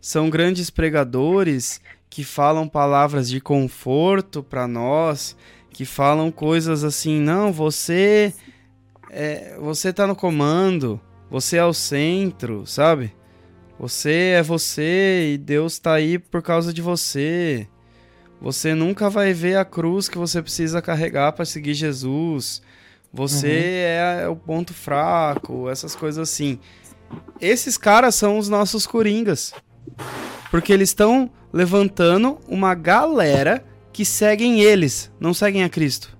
[0.00, 1.78] São grandes pregadores
[2.08, 5.36] que falam palavras de conforto para nós,
[5.70, 8.32] que falam coisas assim, não, você
[9.10, 10.98] é, você tá no comando,
[11.30, 13.12] você é o centro, sabe?
[13.78, 17.68] Você é você e Deus tá aí por causa de você.
[18.44, 22.60] Você nunca vai ver a cruz que você precisa carregar para seguir Jesus.
[23.10, 24.22] Você uhum.
[24.22, 26.58] é o ponto fraco, essas coisas assim.
[27.40, 29.54] Esses caras são os nossos coringas.
[30.50, 36.14] Porque eles estão levantando uma galera que seguem eles, não seguem a Cristo.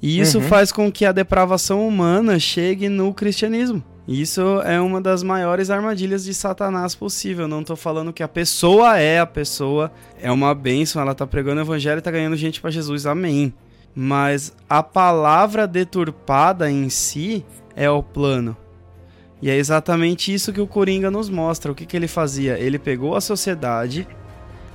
[0.00, 0.48] E isso uhum.
[0.48, 3.84] faz com que a depravação humana chegue no cristianismo.
[4.06, 7.48] Isso é uma das maiores armadilhas de Satanás possível.
[7.48, 11.60] Não tô falando que a pessoa é a pessoa, é uma bênção, ela tá pregando
[11.60, 13.04] o evangelho e tá ganhando gente para Jesus.
[13.04, 13.52] Amém.
[13.94, 18.56] Mas a palavra deturpada em si é o plano.
[19.42, 21.72] E é exatamente isso que o Coringa nos mostra.
[21.72, 22.58] O que, que ele fazia?
[22.58, 24.06] Ele pegou a sociedade,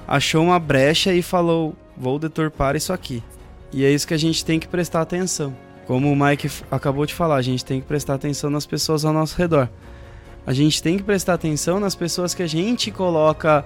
[0.07, 3.23] achou uma brecha e falou: Vou deturpar isso aqui.
[3.71, 5.55] E é isso que a gente tem que prestar atenção.
[5.91, 9.11] Como o Mike acabou de falar, a gente tem que prestar atenção nas pessoas ao
[9.11, 9.67] nosso redor.
[10.47, 13.65] A gente tem que prestar atenção nas pessoas que a gente coloca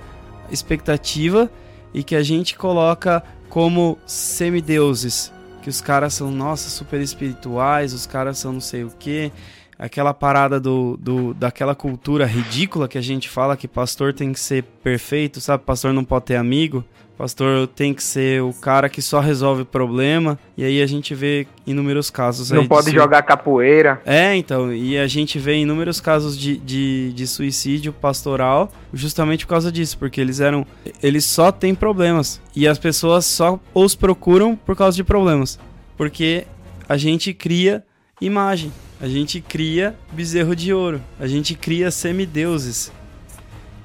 [0.49, 1.51] expectativa
[1.93, 5.31] e que a gente coloca como semideuses.
[5.61, 9.31] Que os caras são, nossa, super espirituais, os caras são não sei o que.
[9.77, 14.39] Aquela parada do, do, daquela cultura ridícula que a gente fala que pastor tem que
[14.39, 15.63] ser perfeito, sabe?
[15.63, 16.83] Pastor não pode ter amigo.
[17.17, 20.37] Pastor tem que ser o cara que só resolve o problema.
[20.57, 22.95] E aí a gente vê inúmeros casos Não pode de...
[22.95, 24.01] jogar capoeira.
[24.05, 24.73] É, então.
[24.73, 29.97] E a gente vê inúmeros casos de, de, de, suicídio pastoral justamente por causa disso.
[29.97, 30.65] Porque eles eram.
[31.01, 32.41] Eles só têm problemas.
[32.53, 35.57] E as pessoas só os procuram por causa de problemas.
[35.95, 36.45] Porque
[36.89, 37.81] a gente cria
[38.19, 38.73] imagem.
[38.99, 41.01] A gente cria bezerro de ouro.
[41.17, 42.91] A gente cria semideuses.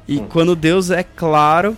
[0.08, 0.26] E hum.
[0.28, 1.76] quando Deus é claro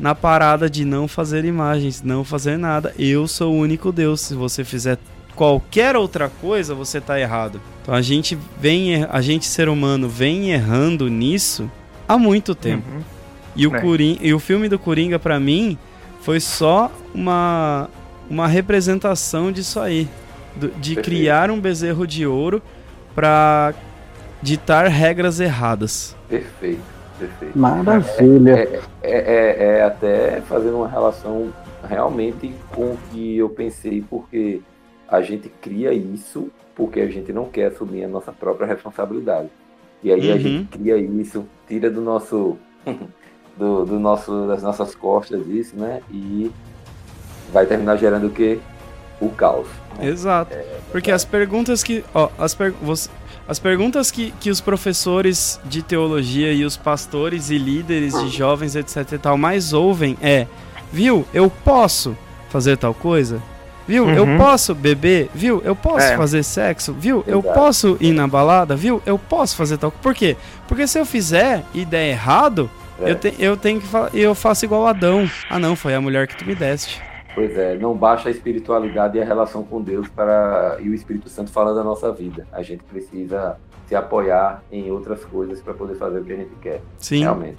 [0.00, 2.94] na parada de não fazer imagens, não fazer nada.
[2.98, 4.22] Eu sou o único Deus.
[4.22, 4.98] Se você fizer
[5.36, 7.60] qualquer outra coisa, você está errado.
[7.82, 11.70] Então a gente vem, a gente ser humano vem errando nisso
[12.08, 12.90] há muito tempo.
[12.90, 13.02] Uhum.
[13.54, 13.80] E o, é.
[13.80, 15.76] Coringa, e o filme do Coringa para mim
[16.22, 17.88] foi só uma
[18.28, 20.08] uma representação disso aí,
[20.56, 21.02] de Perfeito.
[21.02, 22.62] criar um bezerro de ouro
[23.12, 23.74] para
[24.40, 26.16] ditar regras erradas.
[26.28, 26.99] Perfeito.
[27.20, 27.58] Perfeito.
[27.58, 28.52] Maravilha.
[28.52, 31.52] É, é, é, é, até fazendo uma relação
[31.86, 34.60] realmente com o que eu pensei, porque
[35.08, 39.50] a gente cria isso porque a gente não quer assumir a nossa própria responsabilidade.
[40.02, 40.34] E aí uhum.
[40.34, 42.56] a gente cria isso, tira do nosso,
[43.56, 46.00] do, do, nosso, das nossas costas isso, né?
[46.10, 46.50] E
[47.52, 48.58] vai terminar gerando o quê?
[49.20, 49.68] O caos.
[50.00, 50.54] Exato.
[50.54, 52.02] É, porque as perguntas que.
[52.14, 52.72] Ó, as per...
[52.80, 53.10] Você
[53.50, 58.76] as perguntas que, que os professores de teologia e os pastores e líderes de jovens,
[58.76, 60.46] etc e tal, mais ouvem é:
[60.92, 62.16] viu, eu posso
[62.48, 63.42] fazer tal coisa?
[63.88, 64.14] Viu, uhum.
[64.14, 65.30] eu posso beber?
[65.34, 66.16] Viu, eu posso é.
[66.16, 66.92] fazer sexo?
[66.92, 68.76] Viu, eu posso ir na balada?
[68.76, 70.36] Viu, eu posso fazer tal Por quê?
[70.68, 72.70] Porque se eu fizer e der errado,
[73.02, 73.10] é.
[73.10, 75.28] eu, te, eu tenho que eu faço igual Adão.
[75.50, 77.02] Ah, não, foi a mulher que tu me deste.
[77.34, 81.28] Pois é, não baixa a espiritualidade e a relação com Deus para e o Espírito
[81.28, 82.46] Santo falando da nossa vida.
[82.52, 86.54] A gente precisa se apoiar em outras coisas para poder fazer o que a gente
[86.56, 86.80] quer.
[86.98, 87.20] Sim.
[87.20, 87.58] Realmente.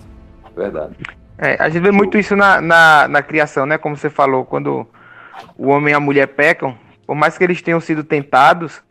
[0.55, 0.95] Verdade.
[1.37, 3.77] É, a gente vê muito isso na, na, na, criação, né?
[3.77, 4.85] Como você falou, quando
[5.57, 6.77] o homem e a mulher pecam,
[7.07, 8.83] por mais que eles tenham sido tentados,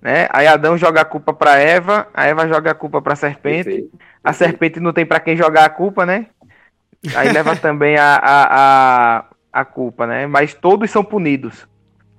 [0.00, 0.28] né?
[0.30, 3.64] Aí Adão joga a culpa para Eva, a Eva joga a culpa para a serpente,
[3.64, 3.98] Perfeito.
[4.22, 6.26] a serpente não tem para quem jogar a culpa, né?
[7.14, 9.24] Aí leva também a, a, a
[9.60, 10.26] a culpa, né?
[10.26, 11.66] Mas todos são punidos,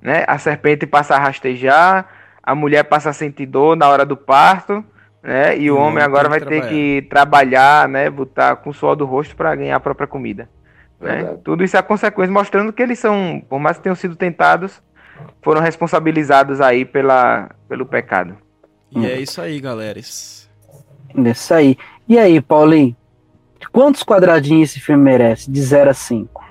[0.02, 0.26] né?
[0.28, 2.08] A serpente passa a rastejar,
[2.42, 4.84] a mulher passa a sentir dor na hora do parto,
[5.22, 5.56] né?
[5.58, 8.10] E o o homem agora vai que ter que trabalhar, né?
[8.10, 10.50] Botar com o suor do rosto para ganhar a própria comida.
[11.00, 11.38] né?
[11.44, 14.82] Tudo isso é a consequência, mostrando que eles são, por mais que tenham sido tentados,
[15.44, 18.36] foram responsabilizados aí pela, pelo pecado.
[18.92, 20.00] E é isso aí, galera.
[20.00, 20.50] Isso.
[21.16, 21.78] Isso aí.
[22.08, 22.96] E aí, Paulinho?
[23.72, 25.52] Quantos quadradinhos esse filme merece?
[25.52, 26.47] De 0 a 5.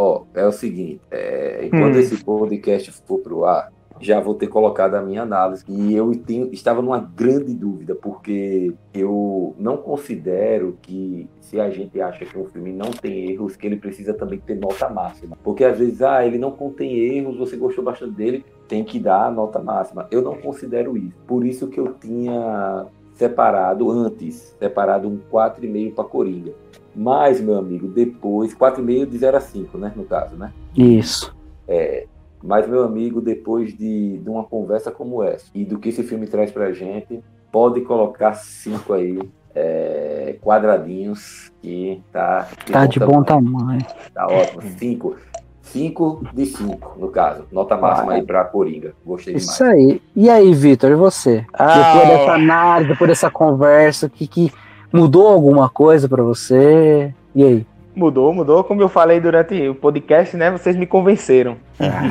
[0.00, 1.98] Ó, é o seguinte, é, enquanto Hum.
[1.98, 5.64] esse podcast for pro ar, já vou ter colocado a minha análise.
[5.66, 12.00] E eu tenho- estava numa grande dúvida, porque eu não considero que se a gente
[12.00, 15.36] acha que um filme não tem erros, que ele precisa também ter nota máxima.
[15.42, 19.26] Porque às vezes, ah, ele não contém erros, você gostou bastante dele, tem que dar
[19.26, 20.06] a nota máxima.
[20.12, 21.16] Eu não considero isso.
[21.26, 26.52] Por isso que eu tinha separado antes, separado um 4,5 para Coringa.
[26.94, 29.92] Mas, meu amigo, depois, 4,5 de 0 a 5, né?
[29.94, 30.52] No caso, né?
[30.76, 31.36] Isso.
[32.42, 36.26] Mas, meu amigo, depois de, de uma conversa como essa e do que esse filme
[36.26, 39.18] traz pra gente, pode colocar cinco aí,
[39.54, 43.84] é, quadradinhos, que tá, Tá de bom tamanho.
[44.14, 44.62] Tá ótimo.
[44.78, 45.16] Cinco.
[45.62, 47.44] Cinco de cinco, no caso.
[47.52, 48.94] Nota máxima aí pra Coringa.
[49.04, 49.50] Gostei demais.
[49.52, 50.00] Isso aí.
[50.16, 51.44] E aí, Vitor, e você?
[51.52, 54.50] Ah, depois dessa análise, depois dessa conversa, que, que
[54.92, 57.12] mudou alguma coisa pra você?
[57.34, 57.66] E aí?
[57.94, 58.62] Mudou, mudou.
[58.62, 60.50] Como eu falei durante o podcast, né?
[60.50, 61.56] Vocês me convenceram.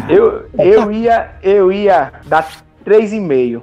[0.10, 3.62] Eu, eu, ia, eu ia dar 3,5.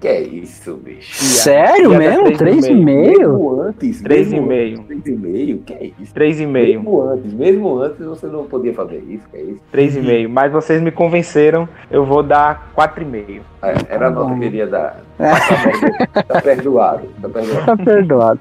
[0.00, 1.24] Que é isso, bicho?
[1.24, 2.36] Sério dar mesmo?
[2.36, 2.84] três e 3,5?
[2.84, 4.78] Mesmo antes, Três mesmo e meio.
[4.80, 5.58] antes, Três e meio?
[5.58, 6.14] Que é isso?
[6.14, 6.46] 3,5.
[6.46, 9.60] Mesmo antes, mesmo antes você não podia fazer isso, que é isso?
[9.72, 10.28] 3,5.
[10.28, 11.66] Mas vocês me convenceram.
[11.90, 13.40] Eu vou dar 4,5.
[13.62, 15.00] É, era a nota que eu queria dar.
[15.18, 16.22] É.
[16.22, 17.08] Tá perdoado.
[17.22, 17.64] Tá perdoado.
[17.66, 18.40] Tá perdoado.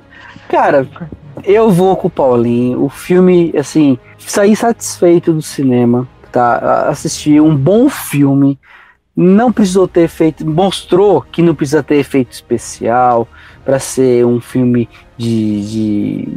[0.49, 0.87] Cara,
[1.45, 2.83] eu vou com o Paulinho.
[2.83, 6.87] O filme, assim, saí satisfeito do cinema, tá?
[6.89, 8.59] Assisti um bom filme.
[9.15, 10.45] Não precisou ter efeito.
[10.45, 13.27] Mostrou que não precisa ter efeito especial
[13.63, 16.27] para ser um filme de, de.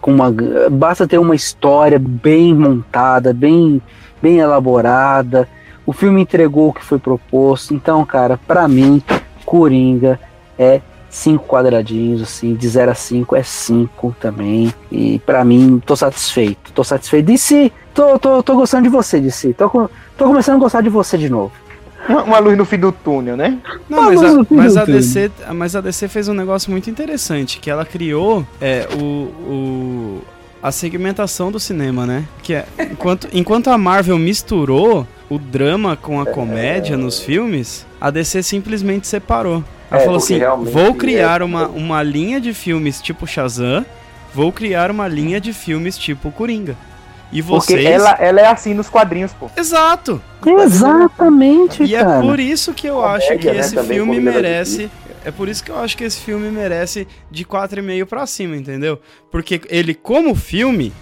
[0.00, 0.32] com uma,
[0.70, 3.82] basta ter uma história bem montada, bem,
[4.22, 5.48] bem elaborada.
[5.84, 7.74] O filme entregou o que foi proposto.
[7.74, 9.02] Então, cara, pra mim,
[9.44, 10.20] Coringa
[10.56, 14.72] é cinco quadradinhos, assim, de 0 a 5 é 5 também.
[14.92, 16.72] E pra mim, tô satisfeito.
[16.72, 17.26] Tô satisfeito.
[17.26, 19.52] DC, tô, tô, tô gostando de você, DC.
[19.54, 21.50] Tô, co- tô começando a gostar de você de novo.
[22.10, 23.58] Uma, uma luz no fim do túnel, né?
[23.88, 24.84] Não, mas a, mas, a.
[24.84, 30.22] DC, mas a DC fez um negócio muito interessante, que ela criou é, o, o-
[30.62, 32.24] a segmentação do cinema, né?
[32.42, 38.10] Que é, enquanto, enquanto a Marvel misturou o drama com a comédia nos filmes, a
[38.10, 39.64] DC simplesmente separou.
[39.90, 40.38] Ela É, falou assim,
[40.70, 43.84] vou criar é- uma, uma linha de filmes tipo Shazam,
[44.34, 46.76] vou criar uma linha de filmes tipo Coringa.
[47.32, 47.86] E Porque vocês...
[47.86, 49.48] ela, ela é assim nos quadrinhos, pô.
[49.56, 50.20] Exato!
[50.44, 52.20] Exatamente, E é cara.
[52.22, 54.90] por isso que eu acho que né, esse também, filme merece.
[55.24, 58.98] É por isso que eu acho que esse filme merece de 4,5 pra cima, entendeu?
[59.30, 60.92] Porque ele, como filme,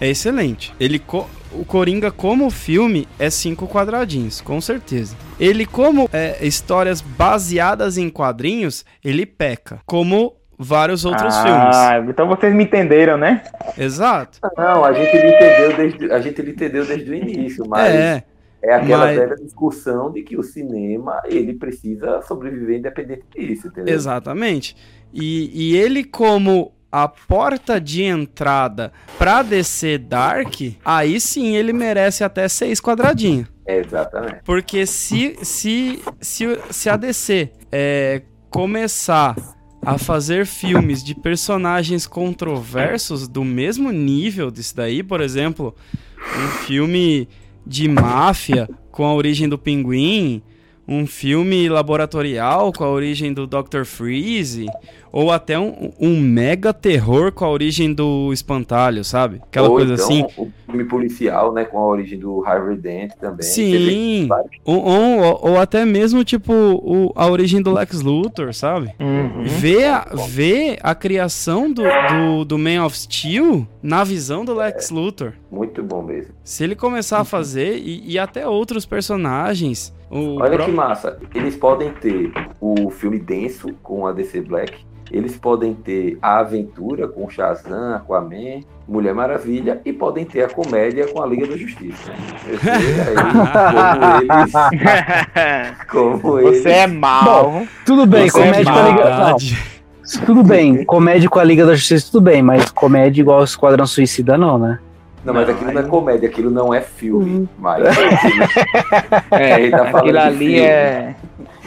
[0.00, 0.72] é excelente.
[0.78, 5.16] Ele co- o Coringa, como filme, é cinco quadradinhos, com certeza.
[5.40, 9.80] Ele, como é, histórias baseadas em quadrinhos, ele peca.
[9.86, 11.76] Como vários outros filmes.
[11.76, 13.42] ah, então vocês me entenderam, né?
[13.76, 14.38] Exato.
[14.56, 18.24] Não, a gente lhe entendeu desde, a gente lhe entendeu desde o início, mas É.
[18.62, 23.94] é aquela mas- velha discussão de que o cinema ele precisa sobreviver independente disso, entendeu?
[23.94, 24.76] Exatamente.
[25.12, 30.54] E, e ele, como a porta de entrada pra DC Dark,
[30.84, 33.48] aí sim ele merece até seis quadradinhos.
[33.66, 34.42] Exatamente.
[34.44, 39.34] Porque se, se, se, se a DC é, começar
[39.84, 45.74] a fazer filmes de personagens controversos do mesmo nível desse daí, por exemplo,
[46.18, 47.28] um filme
[47.66, 50.42] de máfia com a origem do pinguim,
[50.86, 53.84] um filme laboratorial com a origem do Dr.
[53.84, 54.66] Freeze,
[55.16, 59.40] ou até um, um mega terror com a origem do espantalho, sabe?
[59.44, 60.26] Aquela Ou coisa então, assim.
[60.36, 63.46] O filme policial, né, com a origem do Harvey Dent também.
[63.46, 64.28] Sim.
[64.64, 68.92] Ou, ou, ou até mesmo, tipo, o- a origem do Lex Luthor, sabe?
[68.98, 69.44] Uhum.
[69.44, 74.90] Ver a, ver a criação do, do, do Man of Steel na visão do Lex
[74.90, 75.34] Luthor.
[75.54, 76.34] Muito bom mesmo.
[76.42, 79.94] Se ele começar a fazer, e, e até outros personagens.
[80.10, 81.18] O Olha pró- que massa.
[81.34, 84.74] Eles podem ter o filme denso com a DC Black.
[85.12, 91.06] Eles podem ter a aventura com Shazam, Aquaman, Mulher Maravilha e podem ter a comédia
[91.06, 92.10] com a Liga da Justiça.
[92.48, 93.14] Eu sei aí
[95.88, 97.62] como eles, como eles Você é mal.
[97.84, 99.18] Tudo bem, Nossa, é comédia com a Liga.
[99.18, 99.36] Não,
[100.26, 103.86] tudo bem, comédia com a Liga da Justiça, tudo bem, mas comédia igual o Esquadrão
[103.86, 104.78] Suicida, não, né?
[105.24, 107.48] Não, mas Não, aquilo não é aí- comédia, aquilo não é filme.
[107.58, 107.82] Mas
[109.32, 110.60] É, Ele tá falando aquilo de ali filme.
[110.60, 111.14] é.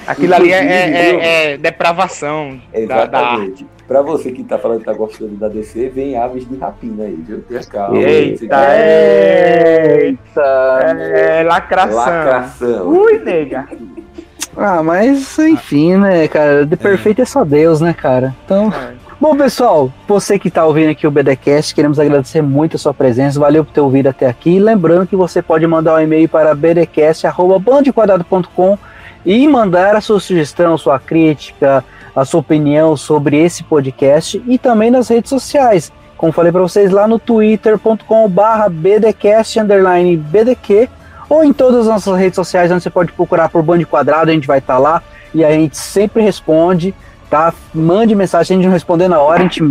[0.06, 3.20] Aquilo ali é, é- é- é depravação da, da.
[3.20, 3.66] Exatamente.
[3.88, 7.16] Pra você que tá falando que tá gostando da DC, vem aves de rapina aí,
[7.16, 7.42] viu?
[7.42, 7.98] Tenha calma.
[7.98, 8.46] Eita,
[8.78, 10.42] Eita!
[11.00, 11.96] É lacração.
[11.98, 12.88] Lacração.
[12.88, 13.66] Ui, nega.
[14.56, 16.66] Ah, mas enfim, né, cara?
[16.66, 18.36] De perfeito é só Deus, né, cara?
[18.46, 18.74] Então.
[18.74, 18.97] É.
[19.20, 23.40] Bom, pessoal, você que tá ouvindo aqui o BDcast, queremos agradecer muito a sua presença.
[23.40, 24.60] Valeu por ter ouvido até aqui.
[24.60, 28.78] Lembrando que você pode mandar um e-mail para bdcast.bandequadrado.com
[29.26, 31.84] e mandar a sua sugestão, sua crítica,
[32.16, 35.92] a sua opinião sobre esse podcast e também nas redes sociais.
[36.16, 39.60] Como falei para vocês lá no twitter.com/barra bdcast
[40.30, 40.88] bdq
[41.28, 44.34] ou em todas as nossas redes sociais onde você pode procurar por Bande Quadrado, a
[44.34, 45.02] gente vai estar lá
[45.34, 46.94] e a gente sempre responde,
[47.30, 47.54] tá?
[47.74, 49.62] Mande mensagem, se a gente não responder na hora, a gente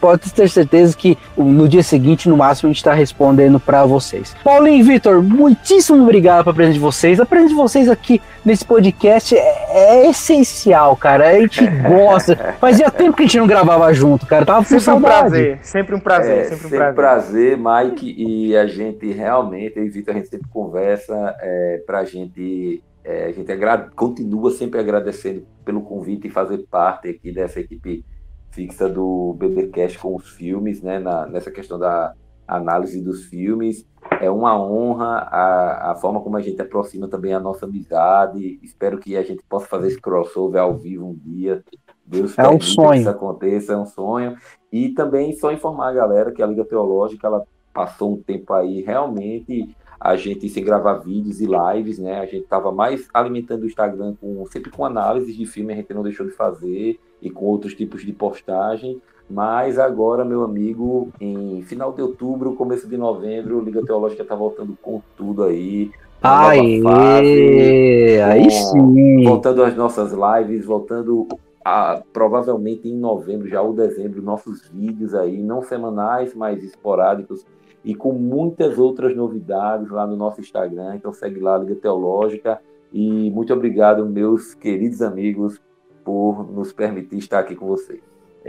[0.00, 4.34] pode ter certeza que no dia seguinte, no máximo, a gente está respondendo para vocês.
[4.44, 7.20] Paulinho e Vitor, muitíssimo obrigado pela presença de vocês.
[7.20, 11.28] A presença de vocês aqui nesse podcast é, é essencial, cara.
[11.28, 12.54] A gente gosta.
[12.60, 14.44] Fazia tempo que a gente não gravava junto, cara.
[14.44, 15.58] Tava com Sempre um prazer.
[15.62, 16.38] Sempre um prazer.
[16.38, 16.94] É, sempre um sempre prazer.
[16.94, 22.04] prazer, Mike, e a gente realmente, eu e Vitor, a gente sempre conversa é, pra
[22.04, 23.50] gente, é, a gente
[23.96, 28.04] continua sempre agradecendo pelo convite e fazer parte aqui dessa equipe
[28.50, 32.14] fixa do BBcast com os filmes, né, na- nessa questão da
[32.46, 33.86] análise dos filmes.
[34.20, 38.58] É uma honra a, a forma como a gente aproxima também a nossa amizade.
[38.62, 41.62] Espero que a gente possa fazer esse crossover ao vivo um dia.
[42.04, 43.00] Deus É um permita que sonho.
[43.02, 44.36] isso aconteça, é um sonho.
[44.72, 48.82] E também só informar a galera que a Liga Teológica ela passou um tempo aí
[48.82, 52.20] realmente a gente sem gravar vídeos e lives, né?
[52.20, 55.92] A gente estava mais alimentando o Instagram com sempre com análises de filme, a gente
[55.92, 59.00] não deixou de fazer e com outros tipos de postagem.
[59.28, 64.76] Mas agora, meu amigo, em final de outubro, começo de novembro, Liga Teológica está voltando
[64.82, 65.90] com tudo aí.
[66.22, 69.24] Aê, aí com- sim.
[69.24, 71.28] voltando às nossas lives, voltando
[71.64, 77.46] a, provavelmente em novembro, já ou dezembro, nossos vídeos aí, não semanais, mas esporádicos,
[77.84, 80.96] e com muitas outras novidades lá no nosso Instagram.
[80.96, 82.60] Então segue lá, Liga Teológica.
[82.92, 85.60] E muito obrigado, meus queridos amigos,
[86.04, 88.00] por nos permitir estar aqui com vocês.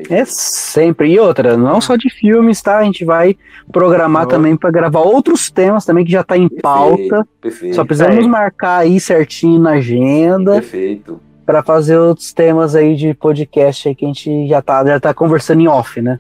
[0.10, 0.26] É aí.
[0.26, 1.12] sempre.
[1.12, 2.78] E outra, não só de filmes, tá?
[2.78, 3.36] A gente vai
[3.72, 4.30] programar Não.
[4.30, 6.98] também para gravar outros temas também que já tá em pauta.
[6.98, 11.20] Perfeito, perfeito, Só precisamos marcar aí certinho na agenda perfeito.
[11.45, 15.14] para fazer outros temas aí de podcast aí que a gente já tá, já tá
[15.14, 16.20] conversando em off, né?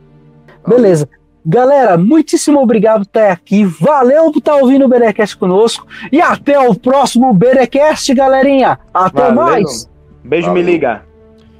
[0.67, 1.07] Beleza.
[1.45, 3.65] Galera, muitíssimo obrigado por estar aqui.
[3.65, 5.87] Valeu por estar ouvindo o Berecast conosco.
[6.11, 8.79] E até o próximo Berecast, galerinha.
[8.93, 9.35] Até Valeu.
[9.35, 9.89] mais.
[10.23, 10.63] Beijo, Valeu.
[10.63, 11.03] me liga.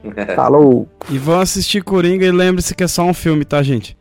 [0.36, 0.88] Falou.
[1.10, 3.98] E vão assistir Coringa e lembre-se que é só um filme, tá, gente?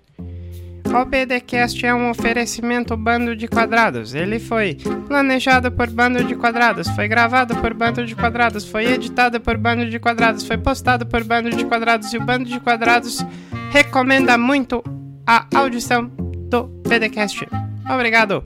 [0.92, 4.12] O BDcast é um oferecimento Bando de Quadrados.
[4.12, 4.76] Ele foi
[5.06, 9.88] planejado por Bando de Quadrados, foi gravado por Bando de Quadrados, foi editado por Bando
[9.88, 13.24] de Quadrados, foi postado por Bando de Quadrados e o Bando de Quadrados
[13.70, 14.82] recomenda muito
[15.30, 16.10] a audição
[16.50, 17.46] do BDcast.
[17.88, 18.44] Obrigado!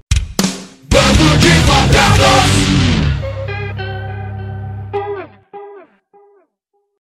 [0.90, 2.63] Bando de quadrados!